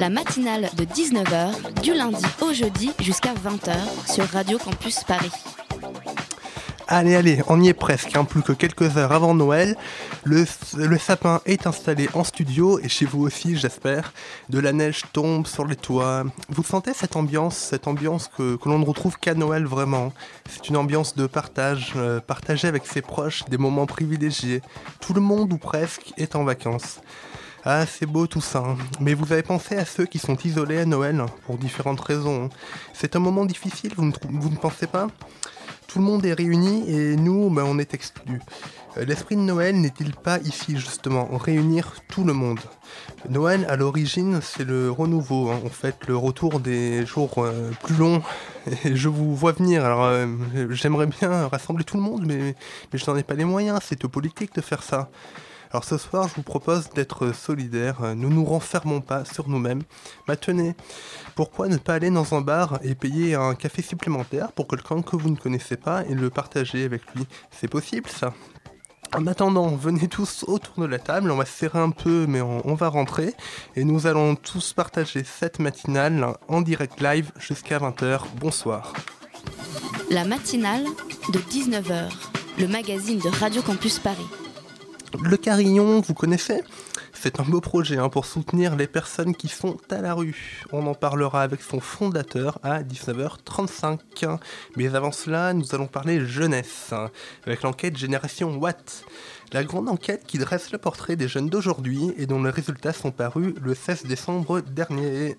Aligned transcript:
La 0.00 0.10
matinale 0.10 0.70
de 0.76 0.84
19h, 0.84 1.80
du 1.82 1.94
lundi 1.94 2.24
au 2.40 2.52
jeudi 2.52 2.92
jusqu'à 3.00 3.32
20h 3.34 3.74
sur 4.12 4.24
Radio 4.26 4.58
Campus 4.58 5.04
Paris. 5.04 5.30
Allez, 6.86 7.14
allez, 7.14 7.42
on 7.48 7.60
y 7.62 7.68
est 7.68 7.74
presque, 7.74 8.14
hein, 8.14 8.24
plus 8.24 8.42
que 8.42 8.52
quelques 8.52 8.98
heures 8.98 9.12
avant 9.12 9.34
Noël. 9.34 9.76
Le, 10.24 10.44
sapin 10.98 11.40
est 11.46 11.66
installé 11.66 12.08
en 12.12 12.24
studio 12.24 12.78
et 12.78 12.88
chez 12.88 13.06
vous 13.06 13.22
aussi, 13.22 13.56
j'espère. 13.56 14.12
De 14.50 14.58
la 14.58 14.72
neige 14.72 15.02
tombe 15.12 15.46
sur 15.46 15.66
les 15.66 15.76
toits. 15.76 16.24
Vous 16.50 16.62
sentez 16.62 16.92
cette 16.92 17.16
ambiance, 17.16 17.56
cette 17.56 17.86
ambiance 17.88 18.28
que, 18.36 18.56
que 18.56 18.68
l'on 18.68 18.78
ne 18.78 18.84
retrouve 18.84 19.18
qu'à 19.18 19.34
Noël 19.34 19.64
vraiment? 19.64 20.12
C'est 20.50 20.68
une 20.68 20.76
ambiance 20.76 21.14
de 21.14 21.26
partage, 21.26 21.94
euh, 21.96 22.20
partagée 22.20 22.68
avec 22.68 22.86
ses 22.86 23.00
proches, 23.00 23.44
des 23.48 23.58
moments 23.58 23.86
privilégiés. 23.86 24.60
Tout 25.00 25.14
le 25.14 25.20
monde 25.20 25.52
ou 25.52 25.58
presque 25.58 26.12
est 26.18 26.36
en 26.36 26.44
vacances. 26.44 27.00
Ah, 27.66 27.86
c'est 27.86 28.04
beau 28.06 28.26
tout 28.26 28.42
ça. 28.42 28.58
hein. 28.58 28.76
Mais 29.00 29.14
vous 29.14 29.32
avez 29.32 29.42
pensé 29.42 29.76
à 29.76 29.86
ceux 29.86 30.04
qui 30.04 30.18
sont 30.18 30.36
isolés 30.44 30.80
à 30.80 30.84
Noël, 30.84 31.24
pour 31.46 31.56
différentes 31.56 32.00
raisons. 32.00 32.50
C'est 32.92 33.16
un 33.16 33.20
moment 33.20 33.46
difficile, 33.46 33.92
vous 33.96 34.04
ne, 34.04 34.56
pensez 34.56 34.86
pas? 34.86 35.06
Tout 35.86 35.98
le 36.00 36.04
monde 36.04 36.26
est 36.26 36.34
réuni 36.34 36.84
et 36.90 37.16
nous, 37.16 37.48
ben, 37.48 37.62
on 37.66 37.78
est 37.78 37.94
exclus. 37.94 38.40
Euh, 38.98 39.04
L'esprit 39.06 39.36
de 39.36 39.40
Noël 39.40 39.80
n'est-il 39.80 40.12
pas 40.12 40.38
ici 40.40 40.76
justement 40.76 41.26
réunir 41.38 41.94
tout 42.08 42.24
le 42.24 42.32
monde? 42.34 42.58
Noël, 43.30 43.64
à 43.70 43.76
l'origine, 43.76 44.40
c'est 44.42 44.64
le 44.64 44.90
renouveau. 44.90 45.50
hein. 45.50 45.60
En 45.64 45.70
fait, 45.70 45.96
le 46.06 46.16
retour 46.16 46.60
des 46.60 47.06
jours 47.06 47.32
euh, 47.38 47.70
plus 47.82 47.94
longs. 47.96 48.22
Et 48.84 48.94
je 48.96 49.08
vous 49.08 49.34
vois 49.34 49.52
venir. 49.52 49.84
Alors, 49.86 50.04
euh, 50.04 50.26
j'aimerais 50.70 51.06
bien 51.06 51.48
rassembler 51.48 51.84
tout 51.84 51.96
le 51.96 52.02
monde, 52.02 52.24
mais, 52.26 52.54
mais 52.92 52.98
je 52.98 53.10
n'en 53.10 53.16
ai 53.16 53.22
pas 53.22 53.34
les 53.34 53.44
moyens. 53.46 53.80
C'est 53.84 54.06
politique 54.06 54.54
de 54.54 54.60
faire 54.60 54.82
ça. 54.82 55.08
Alors 55.74 55.82
ce 55.82 55.98
soir, 55.98 56.28
je 56.28 56.36
vous 56.36 56.44
propose 56.44 56.88
d'être 56.90 57.32
solidaires. 57.34 58.04
Euh, 58.04 58.14
Nous 58.14 58.30
nous 58.30 58.44
renfermons 58.44 59.00
pas 59.00 59.24
sur 59.24 59.48
nous-mêmes. 59.48 59.82
Mais 60.28 60.36
tenez, 60.36 60.76
pourquoi 61.34 61.66
ne 61.66 61.78
pas 61.78 61.94
aller 61.94 62.10
dans 62.10 62.32
un 62.32 62.42
bar 62.42 62.78
et 62.84 62.94
payer 62.94 63.34
un 63.34 63.56
café 63.56 63.82
supplémentaire 63.82 64.52
pour 64.52 64.68
quelqu'un 64.68 65.02
que 65.02 65.16
vous 65.16 65.30
ne 65.30 65.36
connaissez 65.36 65.76
pas 65.76 66.04
et 66.04 66.14
le 66.14 66.30
partager 66.30 66.84
avec 66.84 67.02
lui? 67.16 67.26
C'est 67.50 67.66
possible 67.66 68.08
ça 68.08 68.32
en 69.16 69.26
attendant, 69.28 69.68
venez 69.68 70.08
tous 70.08 70.44
autour 70.48 70.74
de 70.82 70.86
la 70.86 70.98
table, 70.98 71.30
on 71.30 71.36
va 71.36 71.44
se 71.44 71.52
serrer 71.52 71.78
un 71.78 71.90
peu, 71.90 72.26
mais 72.28 72.40
on, 72.40 72.68
on 72.68 72.74
va 72.74 72.88
rentrer. 72.88 73.32
Et 73.76 73.84
nous 73.84 74.08
allons 74.08 74.34
tous 74.34 74.72
partager 74.72 75.22
cette 75.22 75.60
matinale 75.60 76.36
en 76.48 76.62
direct 76.62 77.00
live 77.00 77.30
jusqu'à 77.38 77.78
20h. 77.78 78.22
Bonsoir. 78.40 78.92
La 80.10 80.24
matinale 80.24 80.84
de 81.32 81.38
19h, 81.38 82.10
le 82.58 82.66
magazine 82.66 83.18
de 83.18 83.28
Radio 83.28 83.62
Campus 83.62 84.00
Paris. 84.00 84.26
Le 85.22 85.36
Carillon, 85.36 86.00
vous 86.00 86.14
connaissez? 86.14 86.62
C'est 87.12 87.38
un 87.38 87.44
beau 87.44 87.60
projet 87.60 87.98
hein, 87.98 88.08
pour 88.08 88.26
soutenir 88.26 88.74
les 88.74 88.86
personnes 88.86 89.34
qui 89.34 89.48
sont 89.48 89.76
à 89.90 90.00
la 90.00 90.12
rue. 90.12 90.64
On 90.72 90.86
en 90.86 90.94
parlera 90.94 91.42
avec 91.42 91.62
son 91.62 91.78
fondateur 91.78 92.58
à 92.62 92.82
19h35. 92.82 94.38
Mais 94.76 94.94
avant 94.94 95.12
cela, 95.12 95.52
nous 95.52 95.74
allons 95.74 95.86
parler 95.86 96.24
jeunesse, 96.26 96.92
hein, 96.92 97.10
avec 97.46 97.62
l'enquête 97.62 97.96
Génération 97.96 98.56
Watt. 98.56 99.04
La 99.52 99.62
grande 99.62 99.88
enquête 99.88 100.24
qui 100.26 100.38
dresse 100.38 100.72
le 100.72 100.78
portrait 100.78 101.16
des 101.16 101.28
jeunes 101.28 101.48
d'aujourd'hui 101.48 102.12
et 102.16 102.26
dont 102.26 102.42
les 102.42 102.50
résultats 102.50 102.92
sont 102.92 103.12
parus 103.12 103.54
le 103.62 103.74
16 103.74 104.06
décembre 104.06 104.60
dernier. 104.60 105.36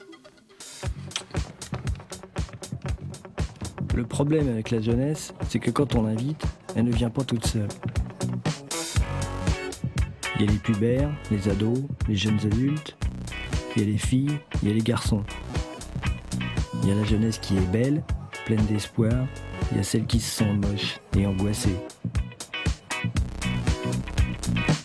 Le 3.93 4.05
problème 4.05 4.49
avec 4.49 4.71
la 4.71 4.81
jeunesse, 4.81 5.33
c'est 5.49 5.59
que 5.59 5.71
quand 5.71 5.95
on 5.95 6.03
l'invite, 6.03 6.43
elle 6.75 6.85
ne 6.85 6.91
vient 6.91 7.09
pas 7.09 7.23
toute 7.23 7.45
seule. 7.45 7.67
Il 10.37 10.45
y 10.45 10.49
a 10.49 10.51
les 10.51 10.57
pubères, 10.57 11.09
les 11.31 11.47
ados, 11.47 11.79
les 12.09 12.15
jeunes 12.15 12.39
adultes, 12.43 12.97
il 13.75 13.83
y 13.83 13.85
a 13.85 13.91
les 13.91 13.97
filles, 13.97 14.37
il 14.61 14.67
y 14.67 14.71
a 14.71 14.73
les 14.73 14.81
garçons. 14.81 15.23
Il 16.83 16.89
y 16.89 16.91
a 16.91 16.95
la 16.95 17.05
jeunesse 17.05 17.39
qui 17.39 17.55
est 17.55 17.71
belle, 17.71 18.03
pleine 18.45 18.65
d'espoir, 18.65 19.13
il 19.71 19.77
y 19.77 19.79
a 19.79 19.83
celle 19.83 20.05
qui 20.05 20.19
se 20.19 20.39
sent 20.39 20.53
moche 20.53 20.99
et 21.17 21.25
angoissée. 21.25 21.77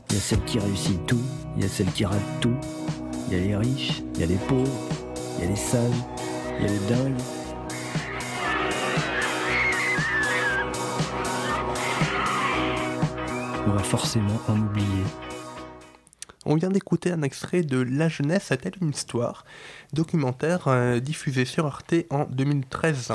Il 0.08 0.14
y 0.14 0.16
a 0.16 0.20
celle 0.20 0.44
qui 0.44 0.60
réussit 0.60 1.04
tout, 1.06 1.20
il 1.56 1.62
y 1.64 1.66
a 1.66 1.68
celle 1.68 1.90
qui 1.92 2.04
rate 2.04 2.40
tout. 2.40 2.56
Il 3.28 3.36
y 3.36 3.40
a 3.40 3.44
les 3.44 3.56
riches, 3.56 4.02
il 4.14 4.20
y 4.20 4.22
a 4.22 4.26
les 4.26 4.36
pauvres, 4.36 4.70
il 5.38 5.44
y 5.44 5.46
a 5.48 5.50
les 5.50 5.56
sages, 5.56 5.90
il 6.58 6.66
y 6.66 6.68
a 6.68 6.72
les 6.72 6.78
dingues. 6.88 7.20
On 13.66 13.72
va 13.72 13.82
forcément 13.82 14.40
en 14.48 14.56
oublier. 14.56 15.04
On 16.50 16.56
vient 16.56 16.68
d'écouter 16.68 17.12
un 17.12 17.22
extrait 17.22 17.62
de 17.62 17.78
La 17.78 18.08
jeunesse 18.08 18.50
a-t-elle 18.50 18.74
une 18.82 18.90
histoire? 18.90 19.44
Documentaire 19.92 20.66
euh, 20.66 20.98
diffusé 20.98 21.44
sur 21.44 21.64
Arte 21.64 21.94
en 22.10 22.24
2013. 22.24 23.12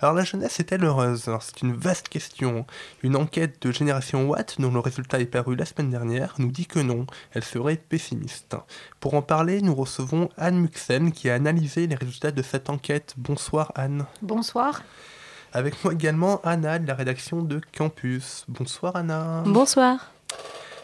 Alors 0.00 0.14
la 0.16 0.24
jeunesse 0.24 0.58
est-elle 0.58 0.82
heureuse? 0.82 1.30
C'est 1.40 1.62
une 1.62 1.72
vaste 1.72 2.08
question. 2.08 2.66
Une 3.04 3.14
enquête 3.14 3.62
de 3.62 3.70
Génération 3.70 4.28
Watt, 4.28 4.56
dont 4.60 4.72
le 4.72 4.80
résultat 4.80 5.20
est 5.20 5.26
paru 5.26 5.54
la 5.54 5.66
semaine 5.66 5.90
dernière, 5.90 6.34
nous 6.38 6.50
dit 6.50 6.66
que 6.66 6.80
non, 6.80 7.06
elle 7.32 7.44
serait 7.44 7.76
pessimiste. 7.76 8.56
Pour 8.98 9.14
en 9.14 9.22
parler, 9.22 9.62
nous 9.62 9.76
recevons 9.76 10.28
Anne 10.36 10.58
Muxen 10.58 11.12
qui 11.12 11.30
a 11.30 11.34
analysé 11.34 11.86
les 11.86 11.94
résultats 11.94 12.32
de 12.32 12.42
cette 12.42 12.70
enquête. 12.70 13.14
Bonsoir 13.16 13.70
Anne. 13.76 14.04
Bonsoir. 14.20 14.82
Avec 15.52 15.84
moi 15.84 15.92
également 15.92 16.40
Anna 16.42 16.80
de 16.80 16.88
la 16.88 16.94
rédaction 16.94 17.40
de 17.40 17.60
Campus. 17.76 18.44
Bonsoir 18.48 18.96
Anna. 18.96 19.44
Bonsoir. 19.46 20.10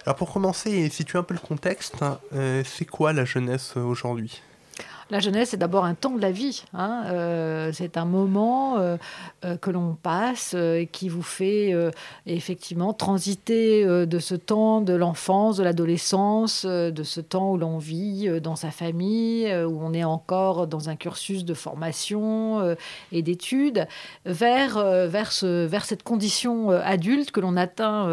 Alors 0.07 0.17
pour 0.17 0.33
commencer 0.33 0.71
et 0.71 0.91
situer 0.91 1.19
un 1.19 1.23
peu 1.23 1.33
le 1.33 1.41
contexte, 1.41 2.05
euh, 2.35 2.63
c'est 2.65 2.85
quoi 2.85 3.15
la 3.15 3.25
jeunesse 3.25 3.73
euh, 3.77 3.81
aujourd'hui? 3.81 4.43
La 5.11 5.21
jeunesse, 5.21 5.51
c'est 5.51 5.59
d'abord 5.59 5.85
un 5.85 5.95
temps 5.95 6.13
de 6.13 6.21
la 6.21 6.31
vie. 6.31 6.65
hein. 6.73 7.05
Euh, 7.09 7.71
c'est 7.75 7.97
un 7.99 8.07
moment 8.07 8.79
euh, 8.79 8.97
euh, 9.45 9.57
que 9.59 9.71
l'on 9.71 9.95
passe 10.03 10.55
et 10.55 10.89
qui 10.91 11.09
vous 11.11 11.23
fait 11.23 11.75
effectivement 12.27 12.93
transiter 12.93 13.85
de 13.85 14.19
ce 14.19 14.35
temps 14.35 14.81
de 14.81 14.95
l'enfance, 14.95 15.59
de 15.59 15.63
l'adolescence, 15.65 16.65
de 16.65 17.03
ce 17.03 17.21
temps 17.21 17.53
où 17.53 17.57
l'on 17.59 17.79
vit 17.79 18.41
dans 18.41 18.57
sa 18.57 18.71
famille, 18.71 19.53
où 19.55 19.79
on 19.83 19.93
est 19.93 20.05
encore 20.05 20.67
dans 20.67 20.89
un 20.89 20.97
cursus 20.97 21.45
de 21.45 21.55
formation 21.55 22.75
et 23.13 23.23
d'études, 23.23 23.87
vers, 24.25 24.79
vers, 25.07 25.33
ce- 25.33 25.67
vers 25.67 25.85
cette 25.85 26.03
condition 26.03 26.71
adulte 26.71 27.31
que 27.31 27.41
l'on 27.41 27.57
atteint 27.57 28.09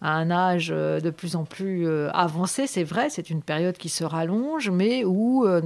à 0.00 0.10
un 0.14 0.30
âge 0.30 0.68
de 0.68 1.10
plus 1.10 1.36
en 1.36 1.44
plus 1.44 1.86
avancé. 2.12 2.66
C'est 2.66 2.84
vrai, 2.84 3.10
c'est 3.10 3.30
une 3.30 3.42
période 3.42 3.76
qui 3.76 3.88
se 3.88 4.04
rallonge, 4.04 4.70
mais 4.70 5.04
où 5.04 5.46
euh, 5.46 5.60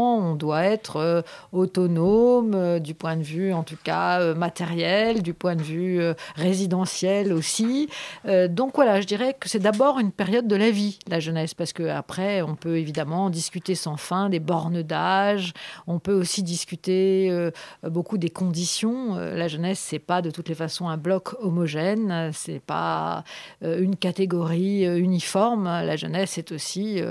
on 0.00 0.34
doit 0.34 0.64
être 0.64 0.96
euh, 0.96 1.22
autonome 1.52 2.54
euh, 2.54 2.78
du 2.78 2.94
point 2.94 3.16
de 3.16 3.22
vue, 3.22 3.52
en 3.52 3.62
tout 3.62 3.76
cas 3.82 4.20
euh, 4.20 4.34
matériel, 4.34 5.22
du 5.22 5.34
point 5.34 5.56
de 5.56 5.62
vue 5.62 6.00
résidentiel 6.36 7.32
aussi. 7.32 7.88
Donc 8.24 8.74
voilà, 8.74 9.00
je 9.00 9.06
dirais 9.06 9.34
que 9.38 9.48
c'est 9.48 9.58
d'abord 9.58 9.98
une 9.98 10.12
période 10.12 10.46
de 10.46 10.56
la 10.56 10.70
vie, 10.70 10.98
la 11.08 11.20
jeunesse, 11.20 11.54
parce 11.54 11.72
que 11.72 11.82
après 11.88 12.42
on 12.42 12.54
peut 12.54 12.78
évidemment 12.78 13.30
discuter 13.30 13.74
sans 13.74 13.96
fin 13.96 14.28
des 14.28 14.40
bornes 14.40 14.82
d'âge. 14.82 15.52
On 15.86 15.98
peut 15.98 16.12
aussi 16.12 16.42
discuter 16.42 17.50
beaucoup 17.82 18.18
des 18.18 18.30
conditions. 18.30 19.16
La 19.16 19.48
jeunesse, 19.48 19.78
c'est 19.80 19.98
pas 19.98 20.22
de 20.22 20.30
toutes 20.30 20.48
les 20.48 20.54
façons 20.54 20.88
un 20.88 20.96
bloc 20.96 21.34
homogène. 21.40 22.30
C'est 22.32 22.60
pas 22.60 23.24
une 23.62 23.96
catégorie 23.96 24.84
uniforme. 24.84 25.64
La 25.64 25.96
jeunesse 25.96 26.38
est 26.38 26.52
aussi 26.52 27.02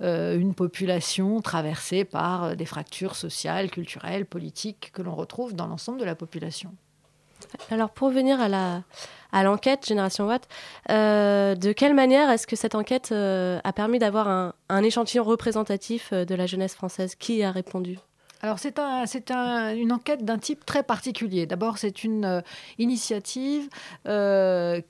une 0.00 0.54
population 0.54 1.40
traversée 1.40 2.04
par 2.04 2.35
euh, 2.44 2.54
des 2.54 2.66
fractures 2.66 3.16
sociales, 3.16 3.70
culturelles, 3.70 4.26
politiques 4.26 4.90
que 4.92 5.02
l'on 5.02 5.14
retrouve 5.14 5.54
dans 5.54 5.66
l'ensemble 5.66 5.98
de 5.98 6.04
la 6.04 6.14
population. 6.14 6.72
Alors 7.70 7.90
pour 7.90 8.08
revenir 8.08 8.40
à 8.40 9.44
l'enquête 9.44 9.86
Génération 9.86 10.26
Watt, 10.26 10.48
euh, 10.90 11.54
de 11.54 11.72
quelle 11.72 11.94
manière 11.94 12.30
est-ce 12.30 12.46
que 12.46 12.56
cette 12.56 12.74
enquête 12.74 13.10
euh, 13.12 13.60
a 13.62 13.72
permis 13.72 13.98
d'avoir 13.98 14.52
un, 14.68 14.82
échantillon 14.82 15.24
représentatif 15.24 16.12
de 16.12 16.34
la 16.34 16.46
jeunesse 16.46 16.74
française? 16.74 17.14
Qui 17.14 17.42
a 17.42 17.50
répondu? 17.50 17.98
Alors 18.42 18.58
c'est 18.58 18.78
un, 18.78 19.04
un, 19.30 19.74
une 19.74 19.92
enquête 19.92 20.24
d'un 20.24 20.38
type 20.38 20.66
très 20.66 20.82
particulier. 20.82 21.46
D'abord, 21.46 21.78
c'est 21.78 22.04
une 22.04 22.24
euh, 22.24 22.40
initiative 22.78 23.68
euh, 24.06 24.80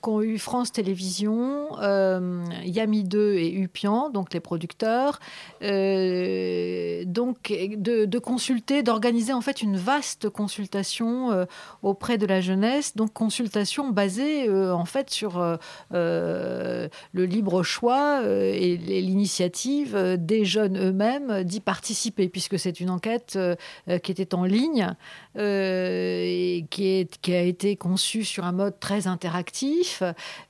qu'ont 0.00 0.22
eu 0.22 0.38
France 0.38 0.72
Télévisions, 0.72 1.78
euh, 1.80 2.42
Yami 2.64 3.04
2 3.04 3.34
et 3.34 3.52
Upian, 3.52 4.10
donc 4.10 4.34
les 4.34 4.40
producteurs, 4.40 5.20
donc 5.60 7.52
de, 7.52 8.18
consulter, 8.18 8.82
d'organiser 8.82 9.32
en 9.32 9.40
fait 9.40 9.62
une 9.62 9.76
vaste 9.76 10.28
consultation 10.28 11.46
auprès 11.82 12.18
de 12.18 12.26
la 12.26 12.40
jeunesse, 12.40 12.96
donc 12.96 13.12
consultation 13.12 13.90
basée 13.90 14.50
en 14.50 14.84
fait 14.84 15.10
sur 15.10 15.58
le 15.90 16.88
libre 17.14 17.62
choix 17.62 18.22
et 18.24 18.76
l'initiative 18.76 19.96
des 20.18 20.44
jeunes 20.44 20.78
eux-mêmes 20.78 21.44
d'y 21.44 21.60
participer, 21.60 22.28
puisque 22.28 22.58
c'est 22.58 22.79
une 22.80 22.90
enquête 22.90 23.36
euh, 23.36 23.98
qui 23.98 24.12
était 24.12 24.34
en 24.34 24.44
ligne 24.44 24.94
euh, 25.36 26.22
et 26.24 26.66
qui, 26.70 27.06
a 27.28 27.42
été 27.42 27.76
conçue 27.76 28.24
sur 28.24 28.44
un 28.44 28.52
mode 28.52 28.78
très 28.80 29.06
interactif 29.06 30.02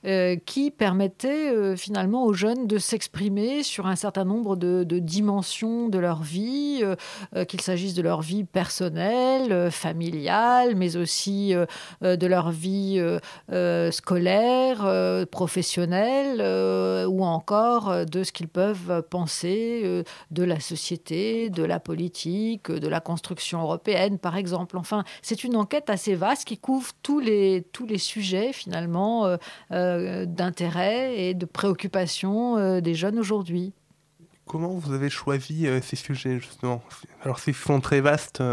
euh, 0.05 0.35
qui 0.45 0.71
permettait 0.71 1.75
finalement 1.77 2.25
aux 2.25 2.33
jeunes 2.33 2.67
de 2.67 2.77
s'exprimer 2.77 3.63
sur 3.63 3.87
un 3.87 3.95
certain 3.95 4.25
nombre 4.25 4.55
de 4.55 4.99
dimensions 4.99 5.89
de 5.89 5.99
leur 5.99 6.21
vie, 6.23 6.83
qu'il 7.47 7.61
s'agisse 7.61 7.93
de 7.93 8.01
leur 8.01 8.21
vie 8.21 8.43
personnelle, 8.43 9.71
familiale, 9.71 10.75
mais 10.75 10.95
aussi 10.95 11.53
de 12.01 12.27
leur 12.27 12.51
vie 12.51 13.01
scolaire, 13.91 15.25
professionnelle, 15.31 16.41
ou 17.07 17.23
encore 17.23 18.05
de 18.05 18.23
ce 18.23 18.31
qu'ils 18.31 18.47
peuvent 18.47 19.03
penser 19.09 20.03
de 20.31 20.43
la 20.43 20.59
société, 20.59 21.49
de 21.49 21.63
la 21.63 21.79
politique 21.79 22.20
de 22.27 22.87
la 22.87 22.99
construction 22.99 23.61
européenne, 23.61 24.17
par 24.17 24.35
exemple. 24.35 24.77
Enfin, 24.77 25.03
c'est 25.21 25.43
une 25.43 25.55
enquête 25.55 25.89
assez 25.89 26.15
vaste 26.15 26.45
qui 26.45 26.57
couvre 26.57 26.91
tous 27.03 27.19
les, 27.19 27.65
tous 27.71 27.85
les 27.85 27.97
sujets, 27.97 28.53
finalement, 28.53 29.25
euh, 29.25 29.37
euh, 29.71 30.25
d'intérêt 30.25 31.17
et 31.17 31.33
de 31.33 31.45
préoccupation 31.45 32.57
euh, 32.57 32.81
des 32.81 32.93
jeunes 32.93 33.19
aujourd'hui. 33.19 33.73
Comment 34.45 34.69
vous 34.69 34.93
avez 34.93 35.09
choisi 35.09 35.65
ces 35.81 35.95
sujets, 35.95 36.39
justement? 36.39 36.81
Alors, 37.21 37.39
s'ils 37.39 37.53
sont 37.53 37.79
très 37.79 38.01
vastes, 38.01 38.43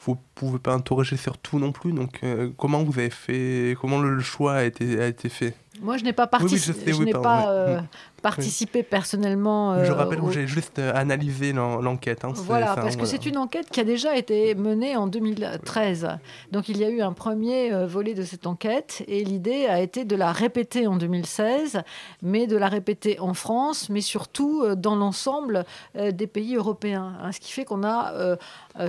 vous 0.00 0.16
pouvez 0.36 0.60
pas 0.60 0.72
interroger 0.72 1.16
sur 1.16 1.38
tout 1.38 1.58
non 1.58 1.72
plus. 1.72 1.92
Donc, 1.92 2.20
comment 2.56 2.84
vous 2.84 3.00
avez 3.00 3.10
fait 3.10 3.76
Comment 3.80 3.98
le 4.00 4.20
choix 4.20 4.54
a 4.54 4.62
été, 4.62 5.00
a 5.00 5.08
été 5.08 5.28
fait? 5.28 5.56
Moi, 5.80 5.96
je 5.96 6.04
n'ai 6.04 6.12
pas, 6.12 6.26
participé. 6.26 6.92
oui, 6.92 6.98
oui, 7.00 7.12
je, 7.12 7.18
pas 7.18 7.50
euh, 7.50 7.80
participé 8.22 8.80
oui. 8.80 8.86
personnellement. 8.88 9.72
Euh, 9.72 9.84
je 9.84 9.92
rappelle 9.92 10.20
que 10.20 10.30
j'ai 10.30 10.46
juste 10.46 10.78
euh, 10.78 10.92
analysé 10.94 11.52
l'enquête. 11.52 12.24
Hein, 12.24 12.32
voilà, 12.34 12.74
parce 12.74 12.96
que 12.96 13.06
c'est 13.06 13.26
une 13.26 13.38
enquête 13.38 13.70
qui 13.70 13.80
a 13.80 13.84
déjà 13.84 14.16
été 14.16 14.54
menée 14.54 14.96
en 14.96 15.06
2013. 15.06 16.08
Donc, 16.52 16.68
il 16.68 16.78
y 16.78 16.84
a 16.84 16.90
eu 16.90 17.00
un 17.00 17.12
premier 17.12 17.72
euh, 17.72 17.86
volet 17.86 18.14
de 18.14 18.22
cette 18.22 18.46
enquête 18.46 19.04
et 19.08 19.24
l'idée 19.24 19.66
a 19.66 19.80
été 19.80 20.04
de 20.04 20.16
la 20.16 20.32
répéter 20.32 20.86
en 20.86 20.96
2016, 20.96 21.82
mais 22.22 22.46
de 22.46 22.56
la 22.56 22.68
répéter 22.68 23.20
en 23.20 23.34
France, 23.34 23.88
mais 23.88 24.00
surtout 24.00 24.64
dans 24.76 24.96
l'ensemble 24.96 25.64
des 25.94 26.26
pays 26.26 26.56
européens. 26.56 27.14
Hein, 27.22 27.32
ce 27.32 27.40
qui 27.40 27.52
fait 27.52 27.64
qu'on 27.64 27.84
a 27.84 28.36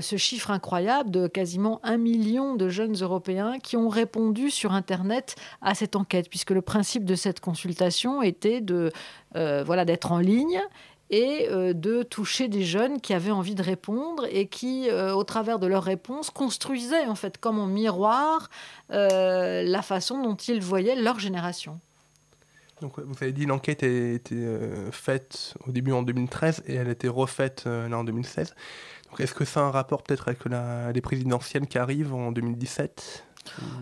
ce 0.02 0.18
chiffre 0.18 0.52
incroyable 0.52 1.12
de 1.12 1.28
quasiment 1.28 1.80
un 1.84 1.98
million 1.98 2.56
de 2.56 2.70
jeunes 2.70 2.96
Européens 3.02 3.60
qui 3.62 3.78
ont 3.78 3.90
répondu 3.90 4.50
sur 4.50 4.74
Internet 4.74 5.36
à 5.62 5.76
cette 5.76 5.96
enquête, 5.96 6.30
puisque 6.30 6.52
le 6.52 6.62
principe 6.62 6.79
de 6.80 7.16
cette 7.16 7.40
consultation 7.40 8.22
était 8.22 8.62
de 8.62 8.92
euh, 9.36 9.64
voilà 9.66 9.86
d'être 9.86 10.12
en 10.12 10.20
ligne 10.20 10.62
et 11.10 11.48
euh, 11.50 11.74
de 11.74 12.04
toucher 12.04 12.48
des 12.48 12.64
jeunes 12.64 13.02
qui 13.02 13.14
avaient 13.14 13.32
envie 13.32 13.56
de 13.56 13.64
répondre 13.64 14.26
et 14.30 14.48
qui, 14.48 14.90
euh, 14.90 15.14
au 15.14 15.24
travers 15.24 15.58
de 15.60 15.68
leurs 15.68 15.84
réponses, 15.84 16.30
construisaient 16.30 17.08
en 17.08 17.16
fait 17.16 17.38
comme 17.38 17.60
en 17.60 17.68
miroir 17.68 18.50
la 18.90 19.82
façon 19.82 20.22
dont 20.22 20.36
ils 20.36 20.62
voyaient 20.62 20.96
leur 20.96 21.20
génération. 21.20 21.80
Donc, 22.82 22.98
vous 22.98 23.16
avez 23.22 23.34
dit 23.34 23.46
l'enquête 23.46 23.84
a 23.84 23.88
été 23.88 24.36
faite 24.92 25.56
au 25.68 25.72
début 25.72 25.92
en 25.92 26.02
2013 26.02 26.64
et 26.66 26.76
elle 26.76 26.88
a 26.88 26.92
été 26.92 27.10
refaite 27.10 27.66
là 27.66 27.98
en 27.98 28.06
2016. 28.06 28.56
Est-ce 29.18 29.34
que 29.34 29.44
ça 29.44 29.62
a 29.62 29.64
un 29.64 29.72
rapport 29.72 30.04
peut-être 30.04 30.28
avec 30.28 30.46
la, 30.46 30.92
les 30.92 31.02
présidentielles 31.02 31.68
qui 31.68 31.78
arrivent 31.78 32.14
en 32.14 32.32
2017 32.32 33.26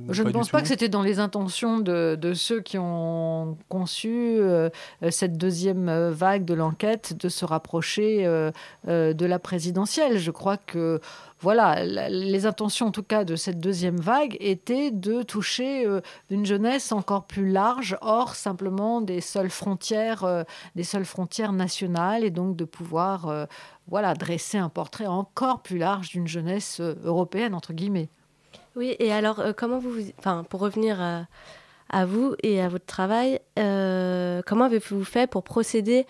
je 0.10 0.24
ne 0.24 0.32
pense 0.32 0.50
pas 0.50 0.62
que 0.62 0.68
c'était 0.68 0.90
dans 0.90 1.02
les 1.02 1.20
intentions 1.20 1.80
de, 1.80 2.18
de, 2.20 2.34
ceux 2.34 2.62
qui 2.62 2.78
ont 2.78 3.58
conçu 3.70 4.10
euh, 4.10 4.70
cette 5.10 5.38
deuxième 5.38 6.10
vague 6.10 6.46
de 6.46 6.54
l'enquête 6.54 7.18
de 7.18 7.30
se 7.30 7.46
rapprocher 7.46 8.26
euh, 8.26 8.52
euh, 8.88 9.14
de 9.14 9.26
la 9.26 9.40
présidentielle. 9.40 10.18
Je 10.18 10.32
crois 10.32 10.58
que 10.58 11.02
voilà, 11.40 11.84
les 11.84 12.46
intentions 12.48 12.88
en 12.88 12.92
tout 12.92 13.04
cas 13.04 13.24
de 13.24 13.36
cette 13.36 13.60
deuxième 13.60 13.98
vague 13.98 14.38
étaient 14.40 14.90
de 14.90 15.22
toucher 15.22 15.86
une 16.32 16.48
jeunesse 16.48 16.92
encore 16.92 17.26
plus 17.26 17.52
large, 17.52 17.96
hors 18.02 18.34
simplement 18.34 19.02
des 19.02 19.22
seules 19.22 19.52
frontières, 19.52 20.26
des 20.76 20.84
seules 20.84 21.06
frontières 21.06 21.54
nationales, 21.54 22.24
et 22.24 22.32
donc 22.32 22.56
de 22.56 22.66
pouvoir 22.66 23.48
voilà, 23.88 24.16
dresser 24.16 24.58
un 24.58 24.70
portrait 24.70 25.06
encore 25.06 25.62
plus 25.62 25.78
large 25.78 26.10
d'une 26.10 26.28
jeunesse 26.28 26.82
européenne, 27.04 27.54
entre 27.54 27.72
guillemets. 27.72 28.10
Oui, 28.78 28.96
et 29.00 29.12
alors, 29.12 29.40
euh, 29.40 29.54
comment 29.58 29.80
vous, 29.80 29.92
enfin, 30.20 30.46
pour 30.48 30.60
revenir 30.60 31.02
à, 31.90 32.06
vous 32.06 32.36
et 32.44 32.62
à 32.62 32.70
votre 32.70 32.86
travail, 32.86 33.40
euh, 33.58 34.44
comment 34.46 34.66
avez-vous 34.66 35.04
fait 35.04 35.28
pour 35.28 35.44
procéder 35.44 36.06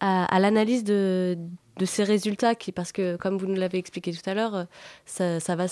à, 0.00 0.38
l'analyse 0.38 0.84
de, 0.84 1.38
ces 1.84 2.04
résultats 2.04 2.54
qui, 2.54 2.72
parce 2.72 2.92
que, 2.92 3.16
comme 3.16 3.38
vous 3.38 3.46
nous 3.46 3.54
l'avez 3.54 3.78
expliqué 3.78 4.12
tout 4.12 4.28
à 4.28 4.34
l'heure, 4.34 4.66
ça, 5.06 5.40
ça 5.40 5.56
va, 5.56 5.64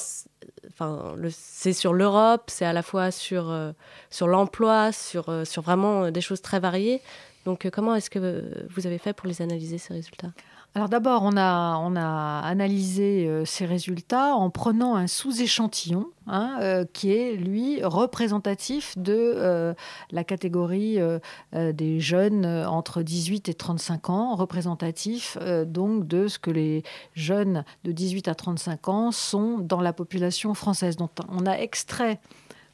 enfin, 0.68 1.16
c'est 1.30 1.74
sur 1.74 1.92
l'Europe, 1.92 2.44
c'est 2.46 2.64
à 2.64 2.72
la 2.72 2.82
fois 2.82 3.10
sur, 3.10 3.50
euh, 3.50 3.72
sur 4.08 4.26
l'emploi, 4.26 4.90
sur, 4.90 5.28
euh, 5.28 5.44
sur 5.44 5.60
vraiment 5.60 6.10
des 6.10 6.22
choses 6.22 6.40
très 6.40 6.60
variées. 6.60 7.02
Donc, 7.44 7.66
euh, 7.66 7.70
comment 7.70 7.94
est-ce 7.94 8.08
que 8.08 8.66
vous 8.70 8.86
avez 8.86 8.98
fait 8.98 9.12
pour 9.12 9.28
les 9.28 9.42
analyser, 9.42 9.76
ces 9.76 9.92
résultats? 9.92 10.32
Alors 10.78 10.88
d'abord, 10.88 11.22
on 11.24 11.36
a, 11.36 11.76
on 11.78 11.96
a 11.96 12.38
analysé 12.44 13.26
euh, 13.26 13.44
ces 13.44 13.66
résultats 13.66 14.36
en 14.36 14.48
prenant 14.48 14.94
un 14.94 15.08
sous-échantillon 15.08 16.06
hein, 16.28 16.56
euh, 16.60 16.84
qui 16.92 17.10
est, 17.12 17.34
lui, 17.34 17.82
représentatif 17.82 18.96
de 18.96 19.12
euh, 19.16 19.74
la 20.12 20.22
catégorie 20.22 21.00
euh, 21.00 21.18
euh 21.56 21.72
des 21.72 21.98
jeunes 21.98 22.46
entre 22.46 23.02
18 23.02 23.48
et 23.48 23.54
35 23.54 24.10
ans, 24.10 24.36
représentatif 24.36 25.36
euh, 25.40 25.64
donc 25.64 26.06
de 26.06 26.28
ce 26.28 26.38
que 26.38 26.52
les 26.52 26.84
jeunes 27.12 27.64
de 27.82 27.90
18 27.90 28.28
à 28.28 28.36
35 28.36 28.88
ans 28.88 29.10
sont 29.10 29.58
dans 29.58 29.80
la 29.80 29.92
population 29.92 30.54
française. 30.54 30.94
Donc 30.94 31.10
on 31.28 31.44
a 31.46 31.54
extrait 31.54 32.20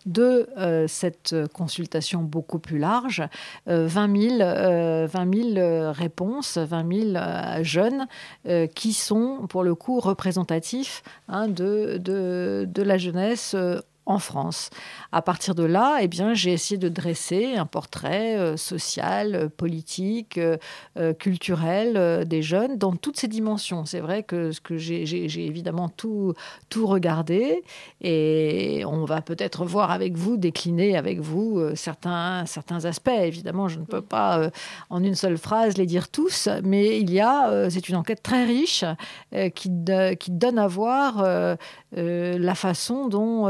de 0.07 0.49
euh, 0.59 0.87
cette 0.89 1.35
consultation 1.53 2.23
beaucoup 2.23 2.59
plus 2.59 2.79
large, 2.79 3.23
euh, 3.69 3.87
20 3.87 4.21
000, 4.39 4.41
euh, 4.41 5.07
20 5.07 5.55
000 5.55 5.93
réponses, 5.93 6.59
20 6.59 6.93
000 7.13 7.17
euh, 7.17 7.63
jeunes 7.63 8.07
euh, 8.47 8.67
qui 8.67 8.93
sont 8.93 9.47
pour 9.49 9.63
le 9.63 9.75
coup 9.75 10.01
représentatifs 10.01 11.03
hein, 11.29 11.49
de, 11.49 11.99
de, 11.99 12.69
de, 12.69 12.83
la 12.83 12.99
jeunesse 12.99 13.57
en 14.07 14.19
France. 14.19 14.71
À 15.13 15.23
partir 15.23 15.55
de 15.55 15.65
là, 15.65 15.99
eh 16.01 16.09
bien, 16.09 16.35
j'ai 16.35 16.53
essayé 16.53 16.77
de 16.77 16.89
dresser 16.89 17.55
un 17.57 17.67
portrait 17.67 18.37
euh, 18.37 18.57
social, 18.57 19.35
euh, 19.35 19.49
politique, 19.49 20.39
euh, 20.39 21.13
culturel 21.15 22.27
des 22.27 22.43
jeunes 22.43 22.77
dans 22.77 22.95
toutes 22.95 23.17
ces 23.17 23.29
dimensions. 23.29 23.85
C'est 23.85 24.01
vrai 24.01 24.23
que, 24.23 24.53
ce 24.53 24.61
que 24.61 24.77
j'ai 24.77 25.47
évidemment 25.47 25.89
tout, 25.89 26.35
tout 26.69 26.87
regardé 26.87 27.63
et 28.01 28.83
on 28.87 29.05
va 29.05 29.23
peut-être 29.23 29.65
voir 29.65 29.91
avec 29.91 30.17
vous, 30.17 30.37
décliner 30.37 30.97
avec 30.97 31.21
vous 31.21 31.61
certains, 31.75 32.45
certains 32.47 32.85
aspects. 32.85 33.09
Évidemment, 33.09 33.69
je 33.69 33.79
ne 33.79 33.85
peux 33.85 34.03
pas 34.03 34.51
en 34.91 35.03
une 35.03 35.15
seule 35.15 35.39
phrase 35.39 35.77
les 35.77 35.87
dire 35.87 36.09
tous, 36.09 36.49
mais 36.63 37.01
il 37.01 37.13
y 37.13 37.21
a, 37.21 37.71
c'est 37.71 37.89
une 37.89 37.97
enquête 37.97 38.23
très 38.23 38.45
riche 38.45 38.85
qui, 39.55 39.71
qui 40.19 40.31
donne 40.31 40.59
à 40.59 40.67
voir 40.67 41.25
la 41.93 42.55
façon 42.55 43.09
dont 43.09 43.49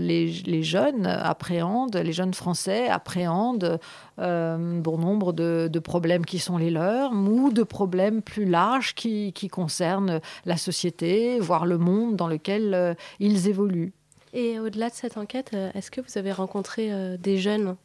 les, 0.00 0.62
jeunes 0.62 1.06
appréhendent, 1.06 1.96
les 1.96 2.12
jeunes 2.12 2.34
français 2.34 2.88
appréhendent 2.88 3.78
euh, 4.18 4.80
bon 4.80 4.98
nombre 4.98 5.32
de, 5.32 5.78
problèmes 5.78 6.24
qui 6.24 6.38
sont 6.38 6.58
les 6.58 6.70
leurs, 6.70 7.12
ou 7.12 7.52
de 7.52 7.62
problèmes 7.62 8.22
plus 8.22 8.44
larges 8.44 8.94
qui, 8.94 9.32
concernent 9.50 10.20
la 10.44 10.56
société, 10.56 11.38
voire 11.40 11.66
le 11.66 11.78
monde 11.78 12.16
dans 12.16 12.28
lequel 12.28 12.74
euh, 12.74 12.94
ils 13.20 13.48
évoluent. 13.48 13.92
Et 14.32 14.58
au-delà 14.58 14.88
de 14.88 14.94
cette 14.94 15.16
enquête, 15.16 15.50
euh, 15.54 15.70
est-ce 15.74 15.90
que 15.90 16.00
vous 16.00 16.18
avez 16.18 16.32
rencontré 16.32 16.90
des 17.18 17.38
jeunes 17.38 17.76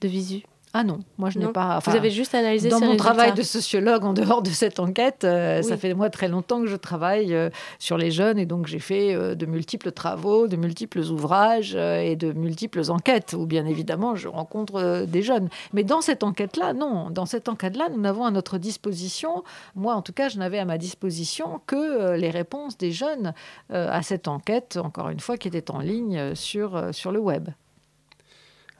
de 0.00 0.08
visu? 0.08 0.42
Ah 0.74 0.84
non, 0.84 1.00
moi 1.16 1.30
je 1.30 1.38
n'ai 1.38 1.48
pas. 1.48 1.78
Vous 1.84 1.96
avez 1.96 2.10
juste 2.10 2.34
analysé 2.34 2.68
dans 2.68 2.78
mon 2.78 2.88
résultats. 2.88 3.04
travail 3.04 3.32
de 3.32 3.42
sociologue 3.42 4.04
en 4.04 4.12
dehors 4.12 4.42
de 4.42 4.50
cette 4.50 4.80
enquête. 4.80 5.24
euh, 5.24 5.62
Ça 5.62 5.76
fait 5.76 5.94
moi 5.94 6.10
très 6.10 6.28
longtemps 6.28 6.60
que 6.60 6.66
je 6.66 6.76
travaille 6.76 7.34
euh, 7.34 7.48
sur 7.78 7.96
les 7.96 8.10
jeunes 8.10 8.38
et 8.38 8.44
donc 8.44 8.66
j'ai 8.66 8.78
fait 8.78 9.14
euh, 9.14 9.34
de 9.34 9.46
multiples 9.46 9.92
travaux, 9.92 10.46
de 10.46 10.56
multiples 10.56 11.00
ouvrages 11.00 11.74
et 11.74 12.16
de 12.16 12.32
multiples 12.32 12.82
enquêtes 12.90 13.34
où 13.36 13.46
bien 13.46 13.64
évidemment 13.66 14.14
je 14.14 14.28
rencontre 14.28 15.04
des 15.06 15.22
jeunes. 15.22 15.48
Mais 15.72 15.84
dans 15.84 16.00
cette 16.02 16.22
enquête-là, 16.22 16.74
non. 16.74 17.10
Dans 17.10 17.26
cette 17.26 17.48
enquête-là, 17.48 17.88
nous 17.90 18.00
n'avons 18.00 18.24
à 18.24 18.30
notre 18.30 18.58
disposition, 18.58 19.44
moi 19.74 19.94
en 19.94 20.02
tout 20.02 20.12
cas, 20.12 20.28
je 20.28 20.38
n'avais 20.38 20.58
à 20.58 20.64
ma 20.64 20.78
disposition 20.78 21.60
que 21.66 22.14
les 22.16 22.30
réponses 22.30 22.76
des 22.76 22.92
jeunes 22.92 23.32
à 23.70 24.02
cette 24.02 24.28
enquête, 24.28 24.78
encore 24.82 25.08
une 25.08 25.20
fois, 25.20 25.36
qui 25.36 25.48
était 25.48 25.70
en 25.70 25.80
ligne 25.80 26.34
sur, 26.34 26.88
sur 26.92 27.10
le 27.12 27.20
web. 27.20 27.48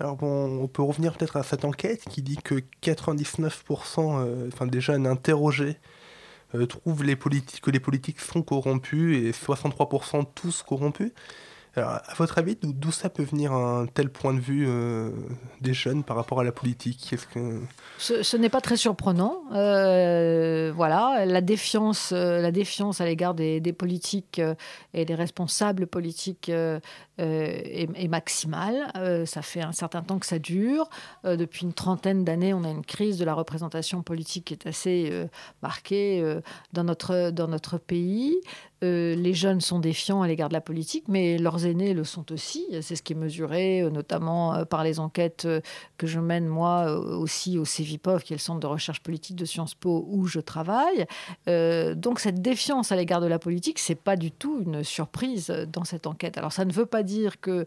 Alors 0.01 0.17
bon, 0.17 0.63
on 0.63 0.69
peut 0.69 0.83
revenir 0.83 1.17
peut-être 1.17 1.37
à 1.37 1.43
cette 1.43 1.65
enquête 1.65 2.05
qui 2.09 2.23
dit 2.23 2.37
que 2.37 2.63
99% 2.83 3.51
euh, 3.99 4.49
enfin, 4.53 4.67
des 4.67 4.81
jeunes 4.81 5.09
interrogés 5.09 5.77
euh, 6.55 6.67
trouvent 6.67 7.03
que 7.03 7.71
les 7.71 7.81
politiques 7.81 8.21
sont 8.21 8.43
corrompus 8.43 9.17
et 9.17 9.33
63% 9.33 10.25
tous 10.35 10.63
corrompus. 10.63 11.11
Alors, 11.77 11.91
à 11.91 12.15
votre 12.17 12.39
avis, 12.39 12.57
d'où 12.61 12.91
ça 12.91 13.09
peut 13.09 13.23
venir 13.23 13.53
un 13.53 13.87
tel 13.87 14.11
point 14.11 14.35
de 14.35 14.41
vue 14.41 14.67
euh, 14.67 15.11
des 15.61 15.75
jeunes 15.75 16.03
par 16.03 16.17
rapport 16.17 16.41
à 16.41 16.45
la 16.45 16.53
politique? 16.53 17.15
Ce, 17.99 18.37
n'est 18.37 18.49
pas 18.49 18.61
très 18.61 18.77
surprenant. 18.77 19.43
Euh, 19.55 20.73
voilà, 20.75 21.25
la 21.27 21.41
défiance, 21.41 22.13
euh, 22.13 22.41
la 22.41 22.51
défiance 22.51 23.01
à 23.01 23.05
l'égard 23.05 23.35
des, 23.35 23.61
politiques 23.73 24.41
et 24.95 25.05
des 25.05 25.15
responsables 25.15 25.87
politiques 25.87 26.49
est, 26.49 26.81
est 27.19 28.09
maximale. 28.09 29.27
Ça 29.27 29.43
fait 29.43 29.63
un 29.63 29.73
certain 29.73 30.03
temps 30.03 30.19
que 30.19 30.27
ça 30.27 30.39
dure. 30.39 30.89
Depuis 31.25 31.65
une 31.65 31.75
trentaine 31.75 32.25
d'années, 32.25 32.55
on 32.55 32.65
a 32.65 32.71
une 32.71 32.85
crise 32.85 33.19
de 33.19 33.25
la 33.25 33.35
représentation 33.35 34.03
politique 34.03 34.47
qui 34.47 34.55
est 34.55 34.67
assez 34.67 35.13
marquée 35.63 36.39
dans, 36.73 36.85
notre, 36.85 37.31
dans 37.31 37.49
notre 37.49 37.79
pays. 37.79 38.41
Euh, 38.85 39.17
les 39.17 39.35
jeunes 39.35 39.61
sont 39.61 39.81
défiants 39.81 40.23
à 40.23 40.29
l'égard 40.29 40.49
de 40.49 40.55
la 40.55 40.61
politique, 40.61 41.05
mais 41.09 41.37
leurs 41.39 41.67
aînés 41.67 41.95
le 41.95 42.05
sont 42.05 42.31
aussi. 42.33 42.65
C'est 42.81 42.95
ce 42.95 43.03
qui 43.03 43.13
est 43.13 43.17
mesuré 43.17 43.83
euh, 43.83 43.91
notamment 43.91 44.55
euh, 44.55 44.65
par 44.65 44.85
les 44.85 45.01
enquêtes 45.01 45.49
que 45.97 46.07
je 46.07 46.21
mène 46.21 46.47
moi 46.47 46.97
aussi 46.99 47.59
au 47.59 47.65
CEVIPOV, 47.65 48.23
qui 48.23 48.33
est 48.33 48.37
le 48.37 48.41
centre 48.41 48.61
de 48.61 48.67
recherche 48.67 49.01
politique 49.01 49.37
de 49.37 49.45
Sciences 49.45 49.75
Po 49.75 50.07
où 50.09 50.27
je 50.27 50.41
travaille. 50.41 51.07
Donc 51.47 52.21
cette 52.21 52.41
défiance 52.41 52.93
à 52.93 52.97
l'égard 52.97 53.21
de 53.21 53.27
la 53.27 53.39
politique, 53.39 53.79
c'est 53.79 53.95
pas 53.95 54.17
du 54.17 54.31
tout 54.31 54.63
une 54.65 54.85
surprise 54.85 55.49
dans 55.73 55.85
cette 55.85 56.07
enquête. 56.07 56.39
Alors 56.39 56.53
ça 56.53 56.65
ne 56.65 56.73
veut 56.73 56.87
pas 56.87 57.03
dire 57.03 57.41
que 57.41 57.67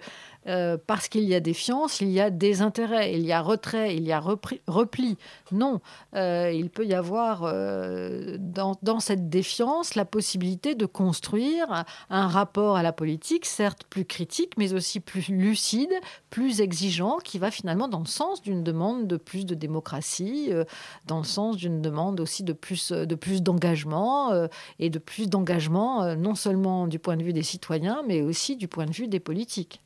parce 0.88 1.08
qu'il 1.08 1.24
y 1.24 1.36
a 1.36 1.40
défiance, 1.40 2.02
il 2.02 2.10
y 2.10 2.20
a 2.20 2.30
des 2.30 2.62
intérêts, 2.62 3.14
il 3.14 3.26
y 3.26 3.32
a 3.32 3.42
retrait, 3.42 3.96
il 3.96 4.04
y 4.04 4.12
a 4.12 4.20
repli. 4.20 5.18
Non, 5.52 5.82
il 6.14 6.70
peut 6.74 6.86
y 6.86 6.94
avoir 6.94 7.42
dans, 7.42 8.76
dans 8.82 9.00
cette 9.00 9.30
défiance 9.30 9.96
la 9.96 10.06
possibilité 10.06 10.76
de 10.76 10.86
construire 11.02 11.84
un 12.12 12.28
rapport 12.28 12.78
à 12.78 12.84
la 12.84 12.94
politique, 12.94 13.48
certes 13.48 13.86
plus 13.90 14.06
critique, 14.06 14.54
mais 14.58 14.74
aussi 14.74 15.00
plus 15.00 15.30
lucide, 15.30 15.92
plus 16.30 16.62
exigeant, 16.62 17.18
qui 17.18 17.40
va 17.40 17.50
finalement 17.50 17.88
dans 17.88 18.02
le 18.02 18.06
sens 18.06 18.44
d'une 18.44 18.64
demande 18.64 19.08
de 19.08 19.18
plus 19.18 19.48
de 19.48 19.56
démocratie, 19.56 20.50
euh, 20.52 20.64
dans 21.08 21.18
le 21.18 21.24
sens 21.24 21.58
d'une 21.58 21.82
demande 21.82 22.20
aussi 22.20 22.44
de 22.44 22.54
plus, 22.54 22.92
de 22.92 23.16
plus 23.16 23.42
d'engagement, 23.42 24.32
euh, 24.32 24.48
et 24.78 24.92
de 24.92 25.00
plus 25.00 25.28
d'engagement 25.28 26.04
euh, 26.04 26.16
non 26.16 26.36
seulement 26.36 26.86
du 26.86 27.00
point 27.00 27.18
de 27.18 27.24
vue 27.24 27.34
des 27.34 27.42
citoyens, 27.42 28.04
mais 28.08 28.22
aussi 28.22 28.56
du 28.56 28.68
point 28.68 28.86
de 28.86 28.92
vue 28.92 29.08
des 29.08 29.20
politiques. 29.20 29.82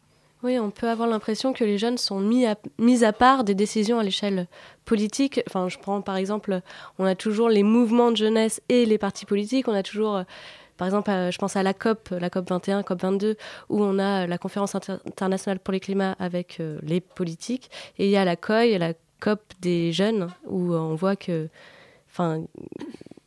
Oui, 0.45 0.59
on 0.59 0.69
peut 0.69 0.87
avoir 0.87 1.07
l'impression 1.07 1.53
que 1.53 1.63
les 1.63 1.79
jeunes 1.79 1.97
sont 1.97 2.19
mis 2.19 2.45
à, 2.45 2.55
mis 2.77 3.03
à 3.03 3.13
part 3.13 3.43
des 3.43 3.55
décisions 3.55 3.97
à 3.97 4.03
l'échelle 4.03 4.47
politique. 4.85 5.41
Enfin, 5.47 5.69
je 5.69 5.79
prends 5.79 6.01
par 6.01 6.17
exemple, 6.17 6.61
on 6.99 7.05
a 7.05 7.15
toujours 7.15 7.49
les 7.49 7.63
mouvements 7.63 8.11
de 8.11 8.17
jeunesse 8.17 8.61
et 8.69 8.85
les 8.85 8.99
partis 8.99 9.25
politiques. 9.25 9.67
On 9.67 9.73
a 9.73 9.81
toujours, 9.81 10.17
euh, 10.17 10.23
par 10.77 10.87
exemple, 10.87 11.09
euh, 11.09 11.31
je 11.31 11.37
pense 11.37 11.55
à 11.55 11.63
la 11.63 11.73
COP, 11.73 12.09
la 12.09 12.29
COP 12.29 12.49
21, 12.49 12.83
COP 12.83 13.01
22, 13.01 13.37
où 13.69 13.83
on 13.83 13.99
a 13.99 14.27
la 14.27 14.37
conférence 14.37 14.75
inter- 14.75 14.97
internationale 15.07 15.59
pour 15.59 15.71
les 15.71 15.79
climats 15.79 16.15
avec 16.19 16.59
euh, 16.59 16.79
les 16.83 17.01
politiques. 17.01 17.69
Et 17.97 18.05
il 18.05 18.11
y 18.11 18.17
a 18.17 18.25
la 18.25 18.35
COI, 18.35 18.77
la 18.77 18.93
COP 19.19 19.41
des 19.61 19.91
jeunes, 19.91 20.27
où 20.45 20.73
euh, 20.73 20.79
on 20.79 20.95
voit 20.95 21.15
que, 21.15 21.47
enfin, 22.09 22.43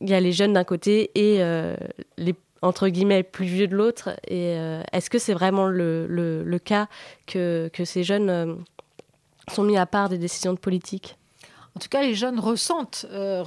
il 0.01 0.09
y 0.09 0.13
a 0.13 0.19
les 0.19 0.31
jeunes 0.31 0.53
d'un 0.53 0.63
côté 0.63 1.11
et 1.15 1.41
euh, 1.41 1.75
les 2.17 2.35
entre 2.61 2.89
guillemets 2.89 3.23
plus 3.23 3.45
vieux 3.45 3.67
de 3.67 3.75
l'autre 3.75 4.09
et 4.27 4.55
euh, 4.57 4.83
est-ce 4.91 5.09
que 5.09 5.17
c'est 5.17 5.33
vraiment 5.33 5.67
le, 5.67 6.57
cas 6.63 6.87
que, 7.25 7.69
ces 7.85 8.03
jeunes 8.03 8.29
euh, 8.29 8.55
sont 9.49 9.63
mis 9.63 9.77
à 9.77 9.85
part 9.85 10.09
des 10.09 10.17
décisions 10.17 10.53
de 10.53 10.59
politique? 10.59 11.18
En 11.79 11.81
tout 11.81 11.87
cas, 11.87 12.01
les 12.01 12.13
jeunes 12.13 12.41
ressentent, 12.41 13.05
euh, 13.09 13.41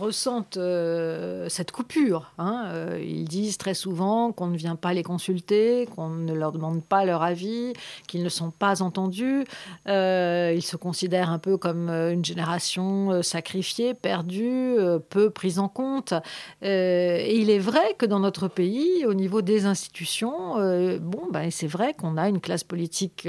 euh, 0.56 1.48
cette 1.50 1.70
coupure. 1.70 2.32
hein. 2.38 2.64
Euh, 2.68 2.98
ils 3.06 3.28
disent 3.28 3.58
très 3.58 3.74
souvent 3.74 4.32
qu'on 4.32 4.46
ne 4.46 4.56
vient 4.56 4.74
pas 4.74 4.94
les 4.94 5.02
consulter, 5.02 5.86
qu'on 5.94 6.08
ne 6.08 6.32
leur 6.32 6.50
demande 6.52 6.82
pas 6.82 7.04
leur 7.04 7.22
avis, 7.22 7.74
qu'ils 8.06 8.22
ne 8.22 8.30
sont 8.30 8.50
pas 8.50 8.80
entendus. 8.80 9.44
Ils 9.86 10.62
se 10.62 10.76
considèrent 10.76 11.28
un 11.28 11.38
peu 11.38 11.58
comme 11.58 11.90
une 11.90 12.24
génération 12.24 13.22
sacrifiée, 13.22 13.92
perdue, 13.92 14.76
peu 15.10 15.28
prise 15.28 15.58
en 15.58 15.68
compte. 15.68 16.14
Et 16.62 17.38
il 17.38 17.50
est 17.50 17.58
vrai 17.58 17.94
que 17.98 18.06
dans 18.06 18.20
notre 18.20 18.48
pays, 18.48 19.04
au 19.04 19.12
niveau 19.12 19.42
des 19.42 19.66
institutions, 19.66 20.54
bon, 21.00 21.28
ben, 21.30 21.50
c'est 21.50 21.66
vrai 21.66 21.92
qu'on 21.92 22.16
a 22.16 22.30
une 22.30 22.40
classe 22.40 22.64
politique 22.64 23.28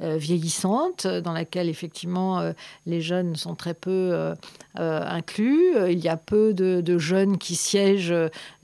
vieillissante, 0.00 1.06
dans 1.06 1.32
laquelle 1.32 1.68
effectivement 1.68 2.42
les 2.86 3.00
jeunes 3.00 3.36
sont 3.36 3.54
très 3.54 3.74
peu 3.74 4.34
inclus. 4.76 5.76
Euh, 5.76 5.90
Il 5.90 5.98
y 5.98 6.08
a 6.08 6.16
peu 6.16 6.54
de, 6.54 6.98
jeunes 6.98 7.38
qui 7.38 7.54
siègent 7.54 8.14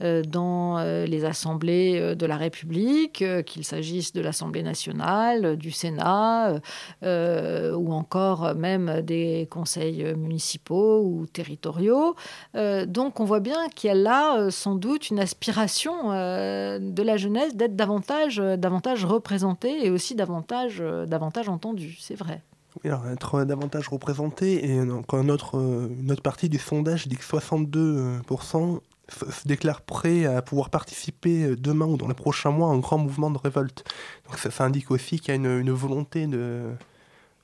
euh, 0.01 0.23
dans 0.23 0.77
euh, 0.77 1.05
les 1.05 1.25
assemblées 1.25 1.99
euh, 1.99 2.15
de 2.15 2.25
la 2.25 2.37
République, 2.37 3.21
euh, 3.21 3.41
qu'il 3.41 3.63
s'agisse 3.63 4.13
de 4.13 4.21
l'Assemblée 4.21 4.63
nationale, 4.63 5.45
euh, 5.45 5.55
du 5.55 5.71
Sénat, 5.71 6.51
euh, 6.51 6.59
euh, 7.03 7.75
ou 7.75 7.91
encore 7.93 8.45
euh, 8.45 8.53
même 8.53 9.01
des 9.01 9.47
conseils 9.49 10.03
euh, 10.03 10.15
municipaux 10.15 11.01
ou 11.03 11.25
territoriaux. 11.25 12.15
Euh, 12.55 12.85
donc 12.85 13.19
on 13.19 13.25
voit 13.25 13.39
bien 13.39 13.69
qu'il 13.69 13.87
y 13.87 13.91
a 13.91 13.95
là 13.95 14.37
euh, 14.37 14.49
sans 14.51 14.75
doute 14.75 15.09
une 15.09 15.19
aspiration 15.19 16.11
euh, 16.11 16.79
de 16.79 17.03
la 17.03 17.17
jeunesse 17.17 17.55
d'être 17.55 17.75
davantage, 17.75 18.39
euh, 18.39 18.57
davantage 18.57 19.05
représentée 19.05 19.85
et 19.85 19.89
aussi 19.89 20.15
davantage, 20.15 20.77
euh, 20.81 21.05
davantage 21.05 21.49
entendue. 21.49 21.97
C'est 21.99 22.15
vrai. 22.15 22.41
Être 22.83 23.43
davantage 23.43 23.87
représenté, 23.87 24.69
et 24.69 24.85
donc 24.85 25.13
un 25.13 25.29
autre, 25.29 25.57
euh, 25.57 25.89
une 25.99 26.11
autre 26.11 26.21
partie 26.21 26.49
du 26.49 26.57
sondage 26.57 27.07
dit 27.07 27.15
que 27.15 27.23
62% 27.23 28.79
se 29.09 29.47
déclarent 29.47 29.81
prêts 29.81 30.25
à 30.25 30.41
pouvoir 30.41 30.69
participer 30.69 31.43
euh, 31.43 31.55
demain 31.55 31.85
ou 31.85 31.97
dans 31.97 32.07
les 32.07 32.13
prochains 32.13 32.51
mois 32.51 32.69
à 32.69 32.71
un 32.71 32.79
grand 32.79 32.97
mouvement 32.97 33.31
de 33.31 33.37
révolte. 33.37 33.83
Donc 34.27 34.37
ça, 34.37 34.51
ça 34.51 34.65
indique 34.65 34.91
aussi 34.91 35.19
qu'il 35.19 35.29
y 35.29 35.31
a 35.31 35.35
une, 35.35 35.71
volonté 35.71 36.27
de, 36.27 36.71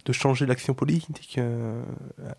de 0.06 0.14
changer 0.14 0.46
l'action 0.46 0.74
politique 0.74 1.38
euh, 1.38 1.84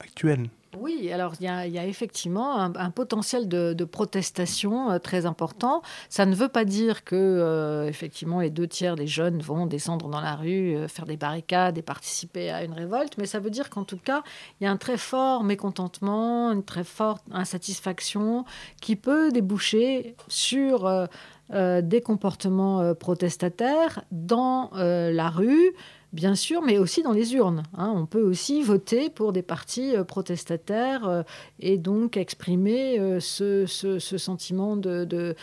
actuelle. 0.00 0.48
Oui, 0.78 1.10
alors 1.12 1.34
il 1.40 1.46
y 1.46 1.48
a, 1.48 1.86
effectivement 1.86 2.58
un, 2.58 2.90
potentiel 2.90 3.48
de, 3.48 3.84
protestation 3.84 4.90
euh, 4.90 4.98
très 4.98 5.26
important. 5.26 5.82
Ça 6.08 6.26
ne 6.26 6.34
veut 6.34 6.48
pas 6.48 6.64
dire 6.64 7.04
que 7.04 7.14
euh, 7.14 7.86
effectivement 7.86 8.40
les 8.40 8.50
deux 8.50 8.66
tiers 8.66 8.96
des 8.96 9.06
jeunes 9.06 9.40
vont 9.40 9.66
descendre 9.66 10.08
dans 10.08 10.20
la 10.20 10.34
rue, 10.34 10.74
euh, 10.74 10.88
faire 10.88 11.04
des 11.04 11.16
barricades 11.16 11.78
et 11.78 11.82
participer 11.82 12.50
à 12.50 12.64
une 12.64 12.72
révolte, 12.72 13.18
mais 13.18 13.26
ça 13.26 13.40
veut 13.40 13.50
dire 13.50 13.70
qu'en 13.70 13.84
tout 13.84 13.98
cas 13.98 14.22
il 14.60 14.64
y 14.64 14.66
a 14.66 14.70
un 14.70 14.76
très 14.76 14.96
fort 14.96 15.44
mécontentement, 15.44 16.50
une 16.50 16.64
très 16.64 16.84
forte 16.84 17.24
insatisfaction 17.30 18.44
qui 18.80 18.96
peut 18.96 19.30
déboucher 19.30 20.16
sur 20.28 21.08
des 21.50 22.00
comportements 22.00 22.94
protestataires 22.94 24.02
dans 24.10 24.70
la 24.74 25.28
rue 25.28 25.74
bien 26.14 26.36
sûr, 26.36 26.62
mais 26.62 26.78
aussi 26.78 27.02
dans 27.02 27.12
les 27.12 27.34
urnes. 27.34 27.64
hein. 27.76 27.92
On 27.94 28.06
peut 28.06 28.22
aussi 28.22 28.62
voter 28.62 29.10
pour 29.10 29.32
des 29.32 29.42
partis 29.42 29.96
euh, 29.96 30.04
protestataires 30.04 31.06
euh, 31.06 31.22
et 31.58 31.76
donc 31.76 32.16
exprimer 32.16 32.98
euh, 33.00 33.18
ce, 33.20 33.66
sentiment 33.98 34.76
de, 34.76 35.34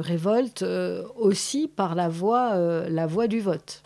révolte 0.00 0.64
aussi 1.16 1.68
par 1.68 1.94
la 1.94 2.08
voie, 2.08 2.88
la 2.88 3.06
voie 3.06 3.26
du 3.26 3.40
vote. 3.40 3.82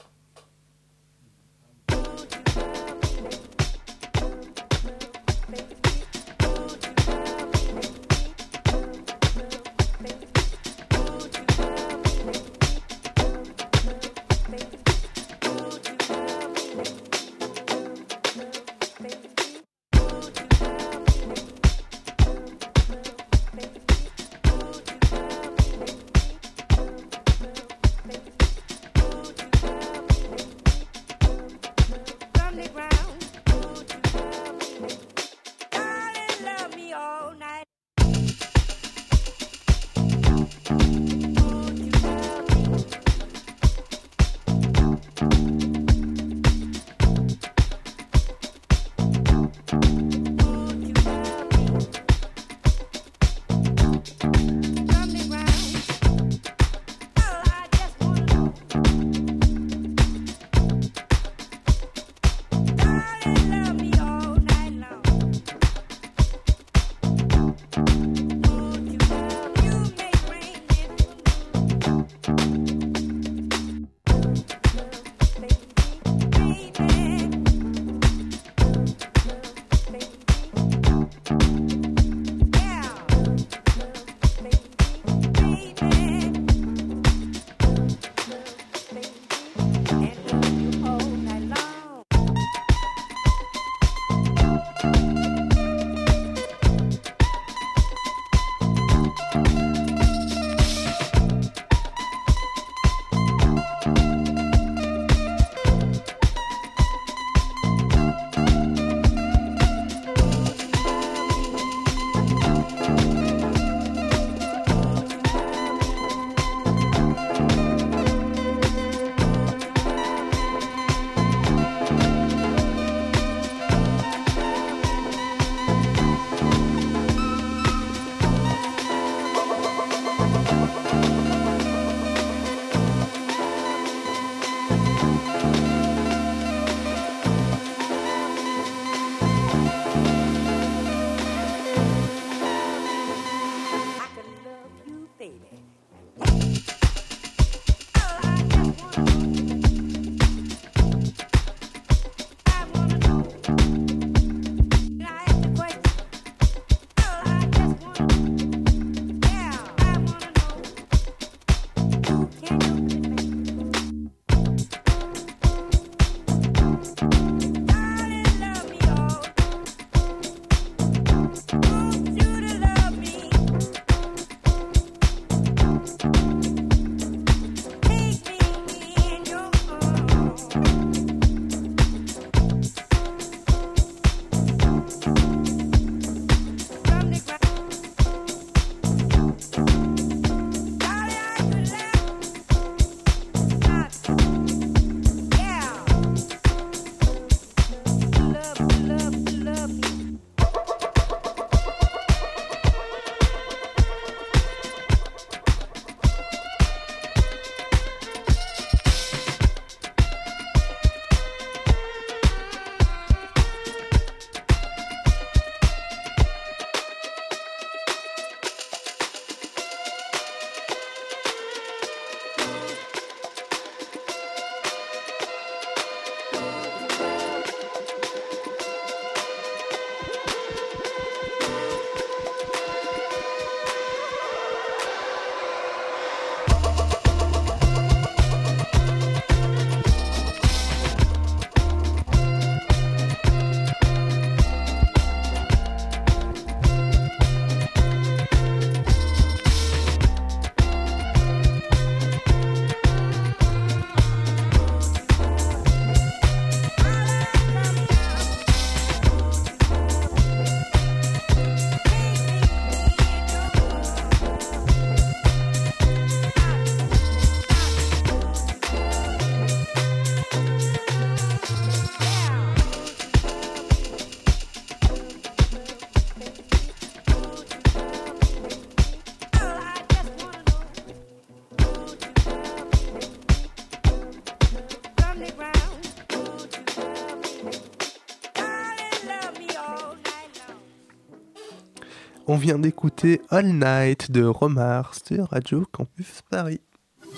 On 292.33 292.39
vient 292.39 292.59
d'écouter 292.59 293.21
All 293.29 293.45
Night 293.45 294.11
de 294.11 294.25
Romar 294.25 294.95
sur 294.95 295.29
Radio 295.29 295.67
Campus 295.71 296.23
Paris. 296.31 296.63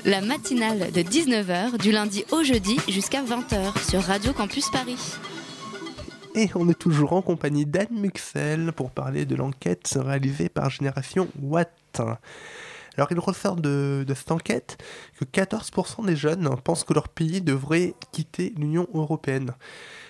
La 0.05 0.20
matinale 0.20 0.90
de 0.90 1.03
19h 1.03 1.79
du 1.79 1.92
lundi 1.92 2.24
au 2.33 2.42
jeudi 2.42 2.81
jusqu'à 2.88 3.22
20h 3.22 3.88
sur 3.88 4.03
Radio 4.03 4.33
Campus 4.33 4.70
Paris. 4.70 4.98
Et 6.35 6.50
on 6.57 6.68
est 6.68 6.77
toujours 6.77 7.12
en 7.12 7.22
compagnie 7.22 7.64
d'Anne 7.64 7.92
Muxel 7.92 8.72
pour 8.72 8.90
parler 8.90 9.24
de 9.24 9.37
l'enquête 9.37 9.96
réalisée 9.96 10.48
par 10.48 10.68
Génération 10.68 11.29
Watt. 11.40 12.00
Alors 12.96 13.07
il 13.12 13.20
ressort 13.20 13.55
de, 13.55 14.05
de 14.05 14.14
cette 14.14 14.33
enquête 14.33 14.83
que 15.16 15.24
14% 15.24 16.07
des 16.07 16.16
jeunes 16.16 16.50
pensent 16.64 16.83
que 16.83 16.92
leur 16.92 17.09
pays 17.09 17.40
devrait 17.40 17.94
quitter 18.11 18.53
l'Union 18.57 18.88
Européenne. 18.92 19.53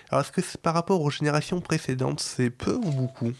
Alors 0.09 0.25
est-ce 0.25 0.31
que 0.31 0.57
par 0.57 0.73
rapport 0.73 1.01
aux 1.01 1.11
générations 1.11 1.61
précédentes, 1.61 2.21
c'est 2.21 2.49
peu 2.49 2.73
ou 2.73 2.89
beaucoup? 2.89 3.33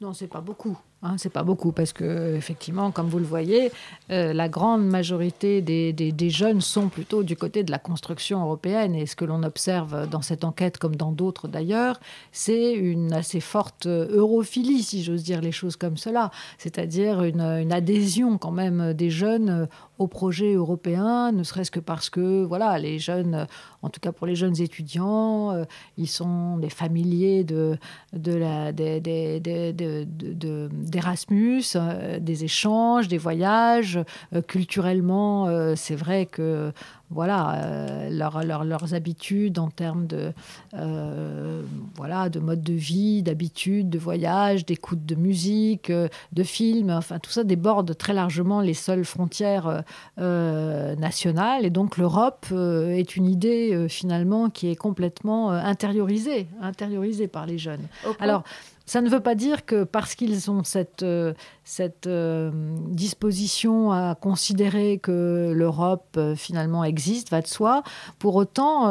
Non, 0.00 0.12
c'est 0.12 0.28
pas 0.28 0.40
beaucoup. 0.40 0.76
Hein, 1.00 1.14
c'est 1.16 1.32
pas 1.32 1.44
beaucoup 1.44 1.70
parce 1.70 1.92
que 1.92 2.34
effectivement, 2.34 2.90
comme 2.90 3.08
vous 3.08 3.20
le 3.20 3.24
voyez, 3.24 3.70
euh, 4.10 4.32
la 4.32 4.48
grande 4.48 4.84
majorité 4.84 5.62
des, 5.62 6.30
jeunes 6.30 6.60
sont 6.60 6.88
plutôt 6.88 7.22
du 7.22 7.36
côté 7.36 7.62
de 7.62 7.70
la 7.70 7.78
construction 7.78 8.42
européenne. 8.42 8.96
Et 8.96 9.06
ce 9.06 9.14
que 9.14 9.24
l'on 9.24 9.44
observe 9.44 10.08
dans 10.08 10.22
cette 10.22 10.42
enquête, 10.42 10.76
comme 10.76 10.96
dans 10.96 11.12
d'autres 11.12 11.46
d'ailleurs, 11.46 12.00
c'est 12.32 12.72
une 12.72 13.12
assez 13.12 13.38
forte 13.38 13.86
europhilie, 13.86 14.82
si 14.82 15.04
j'ose 15.04 15.22
dire 15.22 15.40
les 15.40 15.52
choses 15.52 15.76
comme 15.76 15.96
cela, 15.96 16.32
c'est-à-dire 16.58 17.22
une, 17.22 17.42
une, 17.42 17.72
adhésion 17.72 18.36
quand 18.36 18.50
même 18.50 18.92
des 18.92 19.10
jeunes 19.10 19.68
au 19.98 20.06
projet 20.06 20.54
européen, 20.54 21.32
ne 21.32 21.42
serait-ce 21.42 21.70
que 21.70 21.80
parce 21.80 22.08
que 22.08 22.44
voilà, 22.44 22.78
les 22.78 22.98
jeunes, 22.98 23.46
en 23.82 23.88
tout 23.88 24.00
cas 24.00 24.12
pour 24.12 24.26
les 24.26 24.36
jeunes 24.36 24.60
étudiants, 24.60 25.52
euh, 25.52 25.64
ils 25.96 26.08
sont 26.08 26.56
des 26.58 26.70
familiers 26.70 27.44
de, 27.44 27.78
la, 28.12 28.72
de, 28.72 28.98
de, 29.00 29.72
de, 29.72 30.04
de 30.04 30.68
d'Erasmus, 30.72 31.62
euh, 31.74 32.18
des 32.20 32.44
échanges, 32.44 33.08
des 33.08 33.18
voyages. 33.18 33.98
Euh, 34.34 34.42
culturellement, 34.42 35.46
euh, 35.46 35.74
c'est 35.76 35.96
vrai 35.96 36.26
que 36.26 36.72
voilà, 37.10 37.54
euh, 37.54 38.10
leur, 38.10 38.44
leur, 38.44 38.64
leurs 38.64 38.94
habitudes 38.94 39.58
en 39.58 39.68
termes 39.68 40.06
de, 40.06 40.32
euh, 40.74 41.62
voilà, 41.96 42.28
de 42.28 42.38
mode 42.38 42.62
de 42.62 42.74
vie, 42.74 43.22
d'habitude, 43.22 43.88
de 43.88 43.98
voyage, 43.98 44.66
d'écoute 44.66 45.06
de 45.06 45.14
musique, 45.14 45.90
euh, 45.90 46.08
de 46.32 46.42
films, 46.42 46.90
enfin 46.90 47.18
tout 47.18 47.30
ça 47.30 47.44
déborde 47.44 47.96
très 47.96 48.12
largement 48.12 48.60
les 48.60 48.74
seules 48.74 49.04
frontières 49.04 49.82
nationale. 50.16 51.64
Et 51.64 51.70
donc 51.70 51.96
l'Europe 51.96 52.46
est 52.52 53.16
une 53.16 53.26
idée 53.26 53.86
finalement 53.88 54.50
qui 54.50 54.68
est 54.68 54.76
complètement 54.76 55.50
intériorisée, 55.50 56.48
intériorisée 56.60 57.28
par 57.28 57.46
les 57.46 57.58
jeunes. 57.58 57.86
Alors, 58.20 58.42
ça 58.88 59.02
ne 59.02 59.10
veut 59.10 59.20
pas 59.20 59.34
dire 59.34 59.66
que 59.66 59.84
parce 59.84 60.14
qu'ils 60.14 60.50
ont 60.50 60.64
cette, 60.64 61.02
euh, 61.02 61.34
euh, 62.06 62.50
disposition 62.88 63.92
à 63.92 64.14
considérer 64.14 64.98
que 64.98 65.52
l'Europe 65.54 66.16
euh, 66.16 66.34
finalement 66.34 66.84
existe, 66.84 67.30
va 67.30 67.42
de 67.42 67.46
soi, 67.46 67.82
pour 68.18 68.36
autant, 68.36 68.84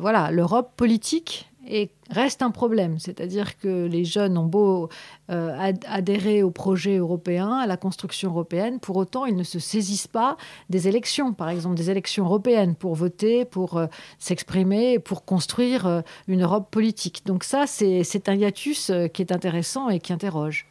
voilà, 0.00 0.30
l'Europe 0.30 0.72
politique 0.76 1.49
et 1.70 1.90
reste 2.10 2.42
un 2.42 2.50
problème. 2.50 2.98
C'est-à-dire 2.98 3.56
que 3.56 3.86
les 3.86 4.04
jeunes 4.04 4.36
ont 4.36 4.46
beau 4.46 4.88
euh, 5.30 5.72
adhérer 5.86 6.42
au 6.42 6.50
projet 6.50 6.96
européen, 6.96 7.52
à 7.52 7.66
la 7.66 7.76
construction 7.76 8.30
européenne, 8.30 8.80
pour 8.80 8.96
autant 8.96 9.24
ils 9.24 9.36
ne 9.36 9.44
se 9.44 9.60
saisissent 9.60 10.08
pas 10.08 10.36
des 10.68 10.88
élections, 10.88 11.32
par 11.32 11.48
exemple 11.48 11.76
des 11.76 11.90
élections 11.90 12.24
européennes, 12.24 12.74
pour 12.74 12.96
voter, 12.96 13.44
pour 13.44 13.76
euh, 13.78 13.86
s'exprimer, 14.18 14.98
pour 14.98 15.24
construire 15.24 15.86
euh, 15.86 16.00
une 16.26 16.42
Europe 16.42 16.68
politique. 16.70 17.22
Donc 17.24 17.44
ça, 17.44 17.66
c'est 17.66 18.28
un 18.28 18.34
hiatus 18.34 18.90
qui 19.14 19.22
est 19.22 19.32
intéressant 19.32 19.88
et 19.88 20.00
qui 20.00 20.12
interroge. 20.12 20.66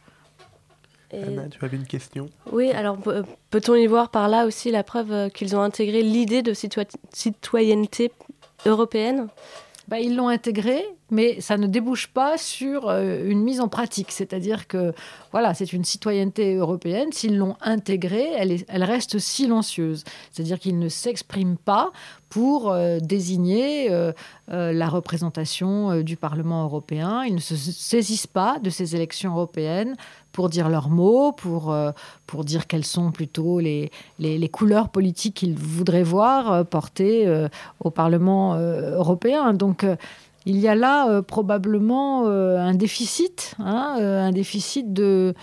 Anna, 1.12 1.48
tu 1.48 1.64
avais 1.64 1.76
une 1.76 1.86
question? 1.86 2.28
Oui, 2.52 2.70
alors 2.70 2.98
peut-on 3.50 3.74
y 3.74 3.86
voir 3.86 4.10
par 4.10 4.28
là 4.28 4.46
aussi 4.46 4.70
la 4.70 4.84
preuve 4.84 5.30
qu'ils 5.30 5.56
ont 5.56 5.62
intégré 5.62 6.02
l'idée 6.02 6.42
de 6.42 6.52
citoyenneté 7.12 8.12
européenne? 8.66 9.28
Bah, 9.90 9.98
ils 9.98 10.14
l'ont 10.14 10.28
intégré, 10.28 10.84
mais 11.10 11.40
ça 11.40 11.56
ne 11.56 11.66
débouche 11.66 12.08
pas 12.08 12.38
sur 12.38 12.88
euh, 12.88 13.28
une 13.28 13.42
mise 13.42 13.60
en 13.60 13.68
pratique. 13.68 14.12
C'est-à-dire 14.12 14.66
que 14.66 14.92
voilà, 15.32 15.54
c'est 15.54 15.72
une 15.72 15.84
citoyenneté 15.84 16.54
européenne. 16.54 17.12
S'ils 17.12 17.36
l'ont 17.36 17.56
intégrée, 17.60 18.30
elle, 18.36 18.84
reste 18.84 19.18
silencieuse. 19.18 20.04
C'est-à-dire 20.30 20.58
qu'ils 20.58 20.78
ne 20.78 20.88
s'expriment 20.88 21.56
pas 21.56 21.92
pour 22.28 22.70
euh, 22.70 22.98
désigner 23.00 23.88
euh, 23.90 24.12
la 24.48 24.88
représentation 24.88 26.02
du 26.02 26.16
Parlement 26.16 26.64
européen. 26.64 27.24
Ils 27.24 27.34
ne 27.34 27.40
se 27.40 27.56
saisissent 27.56 28.26
pas 28.26 28.58
de 28.60 28.70
ces 28.70 28.94
élections 28.94 29.32
européennes 29.32 29.96
pour 30.32 30.48
dire 30.48 30.68
leurs 30.68 30.90
mots, 30.90 31.32
pour, 31.32 31.74
pour 32.26 32.44
dire 32.44 32.68
quelles 32.68 32.84
sont 32.84 33.10
plutôt 33.10 33.58
les, 33.58 33.90
les, 34.20 34.38
les 34.38 34.48
couleurs 34.48 34.88
politiques 34.88 35.34
qu'ils 35.34 35.56
voudraient 35.56 36.04
voir 36.04 36.64
portées 36.66 37.48
au 37.80 37.90
Parlement 37.90 38.54
européen. 38.54 39.52
Donc, 39.54 39.84
il 40.46 40.56
y 40.58 40.68
a 40.68 40.74
là 40.74 41.08
euh, 41.10 41.22
probablement 41.22 42.26
euh, 42.26 42.58
un 42.58 42.74
déficit, 42.74 43.54
hein, 43.58 43.96
euh, 44.00 44.26
un 44.26 44.32
déficit 44.32 44.92
de, 44.92 45.34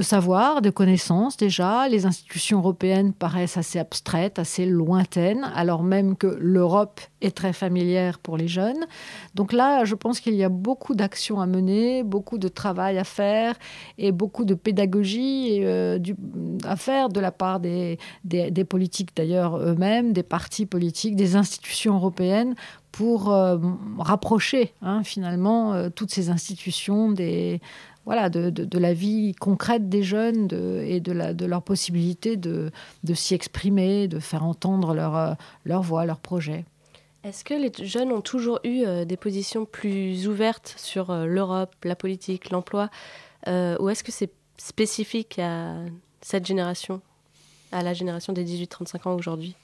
savoir, 0.00 0.62
de 0.62 0.70
connaissances 0.70 1.36
déjà. 1.36 1.88
Les 1.88 2.06
institutions 2.06 2.58
européennes 2.58 3.12
paraissent 3.12 3.56
assez 3.56 3.80
abstraites, 3.80 4.38
assez 4.38 4.64
lointaines, 4.64 5.50
alors 5.56 5.82
même 5.82 6.16
que 6.16 6.38
l'Europe 6.38 7.00
est 7.20 7.36
très 7.36 7.52
familière 7.52 8.20
pour 8.20 8.36
les 8.36 8.46
jeunes. 8.46 8.86
Donc 9.34 9.52
là, 9.52 9.84
je 9.84 9.96
pense 9.96 10.20
qu'il 10.20 10.34
y 10.34 10.44
a 10.44 10.48
beaucoup 10.48 10.94
d'actions 10.94 11.40
à 11.40 11.46
mener, 11.46 12.04
beaucoup 12.04 12.38
de 12.38 12.48
travail 12.48 12.96
à 12.96 13.04
faire 13.04 13.56
et 13.98 14.12
beaucoup 14.12 14.44
de 14.44 14.54
pédagogie 14.54 15.64
à 15.64 16.76
faire 16.76 17.08
de 17.08 17.18
la 17.18 17.32
part 17.32 17.58
des 17.58 17.98
politiques 18.68 19.16
d'ailleurs 19.16 19.58
eux-mêmes, 19.58 20.12
des 20.12 20.22
partis 20.22 20.64
politiques, 20.64 21.16
des 21.16 21.34
institutions 21.34 21.96
européennes 21.96 22.54
pour 22.92 23.32
euh, 23.32 23.58
rapprocher 23.98 24.72
hein, 24.82 25.02
finalement 25.04 25.74
euh, 25.74 25.88
toutes 25.90 26.10
ces 26.10 26.30
institutions 26.30 27.10
des, 27.10 27.60
voilà, 28.04 28.30
de, 28.30 28.50
de, 28.50 28.78
la 28.78 28.94
vie 28.94 29.34
concrète 29.34 29.88
des 29.88 30.02
jeunes 30.02 30.48
et 30.84 31.00
de, 31.00 31.12
la, 31.12 31.34
de 31.34 31.46
leur 31.46 31.62
possibilité 31.62 32.36
de, 32.36 32.70
s'y 33.14 33.34
exprimer, 33.34 34.08
de 34.08 34.18
faire 34.18 34.44
entendre 34.44 34.94
leur, 34.94 35.16
euh, 35.16 35.34
leur 35.64 35.82
voix, 35.82 36.06
leurs 36.06 36.20
projets. 36.20 36.64
Est-ce 37.24 37.44
que 37.44 37.54
les 37.54 37.72
jeunes 37.84 38.12
ont 38.12 38.20
toujours 38.20 38.60
eu 38.64 38.84
des 39.04 39.16
positions 39.16 39.66
plus 39.66 40.28
ouvertes 40.28 40.74
sur 40.78 41.12
l'Europe, 41.12 41.74
la 41.84 41.96
politique, 41.96 42.50
l'emploi, 42.50 42.90
ou 43.46 43.88
est-ce 43.88 44.04
que 44.04 44.12
c'est 44.12 44.30
spécifique 44.56 45.38
à 45.40 45.74
cette 46.20 46.46
génération, 46.46 47.02
à 47.72 47.82
la 47.82 47.92
génération 47.92 48.32
des 48.32 48.44
18-35 48.44 49.08
ans 49.08 49.14
aujourd'hui? 49.14 49.56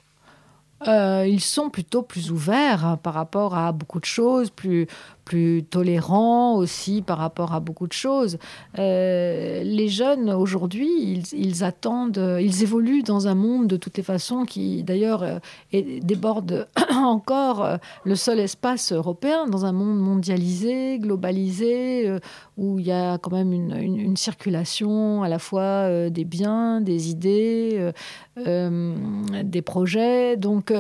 Euh, 0.88 1.26
ils 1.26 1.40
sont 1.40 1.70
plutôt 1.70 2.02
plus 2.02 2.30
ouverts 2.30 2.84
hein, 2.84 2.96
par 2.96 3.14
rapport 3.14 3.56
à 3.56 3.72
beaucoup 3.72 4.00
de 4.00 4.04
choses, 4.04 4.50
plus, 4.50 4.86
plus 5.24 5.64
tolérants 5.64 6.56
aussi 6.56 7.02
par 7.02 7.18
rapport 7.18 7.54
à 7.54 7.60
beaucoup 7.60 7.86
de 7.86 7.92
choses. 7.92 8.38
Euh, 8.78 9.62
les 9.62 9.88
jeunes 9.88 10.30
aujourd'hui, 10.30 11.22
ils, 11.32 11.64
attendent, 11.64 12.38
ils 12.40 12.62
évoluent 12.62 13.02
dans 13.02 13.26
un 13.26 13.34
monde 13.34 13.66
de 13.66 13.76
toutes 13.76 13.96
les 13.96 14.02
façons 14.02 14.44
qui 14.44 14.82
d'ailleurs 14.82 15.22
euh, 15.22 15.38
déborde 15.72 16.68
encore 16.94 17.64
euh, 17.64 17.76
le 18.04 18.14
seul 18.14 18.38
espace 18.38 18.92
européen, 18.92 19.46
dans 19.46 19.64
un 19.64 19.72
monde 19.72 19.98
mondialisé, 19.98 20.98
globalisé, 20.98 22.18
où 22.56 22.78
il 22.78 22.86
y 22.86 22.92
a 22.92 23.18
quand 23.18 23.32
même 23.32 23.52
une, 23.52 24.14
circulation 24.16 25.22
à 25.22 25.28
la 25.28 25.38
fois 25.38 26.08
des 26.08 26.24
biens, 26.24 26.80
des 26.80 27.10
idées, 27.10 27.90
des 28.36 29.62
projets. 29.62 30.36
Donc 30.36 30.72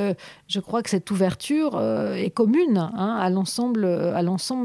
je 0.46 0.60
crois 0.60 0.82
que 0.82 0.90
cette 0.90 1.10
ouverture 1.10 1.80
est 2.14 2.30
commune 2.30 2.78
hein, 2.78 3.18
à 3.20 3.28
l'ensemble 3.28 3.84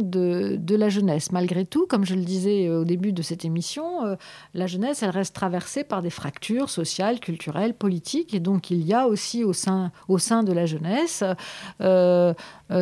de, 0.01 0.75
la 0.75 0.89
jeunesse. 0.89 1.31
Malgré 1.31 1.65
tout, 1.65 1.85
comme 1.87 2.05
je 2.05 2.15
le 2.15 2.23
disais 2.23 2.67
euh, 2.67 2.81
au 2.81 2.83
début 2.85 3.11
de 3.11 3.21
cette 3.21 3.45
émission, 3.45 4.05
euh, 4.05 4.15
la 4.53 4.67
jeunesse, 4.67 5.03
elle 5.03 5.09
reste 5.09 5.35
traversée 5.35 5.83
par 5.83 6.01
des 6.01 6.09
fractures 6.09 6.69
sociales, 6.69 7.19
culturelles, 7.19 7.73
politiques. 7.73 8.33
Et 8.33 8.39
donc, 8.39 8.71
il 8.71 8.81
y 8.85 8.93
a 8.93 9.07
aussi 9.07 9.43
au 9.43 9.53
sein, 9.53 9.91
au 10.07 10.17
sein 10.17 10.43
de 10.43 10.53
la 10.53 10.65
jeunesse 10.65 11.23
euh, 11.81 12.33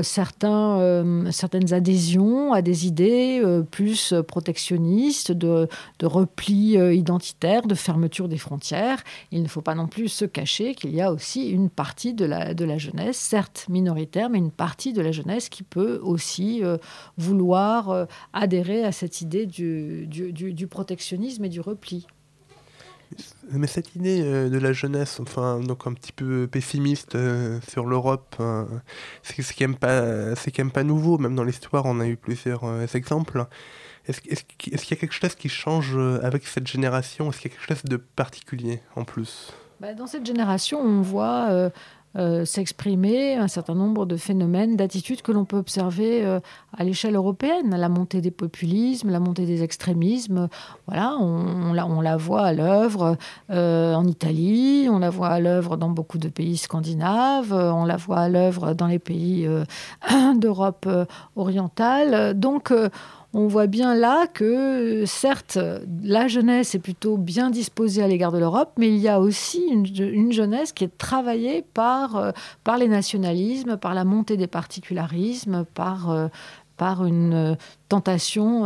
certains, 0.01 1.23
certaines 1.31 1.73
adhésions 1.73 2.53
à 2.53 2.61
des 2.61 2.87
idées 2.87 3.41
plus 3.71 4.13
protectionnistes, 4.27 5.31
de, 5.31 5.67
repli 6.03 6.77
identitaire, 6.95 7.65
de 7.67 7.75
fermeture 7.75 8.27
des 8.27 8.37
frontières. 8.37 9.03
Il 9.31 9.43
ne 9.43 9.47
faut 9.47 9.61
pas 9.61 9.75
non 9.75 9.87
plus 9.87 10.09
se 10.09 10.25
cacher 10.25 10.75
qu'il 10.75 10.93
y 10.93 11.01
a 11.01 11.11
aussi 11.11 11.49
une 11.49 11.69
partie 11.69 12.13
de 12.13 12.25
la, 12.25 12.53
de 12.53 12.65
la 12.65 12.77
jeunesse, 12.77 13.17
certes 13.17 13.65
minoritaire, 13.69 14.29
mais 14.29 14.37
une 14.37 14.51
partie 14.51 14.93
de 14.93 15.01
la 15.01 15.11
jeunesse 15.11 15.49
qui 15.49 15.63
peut 15.63 15.99
aussi 16.03 16.63
vouloir 17.17 17.89
euh, 17.89 18.05
adhérer 18.33 18.83
à 18.83 18.91
cette 18.91 19.21
idée 19.21 19.45
du, 19.45 20.07
du, 20.07 20.67
protectionnisme 20.67 21.45
et 21.45 21.49
du 21.49 21.61
repli. 21.61 22.07
Mais 23.51 23.67
cette 23.67 23.95
idée 23.95 24.21
euh, 24.21 24.49
de 24.49 24.57
la 24.57 24.73
jeunesse, 24.73 25.19
enfin, 25.19 25.59
donc 25.59 25.87
un 25.87 25.93
petit 25.93 26.11
peu 26.11 26.47
pessimiste 26.47 27.15
euh, 27.15 27.59
sur 27.67 27.85
l'Europe, 27.85 28.35
c'est 29.23 29.41
ce 29.41 29.53
qui 29.53 29.63
n'aime 29.63 29.75
pas, 29.75 30.35
c'est 30.35 30.51
quand 30.51 30.63
même 30.63 30.71
pas 30.71 30.83
nouveau. 30.83 31.17
Même 31.17 31.35
dans 31.35 31.43
l'histoire, 31.43 31.85
on 31.85 31.99
a 31.99 32.07
eu 32.07 32.17
plusieurs 32.17 32.63
exemples. 32.95 33.45
Est-ce, 34.07 34.21
est 34.29 34.45
qu'il 34.57 34.73
y 34.73 34.93
a 34.93 34.95
quelque 34.95 35.13
chose 35.13 35.35
qui 35.35 35.49
change 35.49 35.97
avec 36.21 36.47
cette 36.47 36.67
génération? 36.67 37.29
Est-ce 37.29 37.39
qu'il 37.39 37.51
y 37.51 37.53
a 37.53 37.57
quelque 37.57 37.67
chose 37.67 37.83
de 37.83 37.97
particulier 37.97 38.81
en 38.95 39.03
plus? 39.03 39.53
Bah, 39.79 39.93
Dans 39.93 40.07
cette 40.07 40.25
génération, 40.25 40.79
on 40.79 41.01
voit 41.01 41.49
euh, 41.49 41.69
s'exprimer 42.45 43.35
un 43.35 43.47
certain 43.47 43.75
nombre 43.75 44.05
de 44.05 44.17
phénomènes, 44.17 44.75
d'attitudes 44.75 45.21
que 45.21 45.31
l'on 45.31 45.45
peut 45.45 45.57
observer 45.57 46.25
euh, 46.25 46.39
à 46.75 46.83
l'échelle 46.83 47.15
européenne. 47.15 47.75
La 47.75 47.89
montée 47.89 48.21
des 48.21 48.31
populismes, 48.31 49.09
la 49.09 49.19
montée 49.19 49.45
des 49.45 49.63
extrémismes, 49.63 50.49
voilà, 50.87 51.15
on, 51.19 51.73
la, 51.73 51.85
on 51.85 52.01
la, 52.01 52.17
voit 52.17 52.41
à 52.41 52.53
l'œuvre 52.53 53.17
euh, 53.51 53.93
en 53.93 54.05
Italie, 54.05 54.87
on 54.89 54.99
la 54.99 55.09
voit 55.09 55.29
à 55.29 55.39
l'œuvre 55.39 55.77
dans 55.77 55.89
beaucoup 55.89 56.17
de 56.17 56.29
pays 56.29 56.57
scandinaves, 56.57 57.53
on 57.53 57.85
la 57.85 57.97
voit 57.97 58.19
à 58.19 58.29
l'œuvre 58.29 58.73
dans 58.73 58.87
les 58.87 58.99
pays 58.99 59.47
d'Europe 60.35 60.89
orientale. 61.35 62.33
Donc, 62.39 62.73
on 63.33 63.47
voit 63.47 63.67
bien 63.67 63.93
là 63.93 64.25
que, 64.27 65.03
certes, 65.05 65.59
la 66.01 66.27
jeunesse 66.27 66.75
est 66.75 66.79
plutôt 66.79 67.17
bien 67.17 67.49
disposée 67.49 68.01
à 68.01 68.07
l'égard 68.07 68.31
de 68.31 68.37
l'Europe, 68.37 68.71
mais 68.77 68.87
il 68.87 68.97
y 68.97 69.09
a 69.09 69.19
aussi 69.19 69.61
une, 69.69 70.31
jeunesse 70.31 70.71
qui 70.71 70.85
est 70.85 70.97
travaillée 70.97 71.63
par, 71.73 72.15
euh, 72.15 72.31
par 72.63 72.77
les 72.77 72.87
nationalismes, 72.87 73.77
par 73.77 73.93
la 73.93 74.05
montée 74.05 74.37
des 74.37 74.47
particularismes, 74.47 75.65
par, 75.73 76.09
euh, 76.09 76.27
par 76.77 77.05
une 77.05 77.33
euh, 77.33 77.55
tentation 77.89 78.63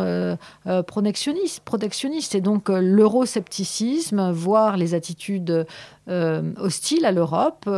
protectionniste, 0.85 1.61
protectionniste. 1.63 2.35
Et 2.35 2.41
donc 2.41 2.69
l'euroscepticisme, 2.69 4.31
voire 4.31 4.77
les 4.77 4.93
attitudes 4.93 5.65
hostiles 6.07 7.05
à 7.05 7.11
l'Europe, 7.11 7.69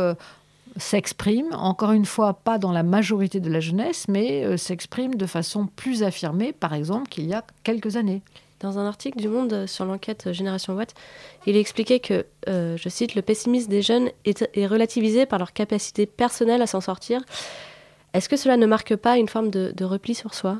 s'exprime, 0.76 1.48
encore 1.52 1.92
une 1.92 2.04
fois, 2.04 2.34
pas 2.34 2.58
dans 2.58 2.72
la 2.72 2.82
majorité 2.82 3.40
de 3.40 3.50
la 3.50 3.60
jeunesse, 3.60 4.06
mais 4.08 4.44
euh, 4.44 4.56
s'exprime 4.56 5.14
de 5.14 5.26
façon 5.26 5.66
plus 5.66 6.02
affirmée, 6.02 6.52
par 6.52 6.74
exemple, 6.74 7.08
qu'il 7.08 7.26
y 7.26 7.34
a 7.34 7.44
quelques 7.62 7.96
années. 7.96 8.22
Dans 8.60 8.78
un 8.78 8.86
article 8.86 9.18
du 9.18 9.28
Monde 9.28 9.66
sur 9.66 9.84
l'enquête 9.84 10.32
Génération 10.32 10.74
Watt, 10.74 10.94
il 11.46 11.56
expliquait 11.56 12.00
que, 12.00 12.24
euh, 12.48 12.76
je 12.76 12.88
cite, 12.88 13.14
le 13.14 13.22
pessimisme 13.22 13.68
des 13.68 13.82
jeunes 13.82 14.10
est, 14.24 14.66
relativisé 14.66 15.26
par 15.26 15.38
leur 15.38 15.52
capacité 15.52 16.06
personnelle 16.06 16.62
à 16.62 16.66
s'en 16.66 16.80
sortir. 16.80 17.22
Est-ce 18.14 18.28
que 18.28 18.36
cela 18.36 18.56
ne 18.56 18.66
marque 18.66 18.96
pas 18.96 19.18
une 19.18 19.28
forme 19.28 19.50
de 19.50 19.84
repli 19.84 20.14
sur 20.14 20.34
soi? 20.34 20.58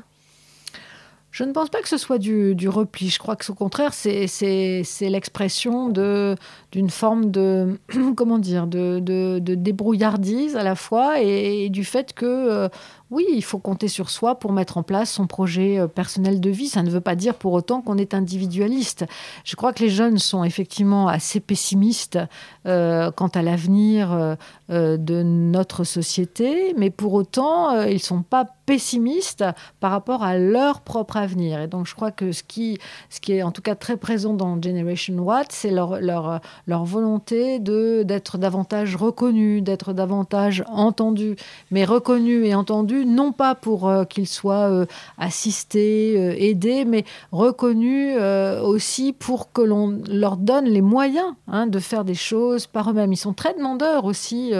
Je 1.35 1.43
ne 1.43 1.51
pense 1.51 1.67
pas 1.67 1.81
que 1.81 1.89
ce 1.89 1.97
soit 1.97 2.17
du, 2.17 2.69
repli. 2.69 3.09
Je 3.09 3.19
crois 3.19 3.35
que 3.35 3.51
au 3.51 3.55
contraire, 3.55 3.93
c'est 3.93 4.85
l'expression 5.01 5.89
d'une 5.89 6.89
forme 6.89 7.29
de 7.29 7.77
comment 8.15 8.37
dire 8.37 8.67
de, 8.67 9.39
débrouillardise 9.39 10.55
à 10.55 10.63
la 10.63 10.75
fois 10.75 11.19
et, 11.19 11.67
du 11.67 11.83
fait 11.83 12.13
que 12.13 12.25
euh, 12.25 12.69
oui, 13.11 13.25
il 13.31 13.43
faut 13.43 13.59
compter 13.59 13.87
sur 13.87 14.09
soi 14.09 14.35
pour 14.35 14.51
mettre 14.51 14.77
en 14.77 14.83
place 14.83 15.11
son 15.11 15.27
projet 15.27 15.79
euh, 15.79 15.87
personnel 15.87 16.41
de 16.41 16.49
vie. 16.49 16.67
Ça 16.67 16.81
ne 16.81 16.89
veut 16.89 17.01
pas 17.01 17.15
dire 17.15 17.35
pour 17.35 17.53
autant 17.53 17.81
qu'on 17.81 17.97
est 17.97 18.15
individualiste. 18.15 19.05
Je 19.43 19.55
crois 19.55 19.73
que 19.73 19.83
les 19.83 19.89
jeunes 19.89 20.17
sont 20.17 20.43
effectivement 20.43 21.07
assez 21.07 21.39
pessimistes 21.39 22.17
euh, 22.65 23.11
quant 23.11 23.27
à 23.27 23.43
l'avenir 23.43 24.35
euh, 24.71 24.97
de 24.97 25.21
notre 25.21 25.83
société, 25.83 26.73
mais 26.77 26.89
pour 26.89 27.13
autant, 27.13 27.79
ils 27.83 27.93
ne 27.93 27.99
sont 27.99 28.23
pas 28.23 28.45
pessimistes 28.65 29.45
par 29.79 29.91
rapport 29.91 30.23
à 30.23 30.37
leur 30.37 30.81
propre 30.81 31.17
avenir. 31.17 31.61
Et 31.61 31.67
donc, 31.67 31.85
je 31.85 31.93
crois 31.93 32.11
que 32.11 32.31
ce 32.31 32.41
qui, 32.41 32.79
ce 33.11 33.19
qui 33.19 33.33
est 33.33 33.43
en 33.43 33.51
tout 33.51 33.61
cas 33.61 33.75
très 33.75 33.97
présent 33.97 34.33
dans 34.33 34.59
Generation 34.59 35.15
Watt, 35.19 35.51
c'est 35.51 35.69
leur, 35.69 36.41
volonté 36.67 37.59
d'être 37.59 38.39
davantage 38.39 38.95
reconnus, 38.95 39.61
d'être 39.61 39.93
davantage 39.93 40.63
entendus, 40.67 41.35
mais 41.69 41.85
reconnus 41.85 42.45
et 42.47 42.55
entendus 42.55 42.94
non 43.03 43.31
pas 43.31 43.55
pour 43.55 43.87
euh, 43.87 44.05
qu'ils 44.05 44.27
soient 44.27 44.69
euh, 44.69 44.85
assistés, 45.17 46.15
euh, 46.17 46.35
aidés, 46.37 46.85
mais 46.85 47.03
reconnus 47.31 48.17
aussi 48.61 49.13
pour 49.13 49.51
que 49.51 49.61
l'on 49.61 50.01
leur 50.07 50.37
donne 50.37 50.65
les 50.65 50.81
moyens 50.81 51.33
hein, 51.47 51.67
de 51.67 51.79
faire 51.79 52.05
des 52.05 52.13
choses 52.13 52.67
par 52.67 52.89
eux-mêmes. 52.89 53.11
Ils 53.11 53.17
sont 53.17 53.33
très 53.33 53.53
demandeurs 53.53 54.05
aussi 54.05 54.53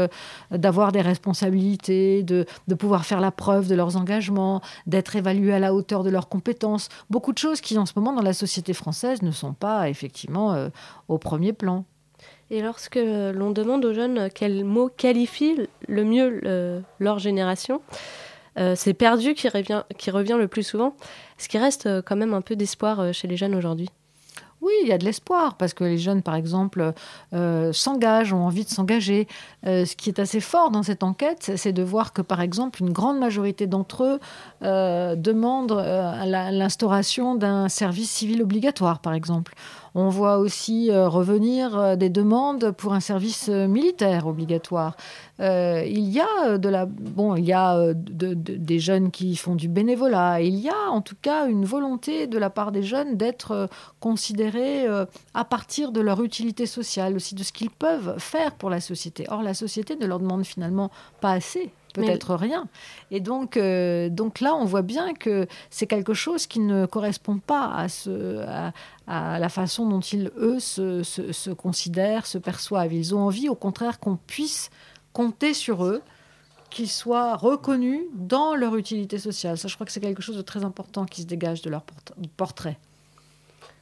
d'avoir 0.51 0.91
des 0.91 1.01
responsabilités, 1.01 2.23
de, 2.23 2.45
pouvoir 2.77 3.05
faire 3.05 3.21
la 3.21 3.31
preuve 3.31 3.67
de 3.67 3.75
leurs 3.75 3.97
engagements, 3.97 4.61
d'être 4.87 5.15
évalués 5.15 5.53
à 5.53 5.59
la 5.59 5.73
hauteur 5.73 6.03
de 6.03 6.09
leurs 6.09 6.27
compétences. 6.27 6.89
Beaucoup 7.09 7.31
de 7.31 7.37
choses 7.37 7.61
qui, 7.61 7.77
en 7.77 7.85
ce 7.85 7.93
moment, 7.95 8.13
dans 8.13 8.21
la 8.21 8.33
société 8.33 8.73
française, 8.73 9.21
ne 9.21 9.31
sont 9.31 9.53
pas 9.53 9.89
effectivement 9.89 10.69
au 11.07 11.17
premier 11.17 11.53
plan. 11.53 11.85
Et 12.51 12.61
lorsque 12.61 12.99
l'on 12.99 13.51
demande 13.51 13.85
aux 13.85 13.93
jeunes 13.93 14.29
quel 14.33 14.63
mot 14.65 14.89
qualifie 14.89 15.67
le 15.87 16.03
mieux 16.03 16.83
leur 16.99 17.19
génération, 17.19 17.81
c'est 18.75 18.93
perdu 18.93 19.33
qui 19.33 19.49
revient, 19.49 19.83
qui 19.97 20.11
revient 20.11 20.37
le 20.37 20.47
plus 20.47 20.63
souvent. 20.63 20.95
Ce 21.37 21.47
qui 21.47 21.57
reste 21.57 21.85
euh, 21.85 22.01
quand 22.01 22.15
même 22.15 22.33
un 22.33 22.41
peu 22.41 22.55
d'espoir 22.55 22.99
euh, 22.99 23.11
chez 23.11 23.27
les 23.27 23.37
jeunes 23.37 23.55
aujourd'hui. 23.55 23.89
Oui, 24.61 24.73
il 24.81 24.87
y 24.87 24.93
a 24.93 24.97
de 24.97 25.05
l'espoir 25.05 25.57
parce 25.57 25.73
que 25.73 25.83
les 25.83 25.97
jeunes, 25.97 26.23
par 26.23 26.33
exemple, 26.33 26.93
s'engagent, 27.31 28.33
ont 28.33 28.45
envie 28.45 28.63
de 28.63 28.69
s'engager. 28.69 29.27
ce 29.63 29.95
qui 29.95 30.09
est 30.09 30.17
assez 30.17 30.39
fort 30.39 30.71
dans 30.71 30.81
cette 30.81 31.03
enquête, 31.03 31.51
c'est 31.55 31.73
de 31.73 31.83
voir 31.83 32.13
que, 32.13 32.23
par 32.23 32.41
exemple, 32.41 32.81
une 32.81 32.91
grande 32.91 33.19
majorité 33.19 33.67
d'entre 33.67 34.03
eux 34.03 34.19
demandent 34.61 35.73
l'instauration 36.23 37.35
d'un 37.35 37.69
service 37.69 38.09
civil 38.09 38.41
obligatoire, 38.41 39.01
par 39.01 39.13
exemple. 39.13 39.53
On 39.97 40.09
voit 40.09 40.39
aussi 40.39 40.91
euh, 40.91 41.07
revenir 41.07 41.79
euh, 41.79 41.95
des 41.95 42.09
demandes 42.09 42.71
pour 42.71 42.93
un 42.93 42.99
service 42.99 43.47
euh, 43.47 43.65
militaire 43.65 44.27
obligatoire. 44.27 44.97
il 45.39 46.09
y 46.09 46.19
a 46.19 46.57
de 46.57 46.69
la 46.69 46.85
bon, 46.85 47.35
il 47.37 47.45
y 47.45 47.53
a 47.53 47.93
des 47.93 48.79
jeunes 48.79 49.09
qui 49.09 49.37
font 49.37 49.55
du 49.55 49.69
bénévolat. 49.69 50.41
Il 50.41 50.55
y 50.55 50.69
a 50.69 50.89
en 50.89 51.01
tout 51.01 51.15
cas 51.21 51.47
une 51.47 51.63
volonté 51.63 52.27
de 52.27 52.37
la 52.37 52.49
part 52.49 52.73
des 52.73 52.83
jeunes 52.83 53.15
d'être 53.15 53.69
considérés 53.99 54.85
à 55.33 55.45
partir 55.45 55.91
de 55.91 56.01
leur 56.01 56.23
utilité 56.23 56.65
sociale, 56.65 57.15
aussi 57.15 57.35
de 57.35 57.43
ce 57.43 57.51
qu'ils 57.51 57.69
peuvent 57.69 58.15
faire 58.17 58.55
pour 58.55 58.69
la 58.69 58.79
société. 58.79 59.25
Or, 59.29 59.43
la 59.43 59.53
société 59.53 59.95
ne 59.97 60.05
leur 60.05 60.19
demande 60.19 60.45
finalement 60.45 60.89
pas 61.19 61.31
assez 61.31 61.71
peut-être 61.95 62.35
rien. 62.35 62.67
Et 63.11 63.19
donc, 63.19 63.57
euh, 63.57 64.09
donc 64.09 64.39
là, 64.39 64.55
on 64.55 64.65
voit 64.65 64.81
bien 64.81 65.13
que 65.13 65.47
c'est 65.69 65.87
quelque 65.87 66.13
chose 66.13 66.47
qui 66.47 66.59
ne 66.59 66.85
correspond 66.85 67.39
pas 67.39 67.71
à, 67.73 67.89
ce, 67.89 68.45
à, 69.07 69.39
la 69.39 69.49
façon 69.49 69.87
dont 69.87 70.01
ils, 70.01 70.31
eux, 70.37 70.59
se, 70.59 71.03
se, 71.03 71.51
considèrent, 71.51 72.25
se 72.25 72.37
perçoivent. 72.37 72.93
Ils 72.93 73.15
ont 73.15 73.21
envie, 73.21 73.49
au 73.49 73.55
contraire, 73.55 73.99
qu'on 73.99 74.17
puisse 74.17 74.69
compter 75.13 75.53
sur 75.53 75.85
eux 75.85 76.01
qu'ils 76.69 76.89
soient 76.89 77.35
reconnus 77.35 78.01
dans 78.13 78.55
leur 78.55 78.75
utilité 78.75 79.17
sociale. 79.17 79.57
Ça, 79.57 79.67
je 79.67 79.75
crois 79.75 79.85
que 79.85 79.91
c'est 79.91 80.01
quelque 80.01 80.21
chose 80.21 80.37
de 80.37 80.41
très 80.41 80.65
important 80.65 81.05
qui 81.05 81.21
se 81.21 81.27
dégage 81.27 81.61
de 81.61 81.69
leur 81.69 81.83
portrait. 82.35 82.77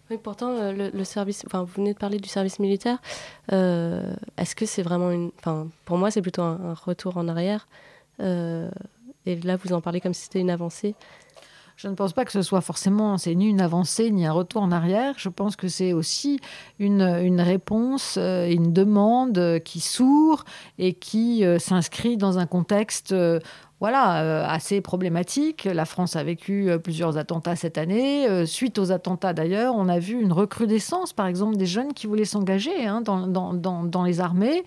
Oui, 0.09 0.17
pourtant, 0.21 0.49
euh, 0.49 0.91
le, 0.93 1.03
service, 1.05 1.43
enfin, 1.45 1.63
vous 1.63 1.71
venez 1.75 1.93
de 1.93 1.97
parler 1.97 2.19
du 2.19 2.27
service 2.27 2.59
militaire. 2.59 2.99
Euh, 3.51 4.13
est-ce 4.37 4.55
que 4.55 4.65
c'est 4.65 4.81
vraiment 4.81 5.11
une. 5.11 5.31
Enfin, 5.39 5.67
pour 5.85 5.97
moi, 5.97 6.11
c'est 6.11 6.21
plutôt 6.21 6.41
un, 6.41 6.73
retour 6.73 7.17
en 7.17 7.27
arrière. 7.27 7.67
Euh, 8.19 8.69
et 9.25 9.35
là, 9.41 9.57
vous 9.57 9.73
en 9.73 9.81
parlez 9.81 10.01
comme 10.01 10.13
si 10.13 10.23
c'était 10.23 10.39
une 10.39 10.49
avancée. 10.49 10.95
Je 11.75 11.87
ne 11.87 11.95
pense 11.95 12.13
pas 12.13 12.23
que 12.23 12.31
ce 12.31 12.43
soit 12.43 12.61
forcément, 12.61 13.17
c'est 13.17 13.33
ni 13.33 13.47
une 13.49 13.59
avancée 13.59 14.11
ni 14.11 14.27
un 14.27 14.31
retour 14.31 14.61
en 14.61 14.71
arrière. 14.71 15.15
Je 15.17 15.29
pense 15.29 15.55
que 15.55 15.67
c'est 15.67 15.91
aussi 15.91 16.39
une, 16.77 17.01
réponse, 17.41 18.15
euh, 18.19 18.47
une 18.47 18.73
demande 18.73 19.59
qui 19.65 19.79
s'ouvre 19.79 20.45
et 20.77 20.93
qui 20.93 21.43
euh, 21.43 21.57
s'inscrit 21.57 22.15
dans 22.15 22.37
un 22.37 22.45
contexte 22.45 23.15
voilà, 23.79 24.47
assez 24.49 24.79
problématique. 24.79 25.65
La 25.65 25.83
France 25.83 26.15
a 26.15 26.23
vécu 26.23 26.69
plusieurs 26.81 27.17
attentats 27.17 27.57
cette 27.57 27.77
année. 27.77 28.45
suite 28.45 28.79
aux 28.79 28.93
attentats 28.93 29.33
d'ailleurs, 29.33 29.75
on 29.75 29.89
a 29.89 29.99
vu 29.99 30.21
une 30.21 30.31
recrudescence, 30.31 31.11
par 31.11 31.27
exemple, 31.27 31.57
des 31.57 31.65
jeunes 31.65 31.91
qui 31.93 32.07
voulaient 32.07 32.23
s'engager 32.23 32.85
hein, 32.85 33.01
dans, 33.01 34.03
les 34.05 34.21
armées 34.21 34.63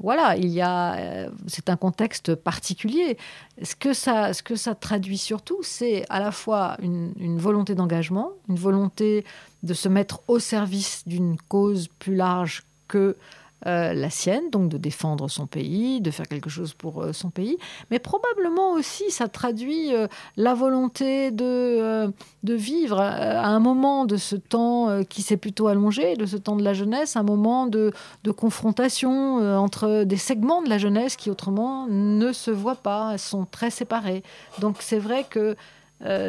voilà, 0.00 0.36
il 0.36 0.48
y 0.48 0.60
a, 0.60 0.94
euh, 0.94 1.30
c'est 1.46 1.70
un 1.70 1.76
contexte 1.76 2.34
particulier. 2.34 3.16
Ce 3.62 3.74
que 3.74 3.92
ça, 3.92 4.74
traduit 4.74 5.18
surtout, 5.18 5.58
c'est 5.62 6.04
à 6.10 6.20
la 6.20 6.32
fois 6.32 6.76
une 6.80 7.38
volonté 7.38 7.74
d'engagement, 7.74 8.30
une 8.48 8.56
volonté 8.56 9.24
de 9.62 9.74
se 9.74 9.88
mettre 9.88 10.20
au 10.28 10.38
service 10.38 11.04
d'une 11.06 11.36
cause 11.48 11.88
plus 11.98 12.16
large 12.16 12.64
que 12.88 13.16
la 13.64 14.10
sienne, 14.10 14.50
donc 14.50 14.68
de 14.68 14.76
défendre 14.76 15.28
son 15.28 15.46
pays, 15.46 16.00
de 16.00 16.10
faire 16.10 16.28
quelque 16.28 16.50
chose 16.50 16.74
pour 16.74 17.02
euh, 17.02 17.12
son 17.12 17.30
pays, 17.30 17.56
mais 17.90 17.98
probablement 17.98 18.72
aussi 18.72 19.10
ça 19.10 19.28
traduit 19.28 19.94
euh, 19.94 20.06
la 20.36 20.54
volonté 20.54 21.30
de, 21.30 22.12
de 22.42 22.54
vivre 22.54 23.00
à 23.00 23.46
un 23.46 23.60
moment 23.60 24.04
de 24.04 24.16
ce 24.16 24.36
temps 24.36 25.02
qui 25.08 25.22
s'est 25.22 25.36
plutôt 25.36 25.68
allongé, 25.68 26.16
de 26.16 26.26
ce 26.26 26.36
temps 26.36 26.56
de 26.56 26.62
la 26.62 26.74
jeunesse, 26.74 27.16
un 27.16 27.22
moment 27.22 27.66
de, 27.66 27.92
de 28.22 28.30
confrontation 28.30 29.38
entre 29.58 30.04
des 30.04 30.16
segments 30.16 30.62
de 30.62 30.68
la 30.68 30.78
jeunesse 30.78 31.16
qui 31.16 31.30
autrement 31.30 31.86
ne 31.88 32.32
se 32.32 32.50
voient 32.50 32.76
pas, 32.76 33.16
sont 33.18 33.46
très 33.46 33.70
séparés. 33.70 34.22
Donc 34.60 34.76
c'est 34.80 34.98
vrai 34.98 35.24
que 35.28 35.56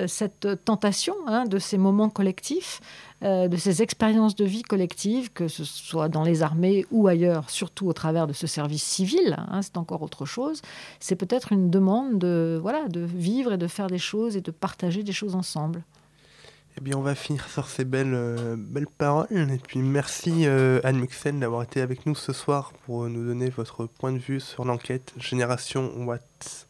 cette 0.08 0.64
tentation 0.64 1.16
hein, 1.28 1.46
de 1.46 1.60
ces 1.60 1.78
moments 1.78 2.10
collectifs, 2.10 2.80
euh, 3.24 3.48
de 3.48 3.56
ces 3.56 3.82
expériences 3.82 4.36
de 4.36 4.46
vie 4.46 4.62
collectives, 4.62 5.32
que 5.32 5.48
ce 5.48 5.64
soit 5.64 6.10
dans 6.10 6.24
les 6.24 6.44
armées 6.44 6.86
ou 6.92 7.08
ailleurs, 7.08 7.50
surtout 7.50 7.88
au 7.88 7.94
travers 7.94 8.28
de 8.28 8.34
ce 8.34 8.46
service 8.46 8.84
civil, 8.84 9.38
hein, 9.38 9.62
c'est 9.62 9.78
encore 9.78 10.02
autre 10.02 10.26
chose. 10.26 10.62
C'est 11.00 11.16
peut-être 11.16 11.54
une 11.54 11.70
demande 11.70 12.20
de, 12.20 12.60
voilà, 12.62 12.88
de 12.90 13.00
vivre 13.02 13.54
et 13.54 13.58
de 13.58 13.68
faire 13.68 13.88
des 13.88 13.98
choses 13.98 14.36
et 14.36 14.42
de 14.42 14.52
partager 14.52 15.02
des 15.02 15.14
choses 15.14 15.36
ensemble. 15.36 15.84
Eh 16.78 16.82
bien, 16.82 16.98
on 16.98 17.02
va 17.02 17.16
finir 17.16 17.48
sur 17.48 17.68
ces 17.70 17.86
belles, 17.86 18.14
euh, 18.14 18.58
belles 18.58 18.88
paroles. 18.88 19.28
Et 19.32 19.60
puis, 19.66 19.80
merci 19.80 20.46
euh, 20.46 20.82
Anne 20.84 21.00
Muxen 21.00 21.40
d'avoir 21.40 21.64
été 21.64 21.80
avec 21.80 22.06
nous 22.06 22.16
ce 22.16 22.34
soir 22.34 22.74
pour 22.86 23.08
nous 23.08 23.26
donner 23.26 23.50
votre 23.50 23.86
point 23.86 24.12
de 24.12 24.18
vue 24.18 24.42
sur 24.42 24.66
l'enquête 24.66 25.14
Génération 25.18 25.90
Watt. 26.06 26.65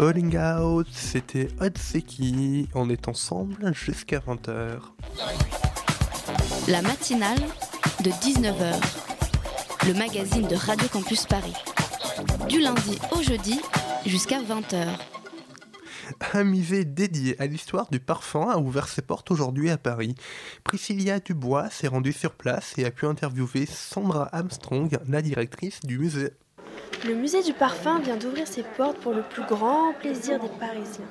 Falling 0.00 0.34
Out, 0.38 0.86
c'était 0.92 1.48
Otseki. 1.60 2.70
On 2.74 2.88
est 2.88 3.06
ensemble 3.06 3.74
jusqu'à 3.74 4.20
20h. 4.20 4.78
La 6.68 6.80
matinale 6.80 7.36
de 8.02 8.08
19h. 8.08 8.80
Le 9.86 9.92
magazine 9.92 10.48
de 10.48 10.56
Radio 10.56 10.88
Campus 10.88 11.26
Paris. 11.26 11.52
Du 12.48 12.60
lundi 12.60 12.98
au 13.12 13.22
jeudi 13.22 13.60
jusqu'à 14.06 14.40
20h. 14.40 14.86
Un 16.32 16.44
musée 16.44 16.86
dédié 16.86 17.38
à 17.38 17.44
l'histoire 17.44 17.90
du 17.90 18.00
parfum 18.00 18.48
a 18.48 18.56
ouvert 18.56 18.88
ses 18.88 19.02
portes 19.02 19.30
aujourd'hui 19.30 19.68
à 19.68 19.76
Paris. 19.76 20.14
Priscilla 20.64 21.20
Dubois 21.20 21.68
s'est 21.68 21.88
rendue 21.88 22.14
sur 22.14 22.32
place 22.32 22.72
et 22.78 22.86
a 22.86 22.90
pu 22.90 23.04
interviewer 23.04 23.66
Sandra 23.66 24.34
Armstrong, 24.34 24.98
la 25.06 25.20
directrice 25.20 25.80
du 25.80 25.98
musée. 25.98 26.30
Le 27.06 27.14
musée 27.14 27.42
du 27.42 27.54
parfum 27.54 27.98
vient 27.98 28.16
d'ouvrir 28.16 28.46
ses 28.46 28.62
portes 28.62 28.98
pour 28.98 29.14
le 29.14 29.22
plus 29.22 29.42
grand 29.44 29.94
plaisir 29.94 30.38
des 30.38 30.48
Parisiens. 30.48 31.06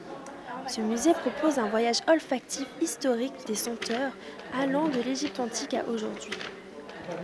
Ce 0.67 0.81
musée 0.81 1.13
propose 1.13 1.57
un 1.57 1.67
voyage 1.67 2.01
olfactif 2.07 2.67
historique 2.79 3.33
des 3.47 3.55
senteurs 3.55 4.11
allant 4.55 4.87
de 4.87 5.01
l'Égypte 5.01 5.39
antique 5.39 5.73
à 5.73 5.83
aujourd'hui. 5.89 6.33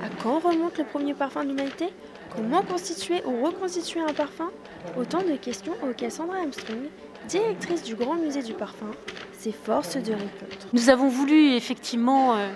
À 0.02 0.10
quand 0.24 0.40
remonte 0.40 0.80
le 0.80 0.84
premier 0.84 1.14
parfum 1.14 1.44
de 1.44 1.50
l'humanité? 1.50 1.94
Comment 2.36 2.64
constituer 2.64 3.22
ou 3.26 3.46
reconstituer 3.46 4.00
un 4.00 4.14
parfum? 4.14 4.50
Autant 4.98 5.22
de 5.22 5.36
questions 5.36 5.74
auxquelles 5.88 6.12
Sandra 6.12 6.38
Armstrong, 6.38 6.90
directrice 7.28 7.84
du 7.84 7.94
Grand 7.94 8.16
Musée 8.16 8.42
du 8.42 8.54
Parfum, 8.54 8.92
s'efforce 9.38 9.96
de 9.98 10.14
répondre. 10.14 10.58
Nous 10.74 10.90
avons 10.90 11.08
voulu 11.08 11.52
effectivement 11.52 12.36
euh, 12.36 12.50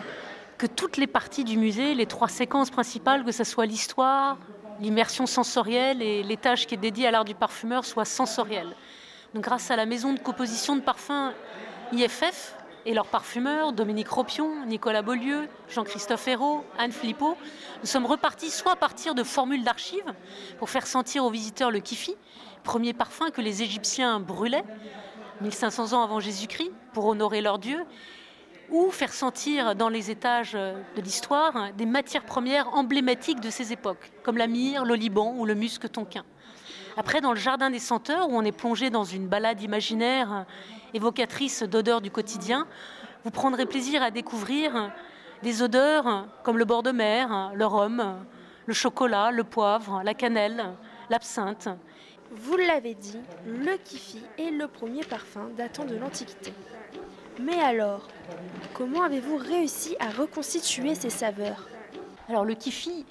que 0.57 0.65
toutes 0.65 0.97
les 0.97 1.07
parties 1.07 1.43
du 1.43 1.57
musée, 1.57 1.93
les 1.93 2.07
trois 2.07 2.29
séquences 2.29 2.71
principales, 2.71 3.23
que 3.23 3.31
ce 3.31 3.43
soit 3.43 3.67
l'histoire, 3.67 4.37
l'immersion 4.79 5.25
sensorielle 5.25 6.01
et 6.01 6.23
l'étage 6.23 6.67
qui 6.67 6.75
est 6.75 6.77
dédié 6.77 7.07
à 7.07 7.11
l'art 7.11 7.25
du 7.25 7.35
parfumeur, 7.35 7.85
soient 7.85 8.05
sensorielles. 8.05 8.75
Donc, 9.33 9.43
grâce 9.43 9.69
à 9.71 9.75
la 9.75 9.85
maison 9.85 10.13
de 10.13 10.19
composition 10.19 10.75
de 10.75 10.81
parfums 10.81 11.33
IFF 11.91 12.55
et 12.85 12.93
leurs 12.93 13.07
parfumeurs, 13.07 13.73
Dominique 13.73 14.09
Ropion, 14.09 14.65
Nicolas 14.65 15.01
Beaulieu, 15.01 15.47
Jean-Christophe 15.69 16.27
Hérault, 16.27 16.63
Anne 16.77 16.91
Flippo, 16.91 17.35
nous 17.81 17.87
sommes 17.87 18.05
repartis 18.05 18.49
soit 18.49 18.71
à 18.71 18.75
partir 18.75 19.15
de 19.15 19.23
formules 19.23 19.63
d'archives 19.63 20.13
pour 20.57 20.69
faire 20.69 20.87
sentir 20.87 21.25
aux 21.25 21.29
visiteurs 21.29 21.71
le 21.71 21.79
kifi, 21.79 22.15
premier 22.63 22.93
parfum 22.93 23.29
que 23.31 23.41
les 23.41 23.61
Égyptiens 23.61 24.19
brûlaient 24.19 24.63
1500 25.41 25.93
ans 25.93 26.03
avant 26.03 26.19
Jésus-Christ 26.19 26.71
pour 26.93 27.05
honorer 27.05 27.41
leur 27.41 27.59
dieu, 27.59 27.83
ou 28.71 28.91
faire 28.91 29.13
sentir 29.13 29.75
dans 29.75 29.89
les 29.89 30.11
étages 30.11 30.53
de 30.53 31.01
l'histoire 31.01 31.73
des 31.73 31.85
matières 31.85 32.25
premières 32.25 32.73
emblématiques 32.73 33.39
de 33.39 33.49
ces 33.49 33.73
époques, 33.73 34.11
comme 34.23 34.37
la 34.37 34.47
myrrhe, 34.47 34.85
le 34.85 34.95
liban 34.95 35.33
ou 35.37 35.45
le 35.45 35.55
musc 35.55 35.91
tonquin. 35.91 36.23
Après, 36.97 37.21
dans 37.21 37.31
le 37.31 37.39
jardin 37.39 37.69
des 37.69 37.79
senteurs, 37.79 38.29
où 38.29 38.33
on 38.33 38.43
est 38.43 38.51
plongé 38.51 38.89
dans 38.89 39.03
une 39.03 39.27
balade 39.27 39.61
imaginaire 39.61 40.45
évocatrice 40.93 41.63
d'odeurs 41.63 42.01
du 42.01 42.11
quotidien, 42.11 42.67
vous 43.23 43.31
prendrez 43.31 43.65
plaisir 43.65 44.03
à 44.03 44.11
découvrir 44.11 44.91
des 45.43 45.61
odeurs 45.61 46.27
comme 46.43 46.57
le 46.57 46.65
bord 46.65 46.83
de 46.83 46.91
mer, 46.91 47.51
le 47.53 47.65
rhum, 47.65 48.25
le 48.65 48.73
chocolat, 48.73 49.31
le 49.31 49.43
poivre, 49.43 50.01
la 50.03 50.13
cannelle, 50.13 50.73
l'absinthe. 51.09 51.69
Vous 52.31 52.57
l'avez 52.57 52.93
dit, 52.93 53.19
le 53.45 53.77
kifi 53.77 54.21
est 54.37 54.51
le 54.51 54.67
premier 54.67 55.03
parfum 55.03 55.49
datant 55.57 55.85
de 55.85 55.95
l'Antiquité. 55.95 56.53
Mais 57.39 57.59
alors, 57.61 58.05
comment 58.73 59.03
avez-vous 59.03 59.37
réussi 59.37 59.95
à 60.01 60.09
reconstituer 60.09 60.93
ces 60.93 61.09
saveurs? 61.09 61.69
Alors 62.27 62.43
le 62.43 62.53
kifi 62.53 63.05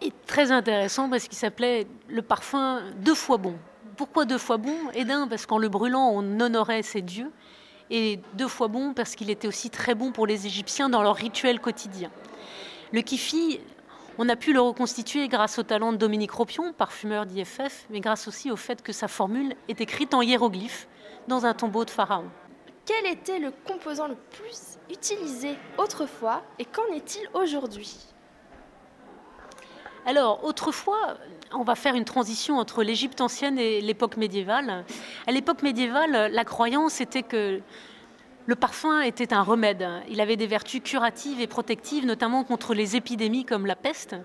est 0.00 0.14
très 0.26 0.50
intéressant 0.50 1.10
parce 1.10 1.28
qu'il 1.28 1.36
s'appelait 1.36 1.86
le 2.08 2.22
parfum 2.22 2.80
deux 2.96 3.14
fois 3.14 3.36
bon. 3.36 3.56
Pourquoi 3.98 4.24
deux 4.24 4.38
fois 4.38 4.56
bon? 4.56 4.74
Et 4.94 5.04
d'un, 5.04 5.28
parce 5.28 5.44
qu'en 5.44 5.58
le 5.58 5.68
brûlant, 5.68 6.08
on 6.14 6.40
honorait 6.40 6.82
ses 6.82 7.02
dieux. 7.02 7.30
Et 7.90 8.20
deux 8.34 8.48
fois 8.48 8.68
bon, 8.68 8.94
parce 8.94 9.14
qu'il 9.14 9.28
était 9.28 9.48
aussi 9.48 9.68
très 9.68 9.94
bon 9.94 10.12
pour 10.12 10.26
les 10.26 10.46
Égyptiens 10.46 10.88
dans 10.88 11.02
leur 11.02 11.16
rituel 11.16 11.60
quotidien. 11.60 12.10
Le 12.92 13.02
kifi, 13.02 13.60
on 14.16 14.30
a 14.30 14.36
pu 14.36 14.54
le 14.54 14.62
reconstituer 14.62 15.28
grâce 15.28 15.58
au 15.58 15.62
talent 15.62 15.92
de 15.92 15.98
Dominique 15.98 16.30
Ropion, 16.30 16.72
parfumeur 16.72 17.26
d'IFF, 17.26 17.86
mais 17.90 18.00
grâce 18.00 18.28
aussi 18.28 18.50
au 18.50 18.56
fait 18.56 18.80
que 18.80 18.92
sa 18.92 19.08
formule 19.08 19.54
est 19.68 19.82
écrite 19.82 20.14
en 20.14 20.22
hiéroglyphes 20.22 20.88
dans 21.28 21.44
un 21.44 21.52
tombeau 21.52 21.84
de 21.84 21.90
pharaon. 21.90 22.30
Quel 22.86 23.06
était 23.06 23.38
le 23.38 23.52
composant 23.66 24.08
le 24.08 24.16
plus 24.16 24.78
utilisé 24.90 25.56
autrefois 25.78 26.42
et 26.58 26.64
qu'en 26.64 26.86
est-il 26.94 27.28
aujourd'hui? 27.34 27.96
Alors, 30.06 30.44
autrefois, 30.44 31.18
on 31.52 31.62
va 31.62 31.74
faire 31.74 31.94
une 31.94 32.06
transition 32.06 32.58
entre 32.58 32.82
l'Égypte 32.82 33.20
ancienne 33.20 33.58
et 33.58 33.80
l'époque 33.80 34.16
médiévale. 34.16 34.84
À 35.26 35.32
l'époque 35.32 35.62
médiévale, 35.62 36.32
la 36.32 36.44
croyance 36.44 37.00
était 37.00 37.22
que 37.22 37.60
le 38.46 38.54
parfum 38.56 39.02
était 39.02 39.34
un 39.34 39.42
remède. 39.42 39.86
Il 40.08 40.20
avait 40.20 40.36
des 40.36 40.46
vertus 40.46 40.80
curatives 40.82 41.40
et 41.40 41.46
protectives, 41.46 42.06
notamment 42.06 42.44
contre 42.44 42.74
les 42.74 42.96
épidémies 42.96 43.44
comme 43.44 43.66
la 43.66 43.76
peste. 43.76 44.16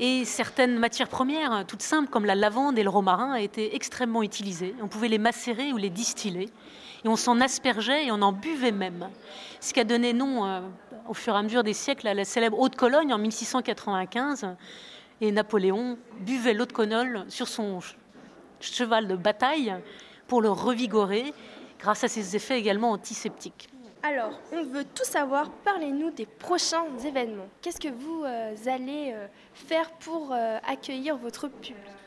Et 0.00 0.24
certaines 0.24 0.78
matières 0.78 1.08
premières, 1.08 1.64
toutes 1.66 1.82
simples, 1.82 2.10
comme 2.10 2.24
la 2.24 2.34
lavande 2.34 2.78
et 2.78 2.82
le 2.82 2.90
romarin, 2.90 3.34
étaient 3.36 3.74
extrêmement 3.74 4.22
utilisées. 4.22 4.74
On 4.82 4.88
pouvait 4.88 5.08
les 5.08 5.18
macérer 5.18 5.72
ou 5.72 5.76
les 5.76 5.90
distiller. 5.90 6.50
Et 7.04 7.08
on 7.08 7.16
s'en 7.16 7.40
aspergeait 7.40 8.06
et 8.06 8.12
on 8.12 8.22
en 8.22 8.32
buvait 8.32 8.72
même. 8.72 9.08
Ce 9.60 9.72
qui 9.72 9.80
a 9.80 9.84
donné 9.84 10.12
nom, 10.12 10.44
euh, 10.44 10.60
au 11.08 11.14
fur 11.14 11.34
et 11.34 11.38
à 11.38 11.42
mesure 11.42 11.62
des 11.62 11.74
siècles, 11.74 12.08
à 12.08 12.14
la 12.14 12.24
célèbre 12.24 12.58
Haute 12.58 12.76
Cologne 12.76 13.12
en 13.12 13.18
1695. 13.18 14.46
Et 15.20 15.32
Napoléon 15.32 15.98
buvait 16.20 16.54
l'eau 16.54 16.66
de 16.66 16.72
Cologne 16.72 17.24
sur 17.28 17.48
son 17.48 17.80
cheval 18.60 19.08
de 19.08 19.16
bataille 19.16 19.74
pour 20.26 20.42
le 20.42 20.50
revigorer, 20.50 21.32
grâce 21.78 22.04
à 22.04 22.08
ses 22.08 22.36
effets 22.36 22.58
également 22.58 22.92
antiseptiques. 22.92 23.68
Alors, 24.02 24.38
on 24.52 24.62
veut 24.62 24.84
tout 24.84 25.04
savoir. 25.04 25.50
Parlez-nous 25.64 26.10
des 26.10 26.26
prochains 26.26 26.84
événements. 27.04 27.48
Qu'est-ce 27.62 27.80
que 27.80 27.88
vous 27.88 28.22
euh, 28.24 28.54
allez 28.66 29.12
euh, 29.12 29.26
faire 29.54 29.90
pour 29.92 30.32
accueillir 30.66 31.16
votre 31.16 31.48
public? 31.48 31.97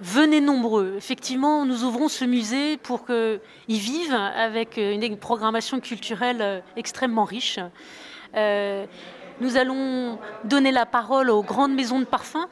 Venez 0.00 0.42
nombreux. 0.42 0.94
Effectivement, 0.98 1.64
nous 1.64 1.84
ouvrons 1.84 2.08
ce 2.08 2.26
musée 2.26 2.76
pour 2.76 3.06
qu'ils 3.06 3.40
vivent 3.68 4.14
avec 4.14 4.76
une 4.76 5.16
programmation 5.16 5.80
culturelle 5.80 6.62
extrêmement 6.76 7.24
riche. 7.24 7.58
nous 8.34 9.56
allons 9.56 10.18
donner 10.44 10.70
la 10.70 10.84
parole 10.84 11.30
aux 11.30 11.42
grandes 11.42 11.74
maisons 11.74 12.00
de 12.00 12.04
parfums 12.04 12.46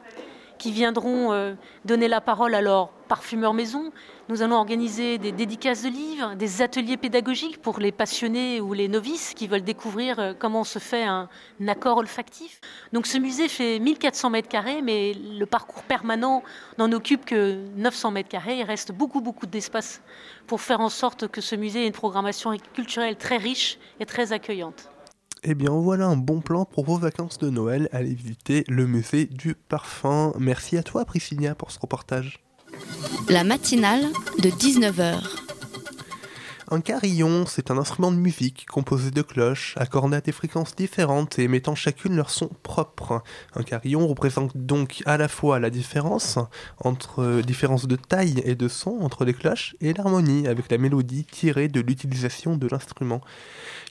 qui 0.57 0.71
viendront 0.71 1.55
donner 1.83 2.07
la 2.07 2.19
parole 2.19 2.55
à 2.55 2.61
leurs 2.61 2.89
parfumeurs 3.07 3.53
maison. 3.53 3.91
Nous 4.27 4.41
allons 4.41 4.55
organiser 4.55 5.19
des 5.19 5.31
dédicaces 5.31 5.83
de 5.83 5.89
livres, 5.89 6.33
des 6.33 6.63
ateliers 6.63 6.97
pédagogiques 6.97 7.61
pour 7.61 7.77
les 7.77 7.91
passionnés 7.91 8.59
ou 8.59 8.73
les 8.73 8.87
novices 8.87 9.35
qui 9.35 9.47
veulent 9.47 9.63
découvrir 9.63 10.17
euh, 10.17 10.33
comment 10.37 10.63
se 10.63 10.79
fait 10.79 11.03
un, 11.03 11.29
accord 11.67 11.97
olfactif. 11.97 12.59
Donc 12.91 13.05
ce 13.05 13.19
musée 13.19 13.47
fait 13.47 13.77
1400 13.77 14.31
mètres 14.31 14.49
carrés, 14.49 14.81
mais 14.81 15.13
le 15.13 15.45
parcours 15.45 15.83
permanent 15.83 16.41
n'en 16.79 16.91
occupe 16.91 17.23
que 17.23 17.67
900 17.75 18.11
mètres 18.11 18.29
carrés. 18.29 18.57
Il 18.57 18.63
reste 18.63 18.91
beaucoup, 18.91 19.21
beaucoup 19.21 19.45
d'espace 19.45 20.01
pour 20.47 20.59
faire 20.59 20.79
en 20.79 20.89
sorte 20.89 21.27
que 21.27 21.39
ce 21.39 21.55
musée 21.55 21.83
ait 21.83 21.87
une 21.87 21.93
programmation 21.93 22.57
culturelle 22.73 23.17
très 23.17 23.37
riche 23.37 23.77
et 23.99 24.07
très 24.07 24.33
accueillante. 24.33 24.89
Eh 25.43 25.53
bien 25.53 25.69
voilà 25.69 26.07
un 26.07 26.17
bon 26.17 26.41
plan 26.41 26.65
pour 26.65 26.85
vos 26.85 26.97
vacances 26.97 27.37
de 27.37 27.51
Noël. 27.51 27.89
Allez 27.91 28.15
visiter 28.15 28.63
le 28.67 28.87
musée 28.87 29.25
du 29.25 29.53
parfum. 29.53 30.33
Merci 30.39 30.77
à 30.77 30.83
toi 30.83 31.05
Priscilla 31.05 31.53
pour 31.53 31.69
ce 31.69 31.79
reportage. 31.79 32.44
La 33.29 33.43
matinale 33.43 34.11
de 34.39 34.49
19h. 34.49 35.44
Un 36.71 36.81
carillon, 36.81 37.45
c'est 37.45 37.69
un 37.69 37.77
instrument 37.77 38.11
de 38.11 38.17
musique 38.17 38.65
composé 38.65 39.11
de 39.11 39.21
cloches, 39.21 39.75
accordées 39.77 40.17
à 40.17 40.21
des 40.21 40.31
fréquences 40.31 40.75
différentes 40.75 41.37
et 41.37 41.43
émettant 41.43 41.75
chacune 41.75 42.15
leur 42.15 42.31
son 42.31 42.49
propre. 42.63 43.21
Un 43.53 43.61
carillon 43.61 44.07
représente 44.07 44.57
donc 44.57 45.03
à 45.05 45.17
la 45.17 45.27
fois 45.27 45.59
la 45.59 45.69
différence 45.69 46.39
entre 46.79 47.41
différence 47.41 47.85
de 47.85 47.95
taille 47.95 48.41
et 48.45 48.55
de 48.55 48.67
son 48.67 49.01
entre 49.01 49.25
les 49.25 49.35
cloches 49.35 49.75
et 49.79 49.93
l'harmonie 49.93 50.47
avec 50.47 50.71
la 50.71 50.79
mélodie 50.79 51.25
tirée 51.25 51.67
de 51.67 51.81
l'utilisation 51.81 52.57
de 52.57 52.67
l'instrument. 52.67 53.21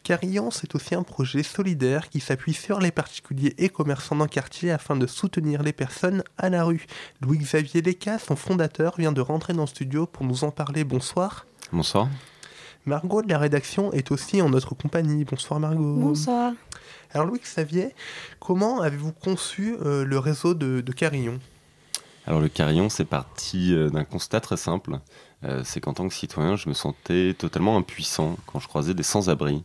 Carillon, 0.02 0.50
c'est 0.50 0.74
aussi 0.74 0.96
un 0.96 1.04
projet 1.04 1.44
solidaire 1.44 2.10
qui 2.10 2.18
s'appuie 2.18 2.54
sur 2.54 2.80
les 2.80 2.90
particuliers 2.90 3.54
et 3.56 3.68
commerçants 3.68 4.16
d'un 4.16 4.26
quartier 4.26 4.72
afin 4.72 4.96
de 4.96 5.06
soutenir 5.06 5.62
les 5.62 5.72
personnes 5.72 6.24
à 6.38 6.50
la 6.50 6.64
rue. 6.64 6.86
Louis-Xavier 7.20 7.82
Leca, 7.82 8.18
son 8.18 8.34
fondateur, 8.34 8.96
vient 8.98 9.12
de 9.12 9.20
rentrer 9.20 9.52
dans 9.52 9.62
le 9.62 9.68
studio 9.68 10.06
pour 10.06 10.26
nous 10.26 10.42
en 10.42 10.50
parler. 10.50 10.82
Bonsoir. 10.82 11.46
Bonsoir. 11.72 12.08
Margot 12.86 13.22
de 13.22 13.30
la 13.30 13.38
rédaction 13.38 13.92
est 13.94 14.10
aussi 14.10 14.42
en 14.42 14.50
notre 14.50 14.74
compagnie. 14.74 15.24
Bonsoir 15.24 15.58
Margot. 15.58 15.96
Bonsoir. 15.96 16.52
Alors 17.12 17.26
Louis 17.26 17.40
Xavier, 17.40 17.94
comment 18.40 18.82
avez-vous 18.82 19.12
conçu 19.12 19.76
euh, 19.82 20.04
le 20.04 20.18
réseau 20.18 20.52
de, 20.52 20.82
Carillon? 20.92 21.38
Alors 22.26 22.42
le 22.42 22.48
Carillon, 22.48 22.90
c'est 22.90 23.06
parti 23.06 23.72
euh, 23.72 23.88
d'un 23.88 24.04
constat 24.04 24.40
très 24.40 24.58
simple. 24.58 24.98
Euh, 25.44 25.62
c'est 25.64 25.80
qu'en 25.80 25.94
tant 25.94 26.06
que 26.06 26.14
citoyen, 26.14 26.56
je 26.56 26.68
me 26.68 26.74
sentais 26.74 27.34
totalement 27.38 27.78
impuissant 27.78 28.36
quand 28.44 28.58
je 28.60 28.68
croisais 28.68 28.92
des 28.92 29.02
sans-abri. 29.02 29.64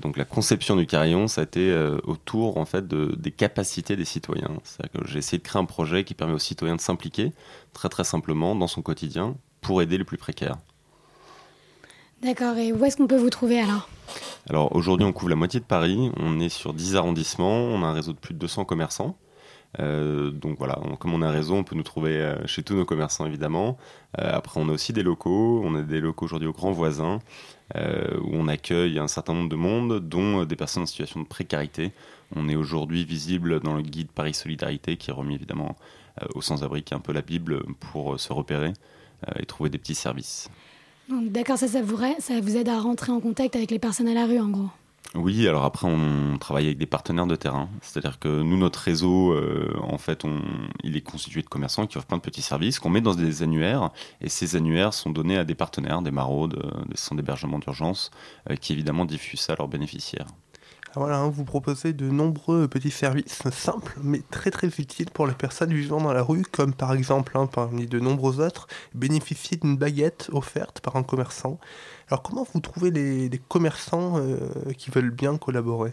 donc 0.00 0.16
la 0.16 0.24
conception 0.24 0.76
du 0.76 0.86
carillon, 0.86 1.26
ça 1.26 1.40
a 1.40 1.44
été 1.44 1.74
autour 2.04 2.58
en 2.58 2.66
fait 2.66 2.86
de, 2.86 3.16
des 3.16 3.32
capacités 3.32 3.96
des 3.96 4.04
citoyens. 4.04 4.50
C'est-à-dire 4.62 5.00
que 5.00 5.08
j'ai 5.08 5.18
essayé 5.18 5.38
de 5.38 5.42
créer 5.42 5.60
un 5.60 5.64
projet 5.64 6.04
qui 6.04 6.14
permet 6.14 6.34
aux 6.34 6.38
citoyens 6.38 6.76
de 6.76 6.80
s'impliquer 6.80 7.32
très 7.72 7.88
très 7.88 8.04
simplement 8.04 8.54
dans 8.54 8.68
son 8.68 8.82
quotidien 8.82 9.34
pour 9.60 9.82
aider 9.82 9.98
les 9.98 10.04
plus 10.04 10.18
précaires. 10.18 10.58
D'accord, 12.22 12.56
et 12.56 12.72
où 12.72 12.84
est-ce 12.84 12.96
qu'on 12.96 13.08
peut 13.08 13.16
vous 13.16 13.30
trouver 13.30 13.60
alors? 13.60 13.88
Alors 14.48 14.74
aujourd'hui 14.76 15.04
on 15.04 15.12
couvre 15.12 15.30
la 15.30 15.36
moitié 15.36 15.58
de 15.58 15.64
Paris, 15.64 16.10
on 16.16 16.38
est 16.38 16.48
sur 16.48 16.72
10 16.72 16.96
arrondissements, 16.96 17.64
on 17.64 17.82
a 17.82 17.86
un 17.86 17.92
réseau 17.92 18.12
de 18.12 18.18
plus 18.18 18.34
de 18.34 18.38
200 18.38 18.64
commerçants. 18.64 19.16
Euh, 19.80 20.30
donc 20.30 20.58
voilà, 20.58 20.78
comme 21.00 21.14
on 21.14 21.22
a 21.22 21.28
un 21.28 21.32
réseau, 21.32 21.54
on 21.54 21.64
peut 21.64 21.74
nous 21.74 21.82
trouver 21.82 22.20
euh, 22.20 22.46
chez 22.46 22.62
tous 22.62 22.74
nos 22.74 22.84
commerçants 22.84 23.26
évidemment. 23.26 23.78
Euh, 24.20 24.30
après, 24.32 24.60
on 24.60 24.68
a 24.68 24.72
aussi 24.72 24.92
des 24.92 25.02
locaux. 25.02 25.62
On 25.64 25.74
a 25.74 25.82
des 25.82 26.00
locaux 26.00 26.26
aujourd'hui 26.26 26.48
au 26.48 26.52
Grand 26.52 26.72
Voisin 26.72 27.20
où 27.74 28.28
on 28.34 28.48
accueille 28.48 28.98
un 28.98 29.08
certain 29.08 29.32
nombre 29.32 29.48
de 29.48 29.56
monde, 29.56 29.98
dont 29.98 30.44
des 30.44 30.56
personnes 30.56 30.82
en 30.82 30.86
situation 30.86 31.22
de 31.22 31.26
précarité. 31.26 31.92
On 32.36 32.46
est 32.50 32.54
aujourd'hui 32.54 33.06
visible 33.06 33.60
dans 33.60 33.74
le 33.74 33.80
guide 33.80 34.10
Paris 34.10 34.34
Solidarité 34.34 34.98
qui 34.98 35.08
est 35.08 35.14
remis 35.14 35.36
évidemment 35.36 35.74
aux 36.34 36.42
sans-abri, 36.42 36.82
qui 36.82 36.92
est 36.92 36.96
un 36.98 37.00
peu 37.00 37.14
la 37.14 37.22
Bible 37.22 37.62
pour 37.80 38.20
se 38.20 38.30
repérer 38.30 38.74
et 39.38 39.46
trouver 39.46 39.70
des 39.70 39.78
petits 39.78 39.94
services. 39.94 40.50
D'accord, 41.08 41.58
ça, 41.58 41.66
vous 41.82 42.56
aide 42.56 42.68
à 42.68 42.80
rentrer 42.80 43.12
en 43.12 43.20
contact 43.20 43.56
avec 43.56 43.70
les 43.70 43.78
personnes 43.78 44.08
à 44.08 44.14
la 44.14 44.26
rue 44.26 44.38
en 44.38 44.48
gros 44.48 44.70
oui, 45.14 45.46
alors 45.46 45.64
après, 45.64 45.86
on 45.86 46.38
travaille 46.38 46.66
avec 46.66 46.78
des 46.78 46.86
partenaires 46.86 47.26
de 47.26 47.36
terrain. 47.36 47.68
C'est-à-dire 47.82 48.18
que 48.18 48.28
nous, 48.28 48.56
notre 48.56 48.78
réseau, 48.78 49.32
euh, 49.32 49.70
en 49.82 49.98
fait, 49.98 50.22
il 50.84 50.96
est 50.96 51.02
constitué 51.02 51.42
de 51.42 51.48
commerçants 51.48 51.86
qui 51.86 51.98
offrent 51.98 52.06
plein 52.06 52.16
de 52.16 52.22
petits 52.22 52.40
services 52.40 52.78
qu'on 52.78 52.88
met 52.88 53.02
dans 53.02 53.14
des 53.14 53.42
annuaires. 53.42 53.90
Et 54.22 54.30
ces 54.30 54.56
annuaires 54.56 54.94
sont 54.94 55.10
donnés 55.10 55.36
à 55.36 55.44
des 55.44 55.54
partenaires, 55.54 56.00
des 56.00 56.10
maraudes, 56.10 56.54
euh, 56.64 56.84
des 56.88 56.96
centres 56.96 57.20
d'hébergement 57.20 57.58
d'urgence, 57.58 58.10
euh, 58.50 58.56
qui 58.56 58.72
évidemment 58.72 59.04
diffusent 59.04 59.40
ça 59.40 59.52
à 59.52 59.56
leurs 59.56 59.68
bénéficiaires. 59.68 60.28
Voilà, 60.94 61.18
hein, 61.18 61.30
vous 61.30 61.44
proposez 61.44 61.94
de 61.94 62.10
nombreux 62.10 62.68
petits 62.68 62.90
services 62.90 63.48
simples 63.50 63.94
mais 64.02 64.20
très 64.30 64.50
très 64.50 64.68
utiles 64.68 65.10
pour 65.10 65.26
les 65.26 65.32
personnes 65.32 65.72
vivant 65.72 66.02
dans 66.02 66.12
la 66.12 66.22
rue, 66.22 66.42
comme 66.42 66.74
par 66.74 66.92
exemple, 66.92 67.38
hein, 67.38 67.46
parmi 67.46 67.86
de 67.86 67.98
nombreux 67.98 68.44
autres, 68.44 68.66
bénéficier 68.94 69.56
d'une 69.56 69.76
baguette 69.76 70.28
offerte 70.32 70.80
par 70.80 70.96
un 70.96 71.02
commerçant. 71.02 71.58
Alors 72.08 72.22
comment 72.22 72.46
vous 72.52 72.60
trouvez 72.60 72.90
les, 72.90 73.30
commerçants 73.48 74.18
euh, 74.18 74.38
qui 74.76 74.90
veulent 74.90 75.10
bien 75.10 75.38
collaborer? 75.38 75.92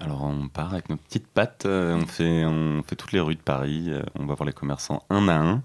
Alors 0.00 0.24
on 0.24 0.48
part 0.48 0.72
avec 0.72 0.88
nos 0.88 0.96
petites 0.96 1.26
pattes, 1.26 1.66
euh, 1.66 1.94
on, 1.94 2.06
fait, 2.06 2.44
on 2.46 2.82
fait 2.82 2.96
toutes 2.96 3.12
les 3.12 3.20
rues 3.20 3.34
de 3.34 3.40
Paris, 3.40 3.86
euh, 3.88 4.02
on 4.18 4.24
va 4.24 4.34
voir 4.34 4.46
les 4.46 4.52
commerçants 4.52 5.04
un 5.10 5.28
à 5.28 5.34
un 5.34 5.62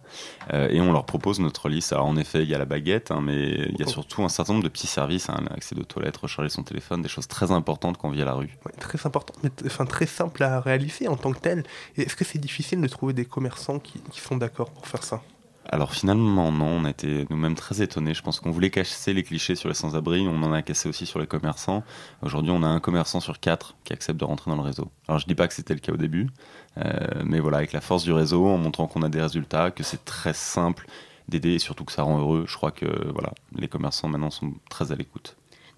euh, 0.54 0.68
et 0.70 0.82
on 0.82 0.92
leur 0.92 1.06
propose 1.06 1.40
notre 1.40 1.70
liste. 1.70 1.94
Alors 1.94 2.06
en 2.06 2.18
effet 2.18 2.44
il 2.44 2.50
y 2.50 2.54
a 2.54 2.58
la 2.58 2.66
baguette, 2.66 3.12
hein, 3.12 3.22
mais 3.22 3.70
il 3.70 3.80
y 3.80 3.84
a 3.84 3.88
surtout 3.88 4.24
un 4.24 4.30
certain 4.30 4.54
nombre 4.54 4.66
de 4.66 4.70
petits 4.70 4.88
services, 4.88 5.30
hein, 5.30 5.42
accès 5.52 5.74
de 5.74 5.84
toilettes, 5.84 6.18
recharger 6.18 6.50
son 6.50 6.64
téléphone, 6.64 7.02
des 7.02 7.08
choses 7.08 7.28
très 7.28 7.52
importantes 7.52 7.98
quand 7.98 8.10
on 8.10 8.12
vit 8.12 8.22
à 8.22 8.26
la 8.26 8.34
rue. 8.34 8.58
très 8.80 9.00
important, 9.06 9.34
mais 9.42 9.52
enfin, 9.66 9.86
très 9.86 10.06
simple 10.06 10.44
à 10.44 10.60
réaliser 10.60 11.08
en 11.08 11.16
tant 11.16 11.32
que 11.32 11.40
tel. 11.40 11.64
Est-ce 11.96 12.16
que 12.16 12.26
c'est 12.26 12.40
difficile 12.40 12.82
de 12.82 12.88
trouver 12.88 13.14
des 13.14 13.26
commerçants 13.26 13.80
qui 13.80 14.02
sont 14.20 14.36
d'accord 14.36 14.70
pour 14.72 14.86
faire 14.86 15.04
ça? 15.04 15.22
Alors 15.70 15.94
finalement 15.94 16.52
non, 16.52 16.66
on 16.66 16.86
a 16.86 16.90
été 16.90 17.26
nous-mêmes 17.30 17.56
très 17.56 17.82
étonnés. 17.82 18.14
Je 18.14 18.22
pense 18.22 18.40
qu'on 18.40 18.52
voulait 18.52 18.70
casser 18.70 19.14
les 19.14 19.24
clichés 19.24 19.56
sur 19.56 19.70
les 19.70 19.76
sans-abri, 19.76 20.28
on 20.28 20.42
en 20.44 20.54
a 20.54 20.62
cassé 20.62 20.90
aussi 20.90 21.06
sur 21.06 21.20
les 21.20 21.28
commerçants. 21.28 21.84
Aujourd'hui 22.22 22.52
on 22.52 22.64
a 22.64 22.68
un 22.68 22.80
commerçant 22.80 23.20
sur 23.20 23.40
quatre 23.40 23.76
qui 23.84 23.94
accepte 23.94 24.20
de 24.20 24.26
rentrer 24.26 24.52
dans 24.52 24.58
le 24.58 24.64
réseau. 24.64 24.90
Alors 25.08 25.20
je 25.20 25.26
dis 25.26 25.36
pas 25.36 25.48
que 25.48 25.54
c'était 25.54 25.74
le 25.74 25.80
cas 25.80 25.94
au 25.94 25.98
début, 25.98 26.30
euh, 26.78 27.24
mais 27.24 27.40
voilà, 27.40 27.58
avec 27.58 27.74
la 27.74 27.82
force 27.82 28.04
du 28.04 28.12
réseau, 28.12 28.46
en 28.48 28.58
montrant 28.58 28.88
qu'on 28.88 29.02
a 29.02 29.10
des 29.10 29.22
résultats, 29.22 29.72
que 29.72 29.84
c'est 29.84 30.06
très 30.06 30.34
simple 30.34 30.88
d'aider 31.28 31.54
et 31.54 31.60
surtout 31.60 31.86
que 31.86 31.92
ça 31.92 32.04
rend 32.04 32.20
heureux, 32.20 32.46
je 32.48 32.56
crois 32.56 32.72
que 32.72 32.86
voilà, 33.12 33.34
les 33.56 33.68
commerçants 33.68 34.08
maintenant 34.08 34.32
sont 34.32 34.54
très 34.70 34.92
à 34.92 34.96
l'écoute. 34.96 35.36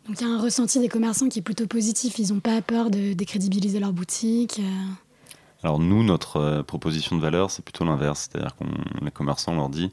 Donc 0.07 0.21
il 0.21 0.27
y 0.27 0.29
a 0.29 0.33
un 0.33 0.41
ressenti 0.41 0.79
des 0.79 0.87
commerçants 0.87 1.27
qui 1.27 1.39
est 1.39 1.41
plutôt 1.41 1.67
positif, 1.67 2.17
ils 2.19 2.33
n'ont 2.33 2.39
pas 2.39 2.61
peur 2.61 2.89
de 2.89 3.13
décrédibiliser 3.13 3.79
leur 3.79 3.93
boutique. 3.93 4.59
Euh. 4.59 5.06
Alors 5.63 5.79
nous, 5.79 6.03
notre 6.03 6.37
euh, 6.37 6.63
proposition 6.63 7.15
de 7.15 7.21
valeur, 7.21 7.51
c'est 7.51 7.63
plutôt 7.63 7.83
l'inverse. 7.83 8.29
C'est-à-dire 8.29 8.55
qu'on 8.55 8.67
les 9.03 9.11
commerçants, 9.11 9.53
on 9.53 9.57
leur 9.57 9.69
dit, 9.69 9.91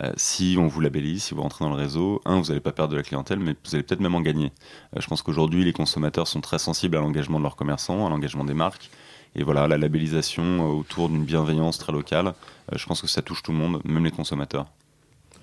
euh, 0.00 0.12
si 0.16 0.56
on 0.58 0.66
vous 0.66 0.80
labellise, 0.80 1.24
si 1.24 1.34
vous 1.34 1.42
rentrez 1.42 1.64
dans 1.64 1.70
le 1.70 1.76
réseau, 1.76 2.20
un, 2.24 2.40
vous 2.40 2.48
n'allez 2.48 2.60
pas 2.60 2.72
perdre 2.72 2.92
de 2.92 2.96
la 2.96 3.02
clientèle, 3.02 3.38
mais 3.38 3.54
vous 3.64 3.74
allez 3.74 3.82
peut-être 3.82 4.00
même 4.00 4.14
en 4.14 4.20
gagner. 4.20 4.52
Euh, 4.96 5.00
je 5.00 5.06
pense 5.06 5.22
qu'aujourd'hui, 5.22 5.64
les 5.64 5.72
consommateurs 5.72 6.28
sont 6.28 6.40
très 6.40 6.58
sensibles 6.58 6.96
à 6.96 7.00
l'engagement 7.00 7.38
de 7.38 7.44
leurs 7.44 7.56
commerçants, 7.56 8.06
à 8.06 8.10
l'engagement 8.10 8.44
des 8.44 8.54
marques. 8.54 8.90
Et 9.34 9.42
voilà, 9.42 9.68
la 9.68 9.78
labellisation 9.78 10.70
autour 10.70 11.08
d'une 11.08 11.24
bienveillance 11.24 11.78
très 11.78 11.92
locale, 11.92 12.34
je 12.74 12.84
pense 12.86 13.02
que 13.02 13.06
ça 13.06 13.20
touche 13.22 13.42
tout 13.42 13.52
le 13.52 13.58
monde, 13.58 13.80
même 13.84 14.04
les 14.04 14.10
consommateurs. 14.10 14.66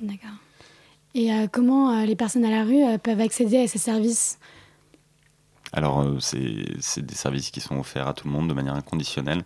D'accord. 0.01 0.32
Et 1.13 1.30
comment 1.51 2.03
les 2.03 2.16
personnes 2.16 2.43
à 2.43 2.49
la 2.49 2.63
rue 2.63 2.97
peuvent 2.97 3.22
accéder 3.22 3.59
à 3.59 3.68
ces 3.68 3.78
services? 3.78 4.39
Alors, 5.74 6.01
euh, 6.01 6.18
c'est 6.20 7.05
des 7.05 7.16
services 7.16 7.51
qui 7.51 7.59
sont 7.59 7.78
offerts 7.78 8.07
à 8.07 8.13
tout 8.13 8.28
le 8.28 8.34
monde 8.34 8.47
de 8.47 8.53
manière 8.53 8.76
inconditionnelle, 8.76 9.43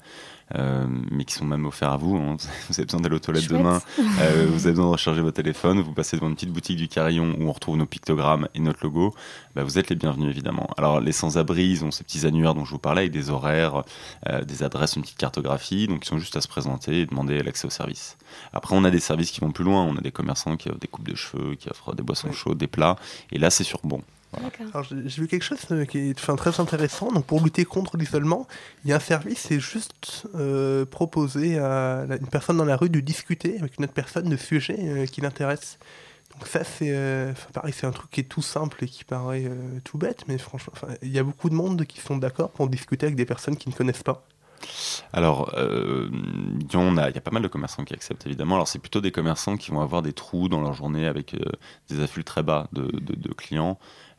euh, 0.55 0.85
mais 1.11 1.25
qui 1.25 1.33
sont 1.33 1.45
même 1.45 1.65
offerts 1.65 1.91
à 1.91 1.97
vous. 1.97 2.17
Hein. 2.17 2.37
Vous 2.69 2.75
avez 2.75 2.85
besoin 2.85 3.01
d'aller 3.01 3.15
aux 3.15 3.19
toilettes 3.19 3.47
demain, 3.49 3.81
euh, 3.99 4.47
vous 4.47 4.65
avez 4.65 4.71
besoin 4.71 4.85
de 4.85 4.91
recharger 4.91 5.21
votre 5.21 5.35
téléphone, 5.35 5.79
vous 5.81 5.93
passez 5.93 6.17
devant 6.17 6.27
une 6.27 6.35
petite 6.35 6.51
boutique 6.51 6.77
du 6.77 6.87
Carillon 6.87 7.35
où 7.39 7.47
on 7.47 7.51
retrouve 7.51 7.77
nos 7.77 7.85
pictogrammes 7.85 8.47
et 8.53 8.59
notre 8.59 8.83
logo, 8.83 9.13
bah, 9.55 9.63
vous 9.63 9.77
êtes 9.77 9.89
les 9.89 9.95
bienvenus 9.95 10.29
évidemment. 10.29 10.69
Alors, 10.77 10.99
les 10.99 11.11
sans-abri, 11.11 11.67
ils 11.67 11.85
ont 11.85 11.91
ces 11.91 12.03
petits 12.03 12.25
annuaires 12.25 12.53
dont 12.53 12.65
je 12.65 12.71
vous 12.71 12.79
parlais, 12.79 13.01
avec 13.01 13.11
des 13.11 13.29
horaires, 13.29 13.83
des 14.45 14.63
adresses, 14.63 14.95
une 14.95 15.03
petite 15.03 15.17
cartographie, 15.17 15.87
donc 15.87 16.05
ils 16.05 16.07
sont 16.07 16.19
juste 16.19 16.35
à 16.35 16.41
se 16.41 16.47
présenter 16.47 17.01
et 17.01 17.05
demander 17.05 17.41
l'accès 17.41 17.67
au 17.67 17.71
service. 17.71 18.17
Après, 18.53 18.75
on 18.75 18.83
a 18.83 18.91
des 18.91 18.99
services 18.99 19.31
qui 19.31 19.39
vont 19.39 19.51
plus 19.51 19.63
loin, 19.63 19.83
on 19.83 19.95
a 19.97 20.01
des 20.01 20.11
commerçants 20.11 20.57
qui 20.57 20.69
offrent 20.69 20.79
des 20.79 20.87
coupes 20.87 21.07
de 21.07 21.15
cheveux, 21.15 21.55
qui 21.55 21.69
offrent 21.69 21.95
des 21.95 22.03
boissons 22.03 22.31
chaudes, 22.31 22.57
des 22.57 22.67
plats, 22.67 22.97
et 23.31 23.37
là, 23.37 23.49
c'est 23.49 23.63
sur 23.63 23.79
bon. 23.83 24.03
J'ai 25.05 25.21
vu 25.21 25.27
quelque 25.27 25.43
chose 25.43 25.59
euh, 25.71 25.85
qui 25.85 26.09
est 26.09 26.13
très 26.13 26.59
intéressant. 26.59 27.11
Donc, 27.11 27.25
pour 27.25 27.43
lutter 27.43 27.65
contre 27.65 27.97
l'isolement, 27.97 28.47
il 28.83 28.91
y 28.91 28.93
a 28.93 28.97
un 28.97 28.99
service, 28.99 29.39
c'est 29.39 29.59
juste 29.59 30.27
euh, 30.35 30.85
proposer 30.85 31.57
à 31.57 32.05
une 32.09 32.27
personne 32.27 32.57
dans 32.57 32.65
la 32.65 32.77
rue 32.77 32.89
de 32.89 32.99
discuter 32.99 33.57
avec 33.59 33.77
une 33.77 33.85
autre 33.85 33.93
personne 33.93 34.29
de 34.29 34.37
sujet 34.37 34.77
euh, 34.79 35.05
qui 35.05 35.21
l'intéresse. 35.21 35.79
Donc 36.33 36.47
ça, 36.47 36.63
c'est 36.63 36.95
pareil, 37.53 37.73
c'est 37.75 37.87
un 37.87 37.91
truc 37.91 38.11
qui 38.11 38.21
est 38.21 38.23
tout 38.23 38.43
simple 38.43 38.83
et 38.83 38.87
qui 38.87 39.03
paraît 39.03 39.51
tout 39.83 39.97
bête, 39.97 40.23
mais 40.27 40.37
franchement, 40.37 40.73
il 41.01 41.11
y 41.11 41.17
a 41.17 41.23
beaucoup 41.23 41.49
de 41.49 41.55
monde 41.55 41.83
qui 41.85 41.99
sont 41.99 42.17
d'accord 42.17 42.51
pour 42.51 42.69
discuter 42.69 43.07
avec 43.07 43.15
des 43.17 43.25
personnes 43.25 43.57
qui 43.57 43.67
ne 43.67 43.73
connaissent 43.73 44.03
pas. 44.03 44.23
Alors, 45.11 45.51
il 45.57 46.67
y, 46.71 46.77
a, 46.77 47.09
y 47.09 47.17
a 47.17 47.21
pas 47.21 47.31
mal 47.31 47.41
de 47.41 47.47
commerçants 47.47 47.83
qui 47.83 47.93
acceptent 47.93 48.25
évidemment. 48.27 48.55
Alors, 48.55 48.67
c'est 48.67 48.79
plutôt 48.79 49.01
des 49.01 49.11
commerçants 49.11 49.57
qui 49.57 49.71
vont 49.71 49.81
avoir 49.81 50.01
des 50.01 50.13
trous 50.13 50.47
dans 50.47 50.61
leur 50.61 50.73
journée 50.73 51.07
avec 51.07 51.35
des 51.89 51.99
afflux 51.99 52.23
très 52.23 52.43
bas 52.43 52.67
de, 52.73 52.83
de 52.83 53.33
clients. 53.33 53.77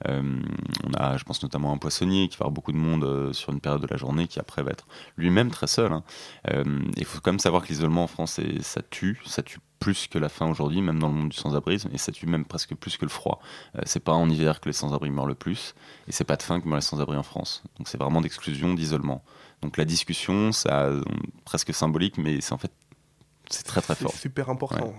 Euh, 0.09 0.41
on 0.87 0.95
a, 0.95 1.17
je 1.17 1.25
pense 1.25 1.43
notamment 1.43 1.73
un 1.73 1.79
poissonnier 1.79 2.29
qui 2.29 2.37
va 2.37 2.45
avoir 2.45 2.53
beaucoup 2.53 2.73
de 2.73 2.79
monde 2.79 3.05
euh, 3.05 3.33
sur 3.33 3.53
une 3.53 3.61
période 3.61 3.83
de 3.83 3.87
la 3.87 3.97
journée 3.97 4.29
qui 4.29 4.39
après 4.39 4.63
va 4.63 4.71
être 4.71 4.87
lui-même 5.17 5.51
très 5.51 5.67
seul. 5.67 5.93
Hein. 5.93 6.03
Euh, 6.51 6.81
il 6.97 7.05
faut 7.05 7.21
quand 7.21 7.33
même 7.33 7.39
savoir 7.39 7.63
que 7.63 7.69
l'isolement 7.69 8.05
en 8.05 8.07
France, 8.07 8.41
ça 8.61 8.83
tue, 8.83 9.21
ça 9.25 9.43
tue 9.43 9.59
plus 9.79 10.09
que 10.09 10.19
la 10.19 10.29
faim 10.29 10.47
aujourd'hui, 10.47 10.83
même 10.83 10.99
dans 10.99 11.09
le 11.09 11.15
monde 11.15 11.29
du 11.31 11.37
sans-abrisme, 11.37 11.89
et 11.93 11.99
ça 11.99 12.13
tue 12.13 12.27
même 12.27 12.45
presque 12.45 12.75
plus 12.75 12.99
que 12.99 13.07
le 13.07 13.11
froid. 13.11 13.41
c'est 13.85 14.05
pas 14.05 14.13
en 14.13 14.29
hiver 14.29 14.61
que 14.61 14.69
les 14.69 14.75
sans-abri 14.75 15.11
meurent 15.11 15.27
le 15.27 15.35
plus, 15.35 15.75
et 16.07 16.13
c'est 16.13 16.25
pas 16.25 16.37
de 16.37 16.43
faim 16.43 16.61
que 16.61 16.69
meurent 16.69 16.77
les 16.77 16.83
sans-abri 16.83 17.17
en 17.17 17.23
France. 17.23 17.63
Donc 17.79 17.89
c'est 17.89 17.97
vraiment 17.97 18.21
d'exclusion, 18.21 18.75
d'isolement. 18.75 19.25
Donc 19.63 19.79
la 19.79 19.87
discussion, 19.87 20.53
ça 20.53 20.91
presque 21.47 21.73
symbolique, 21.73 22.19
mais 22.19 22.43
c'est 22.43 22.53
en 22.53 22.59
fait 22.59 22.73
c'est 23.49 23.65
très 23.65 23.81
très 23.81 23.95
fort. 23.95 24.13
C'est 24.13 24.21
super 24.21 24.51
important. 24.51 24.95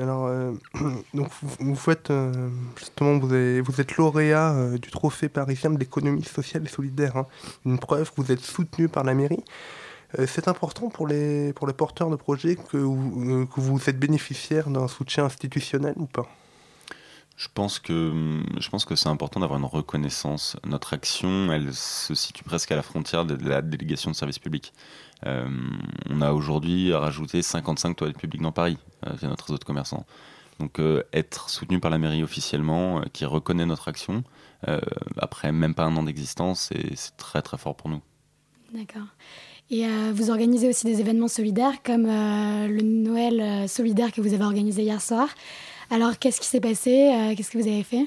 Alors, 0.00 0.26
euh, 0.26 0.52
donc 1.14 1.28
vous, 1.60 1.76
faites 1.76 2.10
euh, 2.10 2.50
justement, 2.76 3.18
vous, 3.18 3.80
êtes 3.80 3.96
lauréat 3.96 4.52
euh, 4.52 4.78
du 4.78 4.90
trophée 4.90 5.28
parisien 5.28 5.70
de 5.70 5.78
l'économie 5.78 6.24
sociale 6.24 6.64
et 6.64 6.68
solidaire. 6.68 7.16
Hein. 7.16 7.26
Une 7.64 7.78
preuve 7.78 8.10
que 8.12 8.20
vous 8.20 8.32
êtes 8.32 8.40
soutenu 8.40 8.88
par 8.88 9.04
la 9.04 9.14
mairie. 9.14 9.42
c'est 10.26 10.48
important 10.48 10.88
pour 10.88 11.06
les, 11.06 11.52
pour 11.52 11.66
les 11.66 11.72
porteurs 11.72 12.10
de 12.10 12.16
projets 12.16 12.56
que 12.56 12.78
que 13.46 13.60
vous 13.60 13.90
êtes 13.90 13.98
bénéficiaire 13.98 14.70
d'un 14.70 14.88
soutien 14.88 15.24
institutionnel 15.24 15.94
ou 15.96 16.06
pas? 16.06 16.26
Je 17.36 17.48
pense 17.52 17.78
que 17.78 18.40
je 18.58 18.68
pense 18.70 18.86
que 18.86 18.96
c'est 18.96 19.10
important 19.10 19.40
d'avoir 19.40 19.58
une 19.58 19.66
reconnaissance. 19.66 20.56
Notre 20.64 20.94
action, 20.94 21.52
elle 21.52 21.74
se 21.74 22.14
situe 22.14 22.44
presque 22.44 22.72
à 22.72 22.76
la 22.76 22.82
frontière 22.82 23.26
de 23.26 23.36
la 23.46 23.60
délégation 23.60 24.10
de 24.10 24.16
services 24.16 24.38
publics. 24.38 24.72
Euh, 25.24 25.48
on 26.10 26.20
a 26.20 26.32
aujourd'hui 26.32 26.92
rajouté 26.92 27.42
55 27.42 27.96
toilettes 27.96 28.18
publiques 28.18 28.42
dans 28.42 28.52
Paris 28.52 28.78
euh, 29.06 29.12
via 29.18 29.28
notre 29.28 29.46
réseau 29.46 29.58
de 29.58 29.64
commerçants. 29.64 30.04
Donc 30.58 30.78
euh, 30.78 31.02
être 31.12 31.50
soutenu 31.50 31.80
par 31.80 31.90
la 31.90 31.98
mairie 31.98 32.22
officiellement, 32.22 33.02
qui 33.12 33.24
reconnaît 33.24 33.66
notre 33.66 33.88
action, 33.88 34.24
après 35.18 35.52
même 35.52 35.74
pas 35.74 35.84
un 35.84 35.96
an 35.96 36.02
d'existence, 36.02 36.72
c'est 36.72 37.16
très 37.16 37.40
très 37.40 37.56
fort 37.56 37.76
pour 37.76 37.88
nous. 37.88 38.00
D'accord. 38.72 39.06
Et 39.70 39.86
vous 40.12 40.30
organisez 40.30 40.68
aussi 40.68 40.86
des 40.86 40.98
événements 41.00 41.28
solidaires 41.28 41.82
comme 41.84 42.06
le 42.06 42.82
Noël 42.82 43.68
solidaire 43.68 44.10
que 44.10 44.20
vous 44.20 44.34
avez 44.34 44.42
organisé 44.42 44.82
hier 44.82 45.00
soir. 45.00 45.28
Alors 45.90 46.18
qu'est-ce 46.18 46.40
qui 46.40 46.48
s'est 46.48 46.60
passé 46.60 47.34
Qu'est-ce 47.36 47.50
que 47.50 47.58
vous 47.58 47.68
avez 47.68 47.84
fait? 47.84 48.06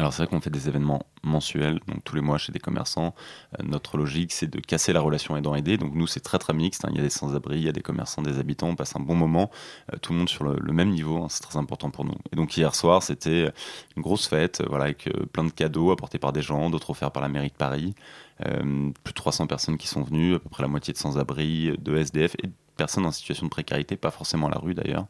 Alors 0.00 0.14
c'est 0.14 0.22
vrai 0.22 0.28
qu'on 0.28 0.40
fait 0.40 0.48
des 0.48 0.66
événements 0.66 1.02
mensuels, 1.22 1.78
donc 1.86 2.02
tous 2.04 2.16
les 2.16 2.22
mois 2.22 2.38
chez 2.38 2.52
des 2.52 2.58
commerçants. 2.58 3.14
Euh, 3.58 3.62
notre 3.64 3.98
logique, 3.98 4.32
c'est 4.32 4.46
de 4.46 4.58
casser 4.58 4.94
la 4.94 5.00
relation 5.02 5.36
aidant-aidé. 5.36 5.76
Donc 5.76 5.94
nous, 5.94 6.06
c'est 6.06 6.20
très 6.20 6.38
très 6.38 6.54
mixte. 6.54 6.86
Hein. 6.86 6.88
Il 6.92 6.96
y 6.96 7.00
a 7.00 7.02
des 7.02 7.10
sans-abri, 7.10 7.58
il 7.58 7.64
y 7.64 7.68
a 7.68 7.72
des 7.72 7.82
commerçants, 7.82 8.22
des 8.22 8.38
habitants. 8.38 8.68
On 8.68 8.76
passe 8.76 8.96
un 8.96 9.00
bon 9.00 9.14
moment, 9.14 9.50
euh, 9.92 9.98
tout 10.00 10.14
le 10.14 10.18
monde 10.20 10.30
sur 10.30 10.44
le, 10.44 10.72
même 10.72 10.88
niveau. 10.88 11.22
Hein. 11.22 11.26
c'est 11.28 11.42
très 11.42 11.58
important 11.58 11.90
pour 11.90 12.06
nous. 12.06 12.14
Et 12.32 12.36
donc 12.36 12.56
hier 12.56 12.74
soir, 12.74 13.02
c'était 13.02 13.52
une 13.94 14.02
grosse 14.02 14.26
fête, 14.26 14.62
voilà, 14.66 14.84
avec 14.84 15.06
euh, 15.08 15.26
plein 15.26 15.44
de 15.44 15.50
cadeaux 15.50 15.90
apportés 15.90 16.18
par 16.18 16.32
des 16.32 16.40
gens, 16.40 16.70
d'autres 16.70 16.88
offerts 16.90 17.12
par 17.12 17.22
la 17.22 17.28
mairie 17.28 17.50
de 17.50 17.54
Paris. 17.54 17.94
plus 18.38 19.12
de 19.12 19.14
300 19.14 19.48
personnes 19.48 19.76
qui 19.76 19.86
sont 19.86 20.02
venues, 20.02 20.34
à 20.34 20.38
peu 20.38 20.48
près 20.48 20.62
la 20.62 20.68
moitié 20.68 20.94
de 20.94 20.98
sans-abri, 20.98 21.76
de 21.78 21.96
SDF 21.96 22.36
et 22.42 22.48
personnes 22.80 23.06
en 23.06 23.12
situation 23.12 23.46
de 23.46 23.50
précarité, 23.50 23.96
pas 23.96 24.10
forcément 24.10 24.46
à 24.48 24.50
la 24.50 24.58
rue 24.58 24.74
d'ailleurs. 24.74 25.06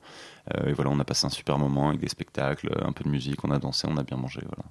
et 0.66 0.73
voilà, 0.73 0.91
on 0.91 0.99
a 0.99 1.05
passé 1.05 1.27
un 1.27 1.31
super 1.31 1.57
moment 1.59 1.89
avec 1.89 2.01
des 2.01 2.09
spectacles, 2.09 2.68
un 2.83 2.93
peu 2.93 3.05
de 3.05 3.11
musique, 3.11 3.45
on 3.45 3.51
a 3.51 3.59
dansé, 3.59 3.87
on 3.89 3.97
a 3.97 4.03
bien 4.03 4.16
mangé. 4.16 4.41
Voilà. 4.43 4.64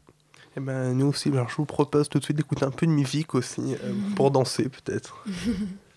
Et 0.57 0.59
ben, 0.59 0.93
nous 0.97 1.07
aussi, 1.07 1.29
alors, 1.29 1.49
je 1.49 1.55
vous 1.55 1.65
propose 1.65 2.09
tout 2.09 2.19
de 2.19 2.23
suite 2.23 2.37
d'écouter 2.37 2.65
un 2.65 2.71
peu 2.71 2.85
de 2.85 2.91
musique 2.91 3.35
aussi, 3.35 3.75
pour 4.15 4.31
danser 4.31 4.67
peut-être. 4.69 5.23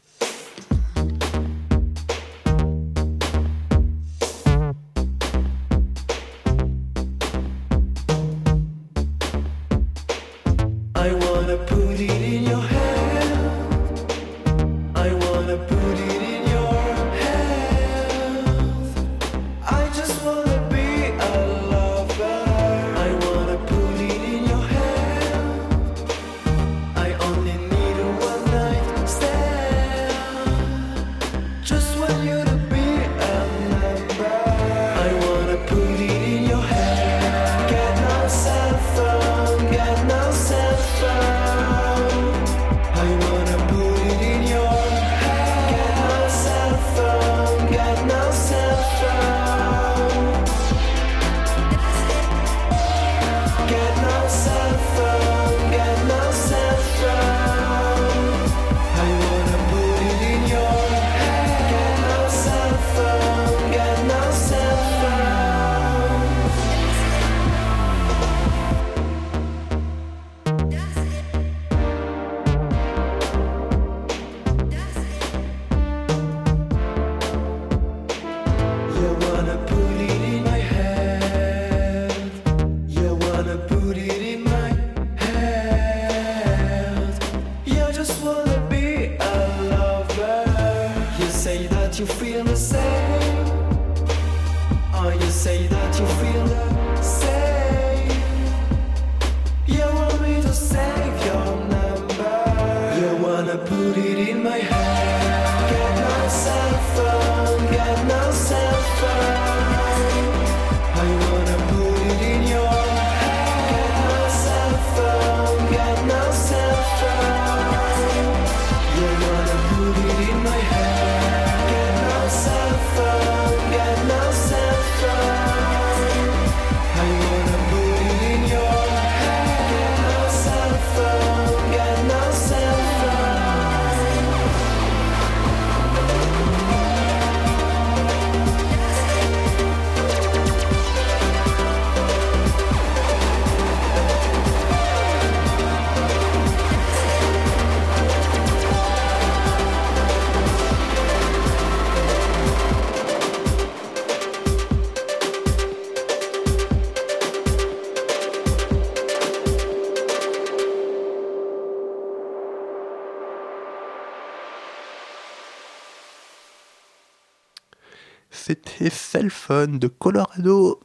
De 169.53 169.86
Colorado. 169.86 170.80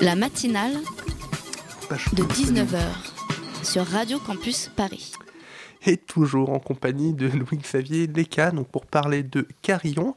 La 0.00 0.14
matinale 0.14 0.74
de 2.12 2.22
19h 2.22 2.78
sur 3.62 3.86
Radio 3.86 4.18
Campus 4.18 4.70
Paris. 4.76 5.12
Et 5.86 5.96
toujours 5.96 6.50
en 6.50 6.58
compagnie 6.58 7.14
de 7.14 7.28
Louis-Xavier 7.28 8.08
Leca, 8.08 8.50
donc 8.50 8.68
pour 8.68 8.84
parler 8.84 9.22
de 9.22 9.48
Carillon. 9.62 10.12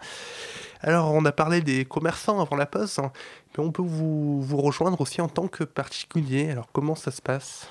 Alors, 0.82 1.14
on 1.14 1.24
a 1.24 1.32
parlé 1.32 1.62
des 1.62 1.86
commerçants 1.86 2.42
avant 2.42 2.58
la 2.58 2.66
pause, 2.66 3.00
hein, 3.00 3.14
mais 3.58 3.64
on 3.64 3.72
peut 3.72 3.84
vous, 3.84 4.42
vous 4.42 4.58
rejoindre 4.58 5.00
aussi 5.00 5.22
en 5.22 5.30
tant 5.30 5.48
que 5.48 5.64
particulier. 5.64 6.52
Alors, 6.52 6.68
comment 6.74 6.96
ça 6.96 7.10
se 7.10 7.22
passe? 7.22 7.70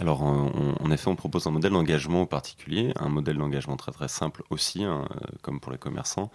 Alors, 0.00 0.22
en 0.22 0.90
effet, 0.92 1.08
on 1.08 1.16
propose 1.16 1.48
un 1.48 1.50
modèle 1.50 1.72
d'engagement 1.72 2.24
particulier, 2.24 2.92
un 3.00 3.08
modèle 3.08 3.36
d'engagement 3.36 3.76
très 3.76 3.90
très 3.90 4.06
simple 4.06 4.44
aussi, 4.48 4.84
hein, 4.84 5.04
comme 5.42 5.58
pour 5.58 5.72
les 5.72 5.78
commerçants. 5.78 6.30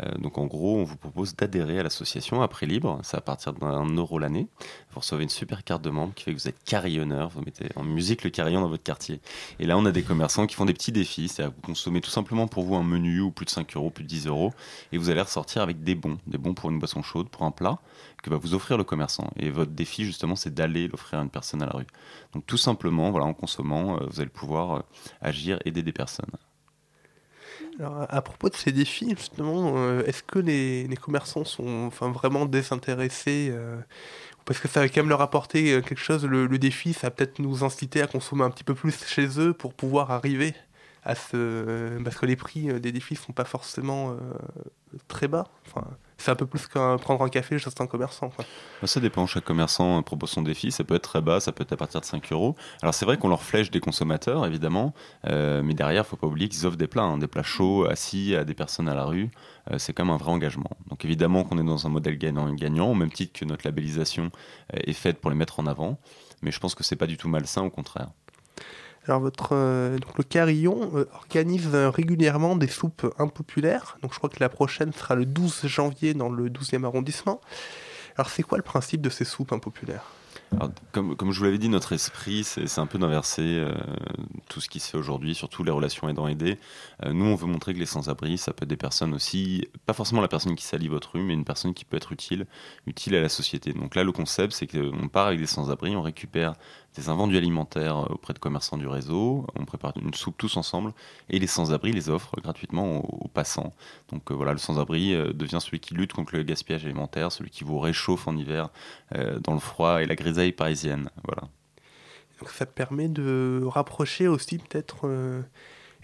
Euh, 0.00 0.16
donc, 0.16 0.38
en 0.38 0.46
gros, 0.46 0.78
on 0.78 0.84
vous 0.84 0.96
propose 0.96 1.36
d'adhérer 1.36 1.78
à 1.78 1.82
l'association 1.82 2.40
à 2.40 2.48
prix 2.48 2.66
libre. 2.66 2.98
C'est 3.02 3.18
à 3.18 3.20
partir 3.20 3.52
d'un 3.52 3.84
euro 3.84 4.18
l'année. 4.18 4.48
Vous 4.92 5.00
recevez 5.00 5.22
une 5.22 5.30
super 5.30 5.64
carte 5.64 5.82
de 5.82 5.88
membre 5.88 6.12
qui 6.14 6.24
fait 6.24 6.34
que 6.34 6.38
vous 6.38 6.48
êtes 6.48 6.62
carillonneur. 6.64 7.30
Vous 7.30 7.40
mettez 7.40 7.68
en 7.76 7.82
musique 7.82 8.24
le 8.24 8.30
carillon 8.30 8.60
dans 8.60 8.68
votre 8.68 8.82
quartier. 8.82 9.20
Et 9.58 9.64
là, 9.64 9.78
on 9.78 9.86
a 9.86 9.92
des 9.92 10.02
commerçants 10.02 10.46
qui 10.46 10.54
font 10.54 10.66
des 10.66 10.74
petits 10.74 10.92
défis. 10.92 11.28
C'est-à-dire 11.28 11.54
vous 11.56 11.62
consommez 11.62 12.02
tout 12.02 12.10
simplement 12.10 12.46
pour 12.46 12.64
vous 12.64 12.74
un 12.74 12.82
menu 12.82 13.20
ou 13.20 13.30
plus 13.30 13.46
de 13.46 13.50
5 13.50 13.74
euros, 13.76 13.88
plus 13.88 14.04
de 14.04 14.08
10 14.08 14.26
euros. 14.26 14.52
Et 14.92 14.98
vous 14.98 15.08
allez 15.08 15.22
ressortir 15.22 15.62
avec 15.62 15.82
des 15.82 15.94
bons. 15.94 16.18
Des 16.26 16.36
bons 16.36 16.52
pour 16.52 16.70
une 16.70 16.78
boisson 16.78 17.02
chaude, 17.02 17.28
pour 17.30 17.44
un 17.44 17.50
plat 17.50 17.78
que 18.22 18.28
va 18.28 18.36
vous 18.36 18.54
offrir 18.54 18.76
le 18.76 18.84
commerçant. 18.84 19.30
Et 19.36 19.50
votre 19.50 19.72
défi, 19.72 20.04
justement, 20.04 20.36
c'est 20.36 20.52
d'aller 20.52 20.88
l'offrir 20.88 21.20
à 21.20 21.22
une 21.22 21.30
personne 21.30 21.62
à 21.62 21.66
la 21.66 21.72
rue. 21.72 21.86
Donc, 22.34 22.46
tout 22.46 22.58
simplement, 22.58 23.10
voilà, 23.10 23.26
en 23.26 23.34
consommant, 23.34 23.96
euh, 23.96 24.06
vous 24.10 24.20
allez 24.20 24.30
pouvoir 24.30 24.76
euh, 24.76 24.80
agir, 25.20 25.58
aider 25.64 25.82
des 25.82 25.92
personnes. 25.92 26.26
Alors, 27.78 28.06
à 28.08 28.22
propos 28.22 28.48
de 28.50 28.54
ces 28.54 28.70
défis, 28.70 29.14
justement, 29.16 29.74
euh, 29.76 30.04
est-ce 30.04 30.22
que 30.22 30.38
les, 30.38 30.88
commerçants 31.00 31.44
sont 31.44 31.86
enfin, 31.86 32.10
vraiment 32.10 32.44
désintéressés 32.44 33.52
Parce 34.44 34.58
que 34.58 34.68
ça 34.68 34.80
va 34.80 34.88
quand 34.88 35.00
même 35.00 35.08
leur 35.08 35.20
apporter 35.20 35.80
quelque 35.82 36.00
chose, 36.00 36.24
le, 36.24 36.58
défi, 36.58 36.92
ça 36.92 37.08
va 37.08 37.10
peut-être 37.12 37.38
nous 37.38 37.64
inciter 37.64 38.02
à 38.02 38.06
consommer 38.06 38.44
un 38.44 38.50
petit 38.50 38.64
peu 38.64 38.74
plus 38.74 39.04
chez 39.06 39.40
eux 39.40 39.52
pour 39.52 39.74
pouvoir 39.74 40.10
arriver 40.10 40.54
à 41.04 41.14
ce... 41.14 41.98
Parce 42.02 42.16
que 42.16 42.26
les 42.26 42.36
prix 42.36 42.80
des 42.80 42.92
défis 42.92 43.14
ne 43.14 43.18
sont 43.18 43.32
pas 43.32 43.44
forcément 43.44 44.16
très 45.08 45.28
bas. 45.28 45.44
C'est 46.22 46.30
un 46.30 46.36
peu 46.36 46.46
plus 46.46 46.68
qu'un 46.68 46.98
prendre 46.98 47.22
un 47.22 47.28
café 47.28 47.58
juste 47.58 47.80
un 47.80 47.86
commerçant. 47.86 48.30
Bah, 48.38 48.86
ça 48.86 49.00
dépend, 49.00 49.26
chaque 49.26 49.44
commerçant 49.44 50.00
propose 50.02 50.30
son 50.30 50.42
défi, 50.42 50.70
ça 50.70 50.84
peut 50.84 50.94
être 50.94 51.02
très 51.02 51.20
bas, 51.20 51.40
ça 51.40 51.50
peut 51.50 51.62
être 51.62 51.72
à 51.72 51.76
partir 51.76 52.00
de 52.00 52.06
5 52.06 52.32
euros. 52.32 52.54
Alors 52.80 52.94
c'est 52.94 53.04
vrai 53.04 53.16
qu'on 53.16 53.28
leur 53.28 53.42
flèche 53.42 53.70
des 53.72 53.80
consommateurs, 53.80 54.46
évidemment, 54.46 54.94
euh, 55.26 55.62
mais 55.64 55.74
derrière, 55.74 56.04
il 56.06 56.08
faut 56.08 56.16
pas 56.16 56.28
oublier 56.28 56.48
qu'ils 56.48 56.64
offrent 56.64 56.76
des 56.76 56.86
plats, 56.86 57.02
hein, 57.02 57.18
des 57.18 57.26
plats 57.26 57.42
chauds, 57.42 57.86
assis 57.90 58.36
à 58.36 58.44
des 58.44 58.54
personnes 58.54 58.88
à 58.88 58.94
la 58.94 59.04
rue. 59.04 59.30
Euh, 59.70 59.78
c'est 59.78 59.92
quand 59.92 60.04
même 60.04 60.14
un 60.14 60.18
vrai 60.18 60.30
engagement. 60.30 60.70
Donc 60.88 61.04
évidemment 61.04 61.42
qu'on 61.42 61.58
est 61.58 61.64
dans 61.64 61.86
un 61.86 61.90
modèle 61.90 62.16
gagnant-gagnant, 62.18 62.90
au 62.90 62.94
même 62.94 63.10
titre 63.10 63.38
que 63.38 63.44
notre 63.44 63.66
labellisation 63.66 64.30
euh, 64.74 64.78
est 64.84 64.92
faite 64.92 65.20
pour 65.20 65.30
les 65.30 65.36
mettre 65.36 65.58
en 65.58 65.66
avant, 65.66 65.98
mais 66.40 66.52
je 66.52 66.60
pense 66.60 66.76
que 66.76 66.84
c'est 66.84 66.96
pas 66.96 67.06
du 67.08 67.16
tout 67.16 67.28
malsain, 67.28 67.62
au 67.62 67.70
contraire. 67.70 68.10
Alors 69.06 69.20
votre, 69.20 69.50
euh, 69.52 69.98
donc 69.98 70.16
le 70.16 70.24
Carillon 70.24 70.92
euh, 70.94 71.08
organise 71.14 71.74
régulièrement 71.74 72.54
des 72.54 72.68
soupes 72.68 73.12
impopulaires. 73.18 73.98
Donc 74.02 74.12
je 74.12 74.18
crois 74.18 74.30
que 74.30 74.40
la 74.40 74.48
prochaine 74.48 74.92
sera 74.92 75.14
le 75.14 75.26
12 75.26 75.66
janvier 75.66 76.14
dans 76.14 76.28
le 76.28 76.48
12e 76.48 76.84
arrondissement. 76.84 77.40
Alors 78.16 78.30
c'est 78.30 78.42
quoi 78.42 78.58
le 78.58 78.64
principe 78.64 79.00
de 79.00 79.10
ces 79.10 79.24
soupes 79.24 79.52
impopulaires? 79.52 80.04
Comme, 80.92 81.16
comme, 81.16 81.32
je 81.32 81.38
vous 81.38 81.44
l'avais 81.44 81.58
dit, 81.58 81.68
notre 81.68 81.92
esprit, 81.92 82.44
c'est 82.44 82.78
un 82.78 82.86
peu 82.86 82.98
d'inverser 82.98 83.42
euh, 83.42 83.72
tout 84.48 84.60
ce 84.60 84.68
qui 84.68 84.80
se 84.80 84.90
fait 84.90 84.98
aujourd'hui, 84.98 85.34
surtout 85.34 85.64
les 85.64 85.70
relations 85.70 86.08
aidant-aidés. 86.08 86.58
Euh, 87.04 87.12
nous, 87.12 87.24
on 87.24 87.34
veut 87.34 87.46
montrer 87.46 87.72
que 87.72 87.78
les 87.78 87.86
sans-abri, 87.86 88.36
ça 88.36 88.52
peut 88.52 88.64
être 88.64 88.68
des 88.68 88.76
personnes 88.76 89.14
aussi, 89.14 89.66
pas 89.86 89.94
forcément 89.94 90.20
la 90.20 90.28
personne 90.28 90.54
qui 90.54 90.64
salit 90.64 90.88
votre 90.88 91.12
rue, 91.12 91.22
mais 91.22 91.32
une 91.32 91.44
personne 91.44 91.72
qui 91.72 91.84
peut 91.84 91.96
être 91.96 92.12
utile, 92.12 92.46
utile 92.86 93.14
à 93.16 93.22
la 93.22 93.30
société. 93.30 93.72
Donc 93.72 93.94
là, 93.94 94.04
le 94.04 94.12
concept, 94.12 94.52
c'est 94.52 94.66
qu'on 94.66 95.08
part 95.08 95.28
avec 95.28 95.40
des 95.40 95.46
sans-abri, 95.46 95.96
on 95.96 96.02
récupère 96.02 96.54
des 96.96 97.08
invendus 97.08 97.36
alimentaires 97.36 97.98
euh, 97.98 98.14
auprès 98.14 98.34
de 98.34 98.38
commerçants 98.38 98.76
du 98.76 98.86
réseau, 98.86 99.46
on 99.58 99.64
prépare 99.64 99.92
une 100.00 100.14
soupe 100.14 100.36
tous 100.38 100.56
ensemble, 100.56 100.92
et 101.30 101.38
les 101.38 101.46
sans-abri 101.46 101.92
les 101.92 102.10
offrent 102.10 102.40
gratuitement 102.40 102.98
aux, 102.98 103.28
passants. 103.28 103.72
Donc 104.10 104.30
voilà, 104.30 104.52
le 104.52 104.58
sans-abri 104.58 105.14
devient 105.34 105.58
celui 105.60 105.80
qui 105.80 105.94
lutte 105.94 106.12
contre 106.12 106.36
le 106.36 106.42
gaspillage 106.42 106.84
alimentaire, 106.84 107.32
celui 107.32 107.50
qui 107.50 107.64
vous 107.64 107.78
réchauffe 107.78 108.28
en 108.28 108.36
hiver 108.36 108.68
dans 109.40 109.54
le 109.54 109.58
froid 109.58 110.02
et 110.02 110.06
la 110.06 110.16
grisaille 110.16 110.52
parisienne. 110.52 111.08
Voilà. 111.24 111.48
Donc 112.42 112.50
ça 112.50 112.66
permet 112.66 113.08
de 113.08 113.62
rapprocher 113.64 114.26
aussi 114.26 114.58
peut-être 114.58 115.02
euh, 115.04 115.42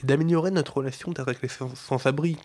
et 0.01 0.07
d'améliorer 0.07 0.53
notre 0.53 0.77
relation 0.77 1.13
avec 1.17 1.43
les 1.43 1.49
sans-abri. 1.49 2.39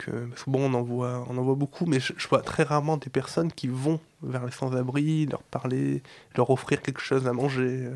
Bon, 0.47 0.71
on 0.71 0.73
en 0.73 0.81
voit, 0.81 1.23
on 1.29 1.37
en 1.37 1.43
beaucoup, 1.53 1.85
mais 1.85 1.99
je, 1.99 2.27
vois 2.27 2.41
très 2.41 2.63
rarement 2.63 2.97
des 2.97 3.11
personnes 3.11 3.51
qui 3.51 3.67
vont 3.67 3.99
vers 4.23 4.47
les 4.47 4.51
sans-abri, 4.51 5.27
leur 5.27 5.43
parler, 5.43 6.01
leur 6.35 6.49
offrir 6.49 6.81
quelque 6.81 7.01
chose 7.01 7.27
à 7.27 7.33
manger, 7.33 7.85
euh, 7.85 7.95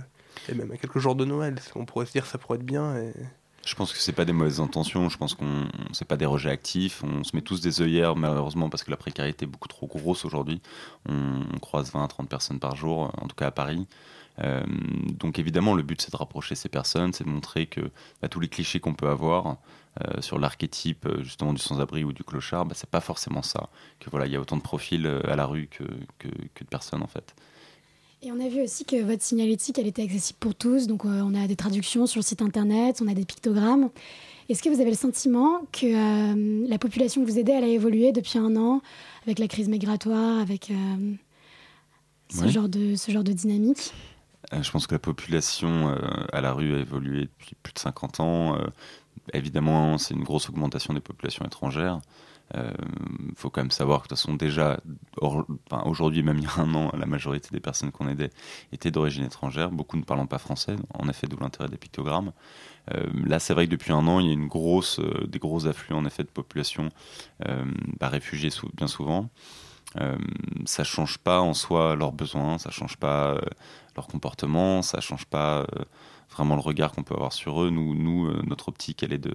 et 0.50 0.54
même 0.54 0.72
à 0.72 0.78
quelques 0.78 1.00
jours 1.00 1.16
de 1.16 1.26
Noël. 1.26 1.56
On 1.76 1.86
pourrait 1.86 2.06
se 2.06 2.12
dire 2.12 2.26
ça 2.26 2.38
pourrait 2.38 2.58
être 2.58 2.66
bien. 2.66 2.96
Je 3.66 3.76
pense 3.76 3.92
que 3.92 4.00
c'est 4.00 4.14
pas 4.14 4.26
des 4.26 4.34
mauvaises 4.34 4.60
intentions. 4.60 5.10
Je 5.10 5.18
pense 5.18 5.34
qu'on 5.34 5.68
c'est 5.92 6.08
pas 6.08 6.18
des 6.18 6.26
rejets 6.26 6.50
actifs. 6.50 7.04
On 7.04 7.24
se 7.24 7.36
met 7.36 7.42
tous 7.42 7.62
des 7.62 7.82
œillères 7.82 8.16
malheureusement 8.16 8.70
parce 8.70 8.84
que 8.84 8.92
la 8.92 8.98
précarité 8.98 9.46
est 9.46 9.48
beaucoup 9.48 9.68
trop 9.68 9.88
grosse 9.88 10.26
aujourd'hui. 10.26 10.62
On, 11.08 11.42
on, 11.54 11.60
croise 11.60 11.92
20 11.92 12.04
à 12.04 12.08
30 12.08 12.30
personnes 12.30 12.60
par 12.60 12.76
jour, 12.76 13.12
en 13.22 13.28
tout 13.28 13.36
cas 13.36 13.48
à 13.48 13.52
Paris. 13.52 13.88
Euh, 14.44 14.64
donc 15.20 15.40
évidemment, 15.40 15.74
le 15.74 15.84
but 15.84 16.02
c'est 16.02 16.12
de 16.12 16.18
rapprocher 16.18 16.56
ces 16.56 16.70
personnes, 16.70 17.14
c'est 17.14 17.24
de 17.24 17.30
montrer 17.30 17.66
que 17.66 17.82
bah, 18.22 18.30
tous 18.30 18.40
les 18.40 18.48
clichés 18.48 18.80
qu'on 18.80 18.94
peut 18.94 19.08
avoir 19.08 19.58
euh, 20.04 20.22
sur 20.22 20.38
l'archétype 20.38 21.08
euh, 21.08 21.24
justement 21.24 21.54
du 21.54 21.62
sans-abri 21.62 22.04
ou 22.04 22.14
du 22.14 22.24
clochard, 22.24 22.66
bah, 22.66 22.76
c'est 22.76 22.90
pas 22.90 23.02
forcément 23.02 23.42
ça. 23.42 23.70
Que 24.00 24.10
voilà, 24.10 24.28
il 24.28 24.32
y 24.32 24.36
a 24.36 24.42
autant 24.42 24.58
de 24.58 24.62
profils 24.62 25.08
à 25.08 25.36
la 25.36 25.46
rue 25.46 25.68
que, 25.68 25.84
que, 26.20 26.28
de 26.28 26.70
personnes 26.70 27.02
en 27.02 27.08
fait. 27.08 27.36
Et 28.24 28.32
on 28.32 28.40
a 28.40 28.50
vu 28.50 28.62
aussi 28.62 28.84
que 28.84 29.02
votre 29.04 29.22
signalétique, 29.22 29.78
elle 29.78 29.88
était 29.88 30.04
accessible 30.04 30.40
pour 30.40 30.56
tous. 30.56 30.88
Donc, 30.88 31.06
on 31.06 31.36
a 31.36 31.48
des 31.48 31.56
traductions 31.56 32.08
sur 32.08 32.20
le 32.20 32.24
site 32.24 32.42
internet, 32.42 33.02
on 33.04 33.08
a 33.08 33.14
des 33.14 33.26
pictogrammes. 33.26 33.90
Est-ce 34.50 34.64
que 34.64 34.70
vous 34.70 34.82
avez 34.82 34.90
le 34.90 34.98
sentiment 34.98 35.62
que 35.72 36.68
la 36.68 36.80
population 36.80 37.24
que 37.24 37.30
vous 37.30 37.38
aidez, 37.38 37.52
elle 37.52 37.64
a 37.64 37.68
évolué 37.68 38.12
depuis 38.12 38.40
un 38.40 38.56
an 38.56 38.82
avec 39.26 39.40
la 39.40 39.48
crise 39.48 39.70
migratoire, 39.70 40.40
avec 40.40 40.72
ce, 42.30 42.48
genre 42.48 42.70
de, 42.70 42.96
ce 42.96 43.12
genre 43.12 43.24
de 43.24 43.34
dynamique? 43.34 43.94
Euh, 44.54 44.64
je 44.64 44.72
pense 44.72 44.88
que 44.88 44.96
la 44.96 45.00
population 45.00 45.90
euh, 45.90 45.98
à 46.32 46.42
la 46.42 46.54
rue 46.54 46.76
a 46.76 46.80
évolué 46.80 47.22
depuis 47.22 47.56
plus 47.62 47.74
de 47.74 47.80
50 47.80 48.20
ans. 48.20 48.56
Euh, 48.56 48.68
évidemment, 49.34 49.98
c'est 49.98 50.14
une 50.14 50.24
grosse 50.24 50.50
augmentation 50.50 50.94
des 50.94 51.02
populations 51.02 51.46
étrangères. 51.46 52.00
Il 52.56 53.36
faut 53.36 53.50
quand 53.50 53.62
même 53.62 53.72
savoir 53.72 54.00
que 54.00 54.06
de 54.06 54.10
toute 54.10 54.18
façon 54.20 54.34
déjà 54.34 54.80
aujourd'hui 55.86 56.24
même 56.24 56.38
il 56.38 56.46
y 56.46 56.48
a 56.48 56.60
un 56.60 56.74
an 56.76 56.92
la 56.98 57.06
majorité 57.06 57.50
des 57.52 57.60
personnes 57.60 57.92
qu'on 57.92 58.08
aidait 58.08 58.30
étaient 58.72 58.92
d'origine 58.92 59.26
étrangère. 59.26 59.70
Beaucoup 59.70 59.98
ne 59.98 60.04
parlant 60.04 60.28
pas 60.28 60.38
français 60.38 60.76
en 60.94 61.10
effet 61.10 61.28
d'où 61.28 61.38
l'intérêt 61.38 61.70
des 61.70 61.78
pictogrammes 61.78 62.32
là 63.26 63.40
c'est 63.40 63.54
vrai 63.54 63.66
que 63.66 63.72
depuis 63.72 63.92
un 63.92 64.08
an 64.08 64.22
il 64.22 64.28
y 64.28 64.30
a 64.30 64.34
une 64.34 64.48
grosse 64.48 65.02
des 65.28 65.40
gros 65.40 65.68
afflux 65.68 65.94
en 65.94 66.06
effet 66.06 66.24
de 66.24 66.30
population 66.30 66.90
bah, 68.00 68.08
réfugiés 68.08 68.50
bien 68.76 68.88
souvent. 68.88 69.30
Euh, 70.00 70.18
ça 70.66 70.84
change 70.84 71.18
pas 71.18 71.40
en 71.42 71.54
soi 71.54 71.96
leurs 71.96 72.12
besoins, 72.12 72.58
ça 72.58 72.72
change 72.72 72.98
pas 72.98 73.32
euh, 73.32 73.42
leur 73.96 74.08
comportement, 74.08 74.82
ça 74.82 75.00
change 75.00 75.26
pas 75.26 75.60
euh, 75.60 75.66
vraiment 76.30 76.56
le 76.56 76.62
regard 76.62 76.92
qu'on 76.92 77.04
peut 77.04 77.16
avoir 77.16 77.34
sur 77.34 77.62
eux. 77.64 77.70
Nous, 77.70 77.96
nous 77.96 78.32
notre 78.44 78.70
optique, 78.70 79.02
elle 79.04 79.14
est 79.14 79.18
de, 79.18 79.34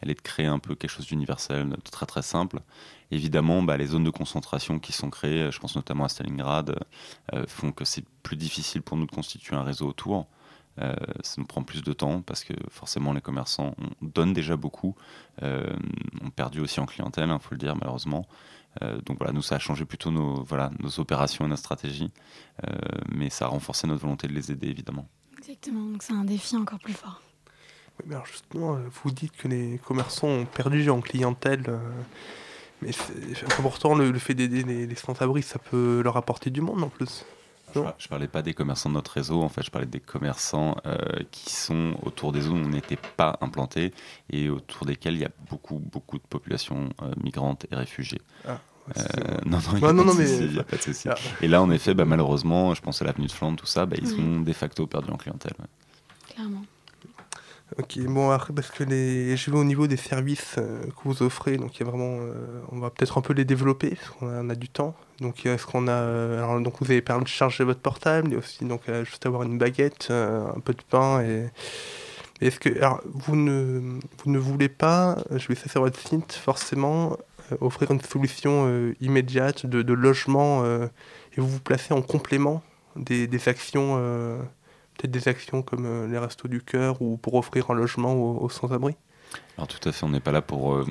elle 0.00 0.10
est 0.10 0.14
de 0.14 0.20
créer 0.20 0.46
un 0.46 0.58
peu 0.58 0.74
quelque 0.74 0.90
chose 0.90 1.06
d'universel, 1.06 1.68
de 1.70 1.90
très 1.90 2.06
très 2.06 2.22
simple. 2.22 2.60
Évidemment, 3.10 3.62
bah, 3.62 3.76
les 3.76 3.86
zones 3.86 4.04
de 4.04 4.10
concentration 4.10 4.78
qui 4.78 4.92
sont 4.92 5.10
créées, 5.10 5.50
je 5.50 5.58
pense 5.58 5.76
notamment 5.76 6.04
à 6.04 6.08
Stalingrad, 6.08 6.78
font 7.46 7.72
que 7.72 7.84
c'est 7.84 8.04
plus 8.22 8.36
difficile 8.36 8.82
pour 8.82 8.96
nous 8.96 9.06
de 9.06 9.10
constituer 9.10 9.56
un 9.56 9.62
réseau 9.62 9.88
autour. 9.88 10.26
ça 10.78 11.34
nous 11.38 11.46
prend 11.46 11.62
plus 11.62 11.82
de 11.82 11.92
temps 11.92 12.20
parce 12.20 12.44
que 12.44 12.52
forcément 12.70 13.12
les 13.14 13.22
commerçants 13.22 13.74
on 13.80 14.06
donne 14.06 14.34
déjà 14.34 14.56
beaucoup, 14.56 14.94
ont 15.42 16.30
perdu 16.36 16.60
aussi 16.60 16.80
en 16.80 16.86
clientèle, 16.86 17.28
il 17.28 17.32
hein, 17.32 17.38
faut 17.38 17.54
le 17.54 17.58
dire 17.58 17.74
malheureusement. 17.76 18.26
Euh, 18.82 19.00
donc 19.02 19.18
voilà, 19.18 19.32
nous, 19.32 19.42
ça 19.42 19.56
a 19.56 19.58
changé 19.58 19.84
plutôt 19.84 20.10
nos, 20.10 20.42
voilà, 20.42 20.70
nos 20.78 21.00
opérations 21.00 21.44
et 21.44 21.48
nos 21.48 21.56
stratégies, 21.56 22.10
euh, 22.66 22.76
mais 23.10 23.30
ça 23.30 23.46
a 23.46 23.48
renforcé 23.48 23.86
notre 23.86 24.02
volonté 24.02 24.28
de 24.28 24.32
les 24.32 24.52
aider, 24.52 24.68
évidemment. 24.68 25.08
Exactement, 25.38 25.84
donc 25.86 26.02
c'est 26.02 26.12
un 26.12 26.24
défi 26.24 26.56
encore 26.56 26.78
plus 26.78 26.92
fort. 26.92 27.22
Oui, 27.98 28.06
mais 28.06 28.14
alors 28.14 28.26
justement, 28.26 28.74
euh, 28.74 28.78
vous 29.02 29.10
dites 29.10 29.36
que 29.36 29.48
les 29.48 29.78
commerçants 29.84 30.28
ont 30.28 30.44
perdu 30.44 30.88
en 30.90 31.00
clientèle, 31.00 31.64
mais 32.82 32.90
pourtant, 33.60 33.94
le, 33.94 34.18
fait 34.18 34.34
d'aider 34.34 34.62
les, 34.62 34.86
les 34.86 34.94
sans-abri, 34.94 35.42
ça 35.42 35.58
peut 35.58 36.00
leur 36.02 36.16
apporter 36.16 36.50
du 36.50 36.60
monde 36.60 36.82
en 36.82 36.88
plus. 36.88 37.24
Je, 37.74 37.80
ne 37.80 38.08
parlais 38.08 38.28
pas 38.28 38.40
des 38.40 38.54
commerçants 38.54 38.88
de 38.88 38.94
notre 38.94 39.12
réseau, 39.12 39.42
en 39.42 39.50
fait, 39.50 39.62
je 39.62 39.70
parlais 39.70 39.86
des 39.86 40.00
commerçants 40.00 40.76
qui 41.30 41.52
sont 41.52 41.96
autour 42.02 42.32
des 42.32 42.40
zones 42.40 42.62
où 42.62 42.66
on 42.66 42.70
n'était 42.70 42.98
pas 43.16 43.36
implanté 43.42 43.92
et 44.30 44.48
autour 44.48 44.86
desquels 44.86 45.14
il 45.14 45.20
y 45.20 45.24
a 45.26 45.30
beaucoup, 45.50 45.78
beaucoup 45.78 46.16
de 46.16 46.22
populations 46.22 46.88
migrantes 47.22 47.66
et 47.70 47.74
réfugiées. 47.74 48.22
Ah. 48.46 48.58
Euh, 48.96 49.36
non, 49.44 49.58
non, 49.92 50.14
il 50.18 50.52
n'y 50.52 50.58
a, 50.58 50.64
pas 50.64 50.76
de 50.76 50.82
souci. 50.82 51.08
Ah. 51.08 51.14
Et 51.42 51.48
là, 51.48 51.62
en 51.62 51.70
effet, 51.70 51.94
bah, 51.94 52.04
malheureusement, 52.04 52.74
je 52.74 52.80
pense 52.80 53.02
à 53.02 53.04
l'avenue 53.04 53.26
de 53.26 53.32
Flandre, 53.32 53.56
tout 53.56 53.66
ça, 53.66 53.86
bah, 53.86 53.96
ils 54.00 54.08
sont 54.08 54.40
de 54.40 54.52
facto 54.52 54.86
perdus 54.86 55.10
en 55.10 55.16
clientèle. 55.16 55.54
Clairement. 56.28 56.62
Ok, 57.76 57.98
bon, 58.06 58.30
après, 58.30 58.54
parce 58.54 58.70
que 58.70 58.82
les... 58.82 59.36
je 59.36 59.50
vais 59.50 59.58
au 59.58 59.64
niveau 59.64 59.86
des 59.86 59.98
services 59.98 60.56
euh, 60.56 60.80
que 60.84 61.02
vous 61.04 61.22
offrez, 61.22 61.58
donc 61.58 61.76
il 61.76 61.80
y 61.80 61.82
a 61.86 61.90
vraiment. 61.90 62.18
Euh, 62.20 62.62
on 62.72 62.78
va 62.78 62.90
peut-être 62.90 63.18
un 63.18 63.20
peu 63.20 63.34
les 63.34 63.44
développer, 63.44 63.90
parce 63.90 64.10
qu'on 64.10 64.48
a, 64.48 64.54
du 64.54 64.68
temps. 64.68 64.94
Donc, 65.20 65.44
est-ce 65.44 65.66
qu'on 65.66 65.86
a. 65.86 66.38
Alors, 66.38 66.60
donc, 66.60 66.74
vous 66.80 66.90
avez 66.90 67.02
permis 67.02 67.24
de 67.24 67.28
charger 67.28 67.64
votre 67.64 67.80
portable, 67.80 68.32
et 68.32 68.36
aussi, 68.36 68.64
donc, 68.64 68.82
juste 69.04 69.26
avoir 69.26 69.42
une 69.42 69.58
baguette, 69.58 70.10
un 70.10 70.60
peu 70.60 70.72
de 70.72 70.82
pain 70.88 71.20
et. 71.22 71.46
Est-ce 72.40 72.60
que 72.60 72.68
alors, 72.78 73.00
vous 73.04 73.34
ne 73.34 73.98
vous 74.22 74.30
ne 74.30 74.38
voulez 74.38 74.68
pas, 74.68 75.18
je 75.34 75.48
vais 75.48 75.56
faire 75.56 75.72
sur 75.72 75.80
votre 75.80 75.98
site 75.98 76.34
forcément 76.34 77.16
euh, 77.52 77.56
offrir 77.60 77.90
une 77.90 78.00
solution 78.00 78.66
euh, 78.66 78.94
immédiate 79.00 79.66
de, 79.66 79.92
logement 79.92 80.62
euh, 80.64 80.86
et 81.36 81.40
vous 81.40 81.48
vous 81.48 81.60
placez 81.60 81.94
en 81.94 82.02
complément 82.02 82.62
des, 82.96 83.48
actions, 83.48 83.96
peut-être 84.98 85.10
des 85.10 85.28
actions 85.28 85.62
comme 85.62 86.10
les 86.10 86.18
Restos 86.18 86.48
du 86.48 86.60
Cœur 86.60 87.00
ou 87.00 87.16
pour 87.16 87.34
offrir 87.34 87.70
un 87.70 87.74
logement 87.74 88.14
aux, 88.14 88.50
sans-abri? 88.50 88.96
Alors 89.56 89.68
tout 89.68 89.88
à 89.88 89.92
fait, 89.92 90.04
on 90.04 90.10
n'est 90.10 90.20
pas 90.20 90.32
là 90.32 90.42
pour 90.42 90.84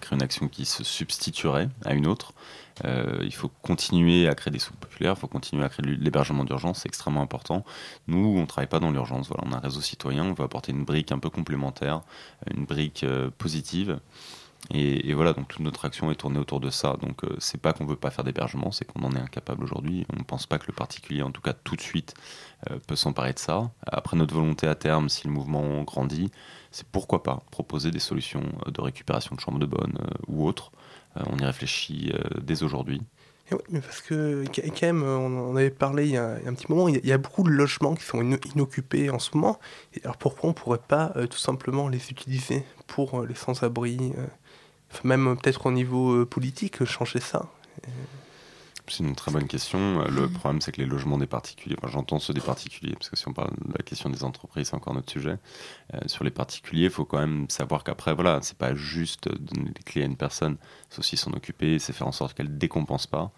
créer 0.00 0.16
une 0.16 0.22
action 0.22 0.48
qui 0.48 0.64
se 0.64 0.82
substituerait 0.82 1.68
à 1.84 1.94
une 1.94 2.06
autre. 2.06 2.32
il 2.84 3.34
faut 3.34 3.50
continuer 3.62 4.28
à 4.28 4.34
créer 4.34 4.50
des 4.50 4.58
sous 4.58 4.72
populaires, 4.72 5.14
il 5.16 5.20
faut 5.20 5.28
continuer 5.28 5.64
à 5.64 5.68
créer 5.68 5.84
de 5.84 5.92
l'hébergement 5.92 6.44
d'urgence, 6.44 6.80
c'est 6.80 6.88
extrêmement 6.88 7.22
important. 7.22 7.64
Nous, 8.06 8.18
on 8.36 8.40
ne 8.40 8.46
travaille 8.46 8.68
pas 8.68 8.80
dans 8.80 8.90
l'urgence, 8.90 9.28
voilà, 9.28 9.44
on 9.46 9.52
a 9.52 9.56
un 9.56 9.60
réseau 9.60 9.80
citoyen, 9.80 10.24
on 10.24 10.32
veut 10.32 10.44
apporter 10.44 10.72
une 10.72 10.84
brique 10.84 11.12
un 11.12 11.18
peu 11.18 11.30
complémentaire, 11.30 12.02
une 12.54 12.64
brique 12.64 13.04
positive. 13.38 14.00
Et, 14.72 15.14
voilà, 15.14 15.32
donc 15.32 15.48
toute 15.48 15.60
notre 15.60 15.84
action 15.84 16.10
est 16.10 16.16
tournée 16.16 16.38
autour 16.38 16.60
de 16.60 16.70
ça. 16.70 16.96
Donc 17.00 17.24
euh, 17.24 17.34
c'est 17.38 17.60
pas 17.60 17.72
qu'on 17.72 17.86
veut 17.86 17.96
pas 17.96 18.10
faire 18.10 18.24
d'hébergement, 18.24 18.70
c'est 18.70 18.84
qu'on 18.84 19.02
en 19.02 19.12
est 19.12 19.20
incapable 19.20 19.64
aujourd'hui. 19.64 20.06
On 20.12 20.18
ne 20.18 20.22
pense 20.22 20.46
pas 20.46 20.58
que 20.58 20.66
le 20.68 20.72
particulier, 20.72 21.22
en 21.22 21.30
tout 21.30 21.40
cas 21.40 21.54
tout 21.54 21.76
de 21.76 21.80
suite, 21.80 22.14
euh, 22.70 22.78
peut 22.86 22.96
s'emparer 22.96 23.32
de 23.32 23.38
ça. 23.38 23.70
Après 23.86 24.16
notre 24.16 24.34
volonté 24.34 24.66
à 24.66 24.74
terme, 24.74 25.08
si 25.08 25.26
le 25.26 25.32
mouvement 25.32 25.82
grandit, 25.82 26.30
c'est 26.70 26.86
pourquoi 26.86 27.22
pas 27.22 27.42
proposer 27.50 27.90
des 27.90 27.98
solutions 27.98 28.44
euh, 28.66 28.70
de 28.70 28.80
récupération 28.80 29.34
de 29.34 29.40
chambres 29.40 29.58
de 29.58 29.66
bonne 29.66 29.98
ou 30.28 30.46
autres. 30.46 30.70
on 31.16 31.38
y 31.38 31.44
réfléchit 31.44 32.12
dès 32.40 32.62
aujourd'hui. 32.62 33.02
Oui, 33.50 33.58
mais 33.68 33.80
parce 33.80 34.00
que 34.00 34.44
quand 34.54 34.86
même, 34.86 35.02
on 35.02 35.50
en 35.50 35.56
avait 35.56 35.70
parlé 35.70 36.06
il 36.06 36.12
y 36.12 36.16
a, 36.16 36.36
un 36.46 36.54
petit 36.54 36.70
moment, 36.70 36.86
il 36.86 37.04
y, 37.04 37.12
a, 37.12 37.18
beaucoup 37.18 37.42
de 37.42 37.48
logements 37.48 37.96
qui 37.96 38.04
sont 38.04 38.22
inoccupés 38.54 39.10
en 39.10 39.18
ce 39.18 39.36
moment. 39.36 39.58
Alors 40.04 40.18
pourquoi 40.18 40.44
on 40.44 40.52
ne 40.52 40.54
pourrait 40.56 40.78
pas 40.78 41.12
tout 41.28 41.38
simplement 41.38 41.88
les 41.88 42.10
utiliser 42.12 42.62
pour 42.86 43.26
les 43.26 43.34
sans-abri 43.34 44.12
même 45.04 45.36
peut-être 45.36 45.66
au 45.66 45.72
niveau 45.72 46.12
euh, 46.12 46.26
politique, 46.26 46.84
changer 46.84 47.20
ça 47.20 47.50
c'est 48.90 49.04
une 49.04 49.14
très 49.14 49.30
bonne 49.30 49.46
question. 49.46 50.04
Le 50.08 50.28
problème, 50.28 50.60
c'est 50.60 50.72
que 50.72 50.80
les 50.80 50.86
logements 50.86 51.18
des 51.18 51.26
particuliers, 51.26 51.76
enfin, 51.78 51.90
j'entends 51.90 52.18
ceux 52.18 52.34
des 52.34 52.40
particuliers, 52.40 52.94
parce 52.94 53.08
que 53.08 53.16
si 53.16 53.28
on 53.28 53.32
parle 53.32 53.50
de 53.50 53.72
la 53.72 53.82
question 53.84 54.10
des 54.10 54.24
entreprises, 54.24 54.68
c'est 54.68 54.74
encore 54.74 54.94
notre 54.94 55.10
sujet. 55.10 55.38
Euh, 55.94 56.00
sur 56.06 56.24
les 56.24 56.30
particuliers, 56.30 56.84
il 56.84 56.90
faut 56.90 57.04
quand 57.04 57.18
même 57.18 57.48
savoir 57.48 57.84
qu'après, 57.84 58.14
voilà, 58.14 58.40
c'est 58.42 58.58
pas 58.58 58.74
juste 58.74 59.28
donner 59.28 59.70
des 59.70 59.82
clés 59.82 60.02
à 60.02 60.06
une 60.06 60.16
personne, 60.16 60.56
c'est 60.88 60.98
aussi 60.98 61.16
s'en 61.16 61.32
occuper, 61.32 61.78
c'est 61.78 61.92
faire 61.92 62.08
en 62.08 62.12
sorte 62.12 62.34
qu'elle 62.34 62.50
ne 62.50 62.58
décompense 62.58 63.06
pas. 63.06 63.32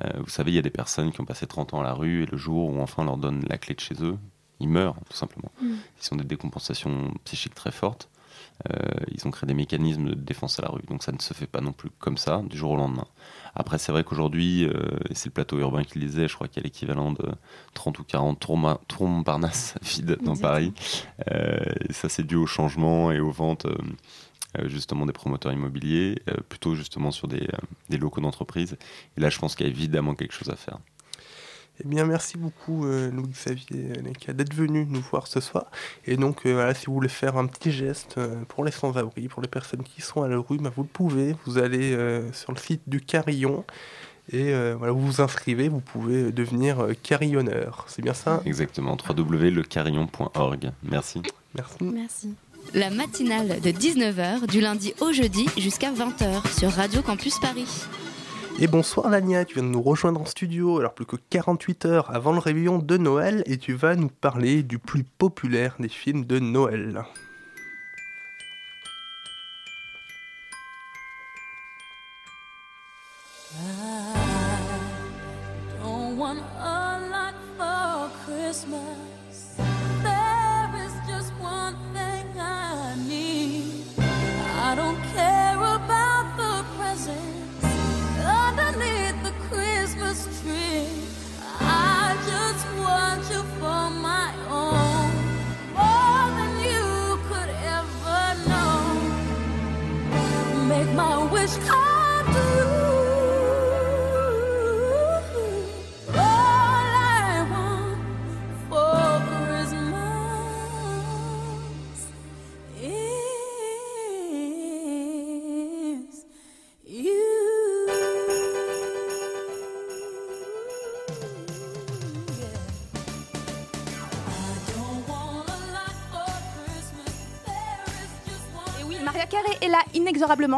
Euh, 0.00 0.08
vous 0.18 0.30
savez, 0.30 0.52
il 0.52 0.54
y 0.54 0.58
a 0.58 0.62
des 0.62 0.70
personnes 0.70 1.12
qui 1.12 1.20
ont 1.20 1.26
passé 1.26 1.46
30 1.46 1.74
ans 1.74 1.80
à 1.80 1.84
la 1.84 1.92
rue 1.92 2.22
et 2.22 2.26
le 2.26 2.36
jour 2.36 2.70
où 2.70 2.80
enfin 2.80 3.02
on 3.02 3.06
leur 3.06 3.16
donne 3.16 3.44
la 3.48 3.58
clé 3.58 3.74
de 3.74 3.80
chez 3.80 3.94
eux, 4.02 4.18
ils 4.60 4.68
meurent, 4.68 4.96
tout 5.08 5.16
simplement. 5.16 5.50
Mm. 5.60 5.74
Ils 6.00 6.14
ont 6.14 6.16
des 6.16 6.24
décompensations 6.24 7.12
psychiques 7.24 7.54
très 7.54 7.72
fortes. 7.72 8.08
Euh, 8.68 8.76
ils 9.12 9.26
ont 9.26 9.30
créé 9.30 9.46
des 9.46 9.54
mécanismes 9.54 10.10
de 10.10 10.14
défense 10.14 10.58
à 10.58 10.62
la 10.62 10.68
rue, 10.68 10.82
donc 10.88 11.02
ça 11.02 11.12
ne 11.12 11.18
se 11.18 11.32
fait 11.34 11.46
pas 11.46 11.60
non 11.60 11.72
plus 11.72 11.90
comme 11.98 12.16
ça, 12.16 12.42
du 12.48 12.56
jour 12.56 12.72
au 12.72 12.76
lendemain. 12.76 13.06
Après, 13.54 13.78
c'est 13.78 13.90
vrai 13.90 14.04
qu'aujourd'hui, 14.04 14.64
euh, 14.64 14.98
et 15.08 15.14
c'est 15.14 15.26
le 15.26 15.32
plateau 15.32 15.58
urbain 15.58 15.82
qui 15.82 15.98
le 15.98 16.06
disait, 16.06 16.28
je 16.28 16.34
crois 16.34 16.46
qu'il 16.46 16.58
y 16.58 16.60
a 16.60 16.64
l'équivalent 16.64 17.12
de 17.12 17.26
30 17.74 17.98
ou 17.98 18.04
40 18.04 18.38
tours, 18.38 18.80
tours 18.86 19.08
Montparnasse 19.08 19.74
vides 19.82 20.18
dans 20.22 20.36
Paris. 20.36 20.72
Euh, 21.30 21.58
et 21.88 21.92
ça, 21.92 22.08
c'est 22.08 22.26
dû 22.26 22.36
au 22.36 22.46
changement 22.46 23.10
et 23.12 23.20
aux 23.20 23.32
ventes 23.32 23.66
justement 24.64 25.06
des 25.06 25.12
promoteurs 25.12 25.52
immobiliers, 25.52 26.16
plutôt 26.48 26.74
justement 26.74 27.12
sur 27.12 27.28
des, 27.28 27.46
des 27.88 27.98
locaux 27.98 28.20
d'entreprise. 28.20 28.76
Et 29.16 29.20
là, 29.20 29.30
je 29.30 29.38
pense 29.38 29.54
qu'il 29.54 29.64
y 29.64 29.68
a 29.68 29.72
évidemment 29.72 30.16
quelque 30.16 30.34
chose 30.34 30.50
à 30.50 30.56
faire. 30.56 30.78
Eh 31.82 31.88
bien, 31.88 32.04
merci 32.04 32.36
beaucoup, 32.36 32.84
euh, 32.84 33.10
Louis-Xavier 33.10 33.92
d'être 34.34 34.54
venu 34.54 34.86
nous 34.88 35.00
voir 35.00 35.26
ce 35.26 35.40
soir. 35.40 35.70
Et 36.06 36.16
donc, 36.16 36.44
euh, 36.44 36.52
voilà, 36.52 36.74
si 36.74 36.86
vous 36.86 36.94
voulez 36.94 37.08
faire 37.08 37.36
un 37.36 37.46
petit 37.46 37.70
geste 37.70 38.16
euh, 38.18 38.42
pour 38.48 38.64
les 38.64 38.70
sans-abri, 38.70 39.28
pour 39.28 39.40
les 39.40 39.48
personnes 39.48 39.82
qui 39.82 40.02
sont 40.02 40.22
à 40.22 40.28
la 40.28 40.38
rue, 40.38 40.58
bah, 40.58 40.70
vous 40.74 40.82
le 40.82 40.88
pouvez. 40.88 41.34
Vous 41.46 41.58
allez 41.58 41.96
sur 42.32 42.52
le 42.52 42.58
site 42.58 42.82
du 42.86 43.00
Carillon 43.00 43.64
et 44.32 44.52
voilà, 44.74 44.92
vous 44.92 45.00
vous 45.00 45.20
inscrivez, 45.20 45.68
vous 45.68 45.80
pouvez 45.80 46.30
devenir 46.30 46.88
carillonneur. 47.02 47.84
C'est 47.88 48.02
bien 48.02 48.14
ça? 48.14 48.42
Exactement, 48.44 48.96
www.lecarillon.org. 48.96 50.72
Merci. 50.82 51.22
Merci. 51.54 51.76
Merci. 51.80 52.34
La 52.74 52.90
matinale 52.90 53.60
de 53.60 53.70
19h 53.70 54.46
du 54.46 54.60
lundi 54.60 54.94
au 55.00 55.12
jeudi 55.12 55.46
jusqu'à 55.56 55.92
20h 55.92 56.58
sur 56.58 56.70
Radio 56.70 57.02
Campus 57.02 57.38
Paris. 57.40 57.66
Et 58.62 58.66
bonsoir 58.66 59.08
Lania, 59.08 59.46
tu 59.46 59.54
viens 59.54 59.62
de 59.62 59.68
nous 59.68 59.80
rejoindre 59.80 60.20
en 60.20 60.26
studio, 60.26 60.80
alors 60.80 60.92
plus 60.92 61.06
que 61.06 61.16
48 61.16 61.86
heures 61.86 62.14
avant 62.14 62.32
le 62.32 62.40
réveillon 62.40 62.78
de 62.78 62.98
Noël, 62.98 63.42
et 63.46 63.56
tu 63.56 63.72
vas 63.72 63.96
nous 63.96 64.10
parler 64.10 64.62
du 64.62 64.78
plus 64.78 65.02
populaire 65.02 65.76
des 65.78 65.88
films 65.88 66.26
de 66.26 66.38
Noël. 66.38 67.02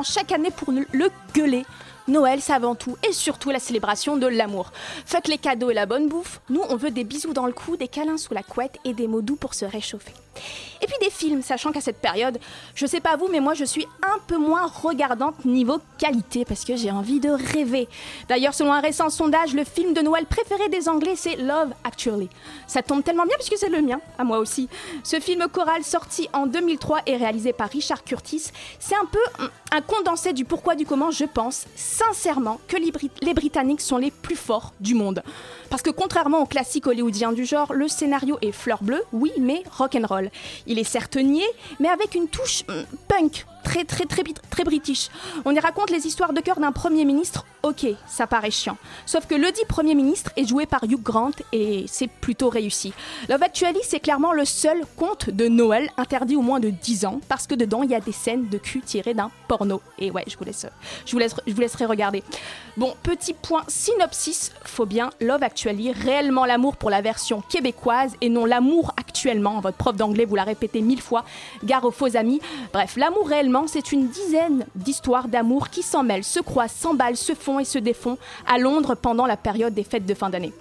Chaque 0.02 0.32
année 0.32 0.50
pour 0.50 0.72
le 0.72 1.10
gueuler. 1.34 1.64
Noël, 2.08 2.40
c'est 2.40 2.52
avant 2.52 2.74
tout 2.74 2.96
et 3.08 3.12
surtout 3.12 3.50
la 3.50 3.60
célébration 3.60 4.16
de 4.16 4.26
l'amour. 4.26 4.72
Faites 5.06 5.28
les 5.28 5.38
cadeaux 5.38 5.70
et 5.70 5.74
la 5.74 5.86
bonne 5.86 6.08
bouffe. 6.08 6.40
Nous, 6.50 6.62
on 6.68 6.76
veut 6.76 6.90
des 6.90 7.04
bisous 7.04 7.32
dans 7.32 7.46
le 7.46 7.52
cou, 7.52 7.76
des 7.76 7.88
câlins 7.88 8.18
sous 8.18 8.34
la 8.34 8.42
couette 8.42 8.78
et 8.84 8.92
des 8.92 9.06
mots 9.06 9.22
doux 9.22 9.36
pour 9.36 9.54
se 9.54 9.64
réchauffer. 9.64 10.12
Et 10.82 10.86
puis 10.86 10.96
des 11.00 11.10
films, 11.10 11.42
sachant 11.42 11.70
qu'à 11.70 11.80
cette 11.80 12.00
période, 12.00 12.38
je 12.74 12.86
sais 12.86 13.00
pas 13.00 13.16
vous, 13.16 13.28
mais 13.30 13.38
moi 13.38 13.54
je 13.54 13.64
suis 13.64 13.86
un 14.02 14.18
peu 14.26 14.36
moins 14.36 14.66
regardante 14.66 15.44
niveau 15.44 15.78
qualité 15.96 16.44
parce 16.44 16.64
que 16.64 16.74
j'ai 16.74 16.90
envie 16.90 17.20
de 17.20 17.30
rêver. 17.30 17.88
D'ailleurs, 18.28 18.52
selon 18.52 18.72
un 18.72 18.80
récent 18.80 19.08
sondage, 19.08 19.54
le 19.54 19.62
film 19.62 19.94
de 19.94 20.00
Noël 20.00 20.26
préféré 20.26 20.68
des 20.68 20.88
Anglais, 20.88 21.14
c'est 21.16 21.36
Love 21.36 21.72
Actually. 21.84 22.28
Ça 22.66 22.82
tombe 22.82 23.04
tellement 23.04 23.26
bien 23.26 23.36
puisque 23.36 23.56
c'est 23.56 23.68
le 23.68 23.80
mien, 23.80 24.00
à 24.18 24.24
moi 24.24 24.38
aussi. 24.38 24.68
Ce 25.04 25.20
film 25.20 25.46
choral 25.48 25.84
sorti 25.84 26.28
en 26.32 26.46
2003 26.46 27.02
et 27.06 27.16
réalisé 27.16 27.52
par 27.52 27.68
Richard 27.68 28.02
Curtis, 28.02 28.50
c'est 28.80 28.96
un 28.96 29.06
peu 29.06 29.20
un 29.70 29.80
condensé 29.82 30.32
du 30.32 30.44
pourquoi 30.44 30.74
du 30.74 30.84
comment, 30.84 31.12
je 31.12 31.24
pense 31.24 31.66
sincèrement 31.76 32.58
que 32.66 32.76
les 32.76 33.34
Britanniques 33.34 33.80
sont 33.80 33.98
les 33.98 34.10
plus 34.10 34.36
forts 34.36 34.72
du 34.80 34.94
monde. 34.94 35.22
Parce 35.70 35.82
que 35.82 35.90
contrairement 35.90 36.40
aux 36.40 36.46
classiques 36.46 36.86
hollywoodiens 36.86 37.32
du 37.32 37.46
genre, 37.46 37.72
le 37.72 37.88
scénario 37.88 38.36
est 38.42 38.52
fleur 38.52 38.82
bleue, 38.82 39.02
oui, 39.12 39.32
mais 39.38 39.62
rock'n'roll. 39.78 40.30
Il 40.72 40.78
est 40.78 40.84
certes 40.84 41.18
niais, 41.18 41.44
mais 41.80 41.88
avec 41.88 42.14
une 42.14 42.28
touche 42.28 42.64
hmm, 42.66 42.84
punk, 43.06 43.44
très 43.62 43.84
très 43.84 44.04
très 44.06 44.22
très 44.50 44.64
british. 44.64 45.08
On 45.44 45.54
y 45.54 45.58
raconte 45.60 45.90
les 45.90 46.06
histoires 46.06 46.32
de 46.32 46.40
cœur 46.40 46.60
d'un 46.60 46.72
premier 46.72 47.04
ministre. 47.04 47.44
Ok, 47.62 47.86
ça 48.06 48.26
paraît 48.26 48.50
chiant. 48.50 48.76
Sauf 49.06 49.26
que 49.26 49.34
le 49.34 49.52
dit 49.52 49.64
premier 49.68 49.94
ministre 49.94 50.32
est 50.36 50.46
joué 50.46 50.66
par 50.66 50.82
Hugh 50.84 51.00
Grant 51.00 51.30
et 51.52 51.84
c'est 51.86 52.08
plutôt 52.08 52.48
réussi. 52.48 52.92
Love 53.28 53.42
Actually, 53.42 53.78
c'est 53.84 54.00
clairement 54.00 54.32
le 54.32 54.44
seul 54.44 54.80
conte 54.96 55.30
de 55.30 55.46
Noël 55.46 55.88
interdit 55.96 56.34
au 56.34 56.42
moins 56.42 56.58
de 56.58 56.70
10 56.70 57.04
ans 57.06 57.20
parce 57.28 57.46
que 57.46 57.54
dedans 57.54 57.82
il 57.82 57.90
y 57.90 57.94
a 57.94 58.00
des 58.00 58.12
scènes 58.12 58.48
de 58.48 58.58
cul 58.58 58.80
tirées 58.80 59.14
d'un 59.14 59.30
porno. 59.46 59.80
Et 59.98 60.10
ouais, 60.10 60.24
je 60.26 60.36
vous 60.36 60.44
laisse, 60.44 60.66
je 61.06 61.12
vous 61.12 61.18
laisse, 61.18 61.36
je 61.46 61.52
vous 61.52 61.60
laisserai 61.60 61.84
regarder. 61.84 62.24
Bon, 62.76 62.94
petit 63.02 63.34
point 63.34 63.62
synopsis, 63.68 64.52
faut 64.64 64.86
bien 64.86 65.10
Love 65.20 65.42
Actually, 65.42 65.92
réellement 65.92 66.46
l'amour 66.46 66.76
pour 66.76 66.90
la 66.90 67.00
version 67.00 67.42
québécoise 67.42 68.16
et 68.20 68.28
non 68.28 68.44
l'amour 68.44 68.92
actuellement. 68.96 69.60
Votre 69.60 69.76
prof 69.76 69.96
d'anglais 69.96 70.24
vous 70.24 70.34
l'a 70.34 70.44
répété 70.44 70.80
mille 70.80 71.00
fois, 71.00 71.24
gare 71.64 71.84
aux 71.84 71.90
faux 71.90 72.16
amis. 72.16 72.40
Bref, 72.72 72.96
l'amour 72.96 73.28
réellement 73.28 73.51
c'est 73.66 73.92
une 73.92 74.08
dizaine 74.08 74.66
d'histoires 74.74 75.28
d'amour 75.28 75.68
qui 75.68 75.82
s'en 75.82 76.02
mêlent, 76.02 76.24
se 76.24 76.40
croisent, 76.40 76.74
s'emballent, 76.74 77.16
se 77.16 77.34
font 77.34 77.58
et 77.58 77.64
se 77.64 77.78
défont 77.78 78.18
à 78.46 78.58
Londres 78.58 78.94
pendant 78.94 79.26
la 79.26 79.36
période 79.36 79.74
des 79.74 79.84
fêtes 79.84 80.06
de 80.06 80.14
fin 80.14 80.30
d'année. 80.30 80.52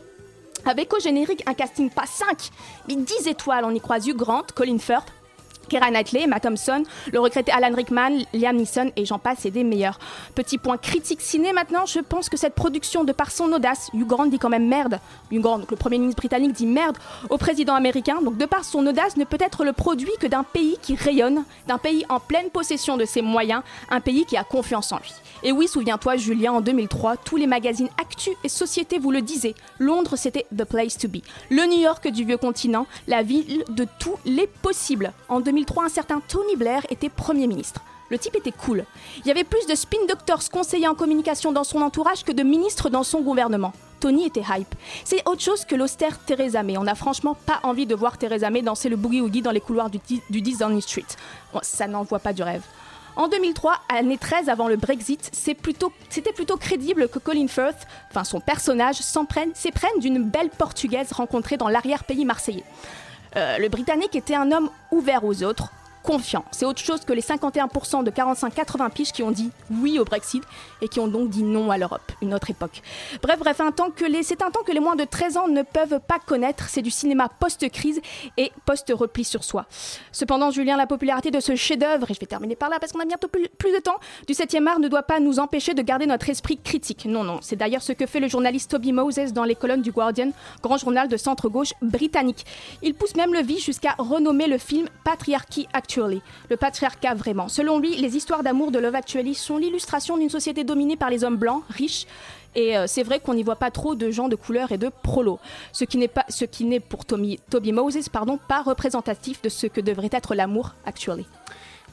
Avec 0.66 0.94
au 0.94 1.00
générique 1.00 1.44
un 1.48 1.54
casting 1.54 1.90
pas 1.90 2.06
5, 2.06 2.50
mais 2.88 2.96
10 2.96 3.28
étoiles, 3.28 3.66
on 3.66 3.74
y 3.74 3.80
croise 3.80 4.08
Hugh 4.08 4.16
Grant, 4.16 4.44
Colin 4.54 4.78
Firth, 4.78 5.12
Keira 5.72 5.90
Knightley, 5.90 6.28
Matt 6.28 6.44
Thompson, 6.44 6.84
le 7.14 7.20
regretté 7.22 7.50
Alan 7.50 7.74
Rickman, 7.74 8.24
Liam 8.34 8.58
Neeson 8.58 8.92
et 8.98 9.06
j'en 9.06 9.20
passe 9.20 9.46
et 9.46 9.52
des 9.52 9.64
meilleurs. 9.64 10.00
Petit 10.36 10.58
point 10.58 10.78
critique 10.78 11.22
ciné 11.22 11.54
maintenant, 11.54 11.86
je 11.86 12.00
pense 12.00 12.28
que 12.28 12.36
cette 12.36 12.56
production, 12.56 13.06
de 13.06 13.14
par 13.14 13.32
son 13.32 13.50
audace, 13.54 13.90
Hugh 13.94 14.06
Grant 14.06 14.26
dit 14.26 14.38
quand 14.38 14.50
même 14.50 14.68
merde, 14.68 15.00
Hugh 15.32 15.40
Grant, 15.40 15.62
le 15.70 15.78
premier 15.78 15.98
ministre 15.98 16.20
britannique 16.20 16.52
dit 16.52 16.66
merde 16.66 16.98
au 17.30 17.38
président 17.38 17.74
américain, 17.74 18.22
donc 18.22 18.38
de 18.38 18.46
par 18.46 18.66
son 18.66 18.86
audace 18.86 19.16
ne 19.16 19.24
peut 19.24 19.38
être 19.40 19.64
le 19.64 19.72
produit 19.72 20.12
que 20.20 20.28
d'un 20.28 20.44
pays 20.44 20.78
qui 20.82 20.96
rayonne, 20.96 21.46
d'un 21.68 21.78
pays 21.78 22.06
en 22.10 22.20
pleine 22.20 22.50
possession 22.50 22.98
de 22.98 23.06
ses 23.06 23.22
moyens, 23.22 23.64
un 23.90 24.02
pays 24.02 24.26
qui 24.26 24.36
a 24.36 24.44
confiance 24.44 24.92
en 24.92 24.98
lui. 24.98 25.14
Et 25.44 25.52
oui, 25.54 25.68
souviens-toi, 25.68 26.18
Julien, 26.18 26.52
en 26.52 26.62
2003, 26.62 27.18
tous 27.18 27.38
les 27.38 27.48
magazines 27.48 27.90
Actu 28.00 28.32
et 28.44 28.50
Société 28.50 29.00
vous 29.00 29.12
le 29.12 29.22
disaient. 29.22 29.56
Londres, 29.80 30.16
c'était 30.16 30.46
the 30.56 30.66
place 30.66 30.98
to 30.98 31.08
be. 31.08 31.22
Le 31.50 31.66
New 31.66 31.80
York 31.80 32.08
du 32.10 32.26
vieux 32.26 32.38
continent, 32.38 32.86
la 33.08 33.24
ville 33.24 33.64
de 33.70 33.88
tous 34.00 34.18
les 34.26 34.48
possibles. 34.48 35.14
En 35.30 35.40
2003, 35.40 35.61
un 35.84 35.90
certain 35.90 36.22
Tony 36.28 36.56
Blair 36.56 36.86
était 36.90 37.10
Premier 37.10 37.48
ministre. 37.48 37.82
Le 38.10 38.20
type 38.20 38.36
était 38.36 38.52
cool. 38.52 38.86
Il 39.20 39.28
y 39.28 39.32
avait 39.32 39.46
plus 39.46 39.66
de 39.68 39.76
spin 39.76 40.06
doctors 40.08 40.50
conseillers 40.52 40.88
en 40.88 40.96
communication 40.96 41.52
dans 41.52 41.64
son 41.64 41.82
entourage 41.82 42.24
que 42.24 42.34
de 42.34 42.44
ministres 42.44 42.90
dans 42.90 43.04
son 43.04 43.22
gouvernement. 43.22 43.72
Tony 44.02 44.26
était 44.26 44.42
hype. 44.42 44.76
C'est 45.06 45.28
autre 45.28 45.42
chose 45.42 45.64
que 45.64 45.76
l'austère 45.76 46.20
Theresa 46.20 46.64
May. 46.64 46.78
On 46.78 46.84
n'a 46.84 46.96
franchement 46.96 47.36
pas 47.46 47.60
envie 47.64 47.86
de 47.86 47.96
voir 47.96 48.18
Theresa 48.18 48.50
May 48.50 48.64
danser 48.64 48.90
le 48.90 48.98
boogie-woogie 48.98 49.42
dans 49.42 49.52
les 49.52 49.62
couloirs 49.62 49.90
du, 49.90 50.00
du 50.30 50.42
10 50.42 50.58
Downing 50.58 50.82
Street. 50.82 51.06
ça 51.62 51.88
n'envoie 51.88 52.20
pas 52.20 52.34
du 52.34 52.44
rêve. 52.44 52.64
En 53.16 53.28
2003, 53.28 53.76
année 53.90 54.18
13 54.18 54.50
avant 54.50 54.68
le 54.68 54.78
Brexit, 54.78 55.30
c'était 55.34 55.60
plutôt, 55.60 55.92
plutôt, 56.36 56.58
crédible 56.58 57.10
que 57.10 57.20
Colin 57.20 57.48
Firth, 57.48 57.88
enfin 58.10 58.24
son 58.24 58.40
personnage, 58.40 58.98
s'éprenne 58.98 60.00
d'une 60.00 60.24
belle 60.24 60.50
portugaise 60.50 61.12
rencontrée 61.12 61.58
dans 61.58 61.68
l'arrière-pays 61.68 62.26
marseillais. 62.26 62.64
Euh, 63.36 63.58
le 63.58 63.70
Britannique 63.70 64.16
était 64.16 64.36
un 64.36 64.52
homme 64.52 64.70
ouvert 64.92 65.24
aux 65.24 65.44
autres, 65.44 65.72
confiant. 66.04 66.44
C'est 66.52 66.66
autre 66.66 66.82
chose 66.82 67.02
que 67.06 67.14
les 67.14 67.22
51% 67.22 68.04
de 68.04 68.12
45-80 68.12 68.92
piges 68.92 69.12
qui 69.12 69.24
ont 69.24 69.32
dit 69.32 69.52
oui 69.70 70.00
au 70.00 70.06
Brexit 70.06 70.44
et 70.82 70.88
qui 70.88 71.00
ont 71.00 71.08
donc 71.08 71.30
dit 71.30 71.44
non 71.44 71.72
à 71.72 71.78
l'Europe, 71.78 72.12
une 72.22 72.34
autre 72.34 72.50
époque. 72.50 72.82
Bref, 73.22 73.40
bref, 73.40 73.60
un 73.62 73.72
temps 73.72 73.90
que 73.90 74.06
c'est 74.24 74.42
un 74.42 74.52
temps 74.52 74.64
que 74.64 74.72
les 74.72 74.80
moins 74.80 74.96
de 74.96 75.04
13 75.04 75.38
ans 75.38 75.48
ne 75.48 75.62
peuvent 75.62 76.00
pas 76.08 76.20
connaître. 76.20 76.70
C'est 76.70 76.82
du 76.82 76.92
cinéma 76.92 77.30
post-crise 77.40 78.02
et 78.38 78.52
post-repli 78.66 79.24
sur 79.24 79.44
soi. 79.44 79.66
Cependant, 80.12 80.52
Julien, 80.52 80.78
la 80.78 80.88
popularité 80.88 81.32
de 81.32 81.40
ce 81.40 81.56
chef-d'œuvre, 81.56 82.10
et 82.10 82.14
je 82.14 82.20
vais 82.20 82.26
terminer 82.26 82.56
par 82.56 82.70
là 82.70 82.80
parce 82.80 82.92
qu'on 82.92 83.00
a 83.00 83.06
bientôt 83.06 83.28
plus, 83.28 83.72
de 83.72 83.80
temps, 83.80 84.00
du 84.28 84.34
7e 84.34 84.68
art 84.68 84.80
ne 84.80 84.88
doit 84.88 85.04
pas 85.04 85.20
nous 85.20 85.40
empêcher 85.40 85.74
de 85.74 85.82
garder 85.82 86.06
notre 86.06 86.30
esprit 86.30 86.58
critique. 86.58 87.06
Non, 87.06 87.24
non, 87.24 87.40
c'est 87.42 87.56
d'ailleurs 87.56 87.82
ce 87.82 87.94
que 87.94 88.06
fait 88.06 88.20
le 88.20 88.28
journaliste 88.28 88.72
Toby 88.72 88.92
Moses 88.92 89.34
dans 89.34 89.44
les 89.44 89.56
colonnes 89.56 89.82
du 89.82 89.92
Guardian, 89.92 90.32
grand 90.62 90.78
journal 90.78 91.08
de 91.08 91.18
centre-gauche 91.18 91.74
britannique. 91.82 92.46
Il 92.82 92.94
pousse 92.94 93.16
même 93.16 93.34
le 93.34 93.42
vie 93.42 93.60
jusqu'à 93.60 93.96
renommer 93.98 94.48
le 94.48 94.58
film 94.58 94.88
Patriarchy 95.04 95.68
Act 95.74 95.91
Le 95.98 96.58
patriarcat 96.58 97.14
vraiment. 97.14 97.48
Selon 97.48 97.80
lui, 97.80 97.96
les 97.96 98.16
histoires 98.16 98.44
d'amour 98.44 98.72
de 98.72 98.80
Love 98.80 98.96
Actually 98.96 99.36
sont 99.36 99.58
l'illustration 99.58 100.18
d'une 100.18 100.30
société 100.30 100.64
dominée 100.64 100.96
par 100.96 101.10
les 101.10 101.24
hommes 101.24 101.38
blancs, 101.38 101.64
riches, 101.70 102.06
et 102.56 102.78
euh, 102.78 102.86
c'est 102.88 103.04
vrai 103.04 103.20
qu'on 103.20 103.34
n'y 103.34 103.44
voit 103.44 103.56
pas 103.56 103.72
trop 103.72 103.96
de 103.96 104.12
gens 104.12 104.28
de 104.28 104.36
couleur 104.36 104.72
et 104.72 104.78
de 104.78 104.90
prolo, 105.04 105.40
ce 105.72 105.86
qui 105.86 105.98
n'est 105.98 106.08
pas, 106.10 106.26
ce 106.30 106.46
qui 106.46 106.66
n'est 106.66 106.80
pour 106.80 107.06
Tommy, 107.06 107.40
Toby 107.50 107.72
Moses, 107.72 108.10
pardon, 108.10 108.38
pas 108.38 108.62
représentatif 108.62 109.42
de 109.42 109.50
ce 109.50 109.68
que 109.68 109.82
devrait 109.82 110.10
être 110.12 110.36
l'amour 110.36 110.76
actually. 110.86 111.26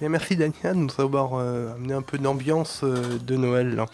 Merci 0.01 0.37
Dania 0.37 0.75
de 0.75 0.75
nous 0.75 1.01
avoir 1.01 1.35
euh, 1.35 1.75
amené 1.75 1.95
un 1.95 2.03
peu 2.03 2.19
d'ambiance 2.19 2.81
euh, 2.85 3.19
de 3.19 3.37
Noël. 3.37 3.85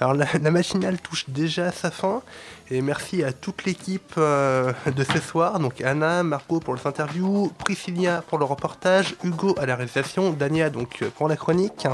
Alors 0.00 0.14
la, 0.14 0.26
la 0.40 0.50
matinale 0.50 1.00
touche 1.00 1.28
déjà 1.28 1.66
à 1.66 1.72
sa 1.72 1.90
fin 1.90 2.22
et 2.70 2.80
merci 2.80 3.22
à 3.22 3.32
toute 3.32 3.64
l'équipe 3.64 4.14
euh, 4.16 4.72
de 4.86 5.04
ce 5.04 5.18
soir, 5.18 5.58
donc 5.58 5.80
Anna, 5.82 6.22
Marco 6.22 6.60
pour 6.60 6.74
les 6.74 6.86
interviews, 6.86 7.52
Priscilla 7.58 8.22
pour 8.26 8.38
le 8.38 8.44
reportage, 8.44 9.14
Hugo 9.22 9.54
à 9.58 9.66
la 9.66 9.76
réalisation, 9.76 10.30
Dania 10.32 10.70
donc 10.70 11.02
euh, 11.02 11.10
pour 11.10 11.28
la 11.28 11.36
chronique. 11.36 11.86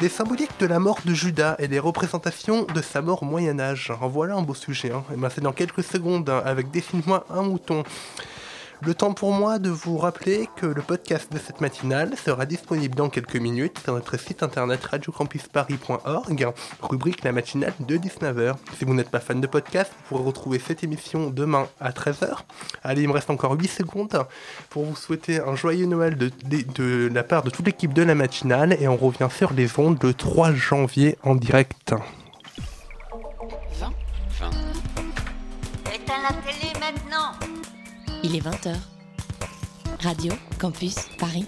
Les 0.00 0.08
symboliques 0.08 0.58
de 0.58 0.66
la 0.66 0.78
mort 0.80 0.98
de 1.04 1.14
Judas 1.14 1.56
et 1.58 1.68
les 1.68 1.78
représentations 1.78 2.64
de 2.64 2.82
sa 2.82 3.00
mort 3.00 3.22
au 3.22 3.26
Moyen 3.26 3.60
Âge. 3.60 3.92
En 4.00 4.08
voilà 4.08 4.34
un 4.34 4.42
beau 4.42 4.54
sujet. 4.54 4.90
Hein. 4.90 5.04
Et 5.12 5.16
ben, 5.16 5.30
c'est 5.32 5.40
dans 5.40 5.52
quelques 5.52 5.84
secondes 5.84 6.28
hein, 6.28 6.42
avec 6.44 6.70
Dessine-moi 6.70 7.24
un 7.30 7.42
mouton. 7.42 7.84
Le 8.82 8.94
temps 8.94 9.14
pour 9.14 9.32
moi 9.32 9.58
de 9.58 9.70
vous 9.70 9.96
rappeler 9.96 10.48
que 10.56 10.66
le 10.66 10.82
podcast 10.82 11.32
de 11.32 11.38
cette 11.38 11.60
matinale 11.62 12.16
sera 12.22 12.44
disponible 12.44 12.94
dans 12.94 13.08
quelques 13.08 13.36
minutes 13.36 13.78
sur 13.82 13.94
notre 13.94 14.18
site 14.18 14.42
internet 14.42 14.84
radiocampusparis.org, 14.84 16.48
rubrique 16.82 17.24
la 17.24 17.32
matinale 17.32 17.72
de 17.80 17.96
19h. 17.96 18.56
Si 18.78 18.84
vous 18.84 18.92
n'êtes 18.94 19.08
pas 19.10 19.20
fan 19.20 19.40
de 19.40 19.46
podcast, 19.46 19.90
vous 19.96 20.02
pourrez 20.08 20.24
retrouver 20.24 20.58
cette 20.58 20.84
émission 20.84 21.30
demain 21.30 21.66
à 21.80 21.92
13h. 21.92 22.36
Allez, 22.82 23.02
il 23.02 23.08
me 23.08 23.14
reste 23.14 23.30
encore 23.30 23.52
8 23.52 23.68
secondes 23.68 24.26
pour 24.68 24.84
vous 24.84 24.96
souhaiter 24.96 25.40
un 25.40 25.56
joyeux 25.56 25.86
Noël 25.86 26.16
de, 26.16 26.30
de- 26.44 26.62
de 26.74 27.10
la 27.12 27.22
part 27.22 27.42
de 27.42 27.50
toute 27.50 27.64
l'équipe 27.66 27.94
de 27.94 28.02
la 28.02 28.14
matinale 28.14 28.76
et 28.80 28.88
on 28.88 28.96
revient 28.96 29.28
sur 29.34 29.54
les 29.54 29.78
ondes 29.78 29.98
le 30.02 30.12
3 30.12 30.52
janvier 30.52 31.16
en 31.22 31.34
direct. 31.36 31.94
Éteins 35.94 36.14
la 36.22 36.28
télé 36.42 36.72
maintenant 36.80 37.32
Il 38.26 38.34
est 38.34 38.40
20h. 38.40 38.74
Radio 40.00 40.32
Campus 40.58 40.94
Paris. 41.18 41.44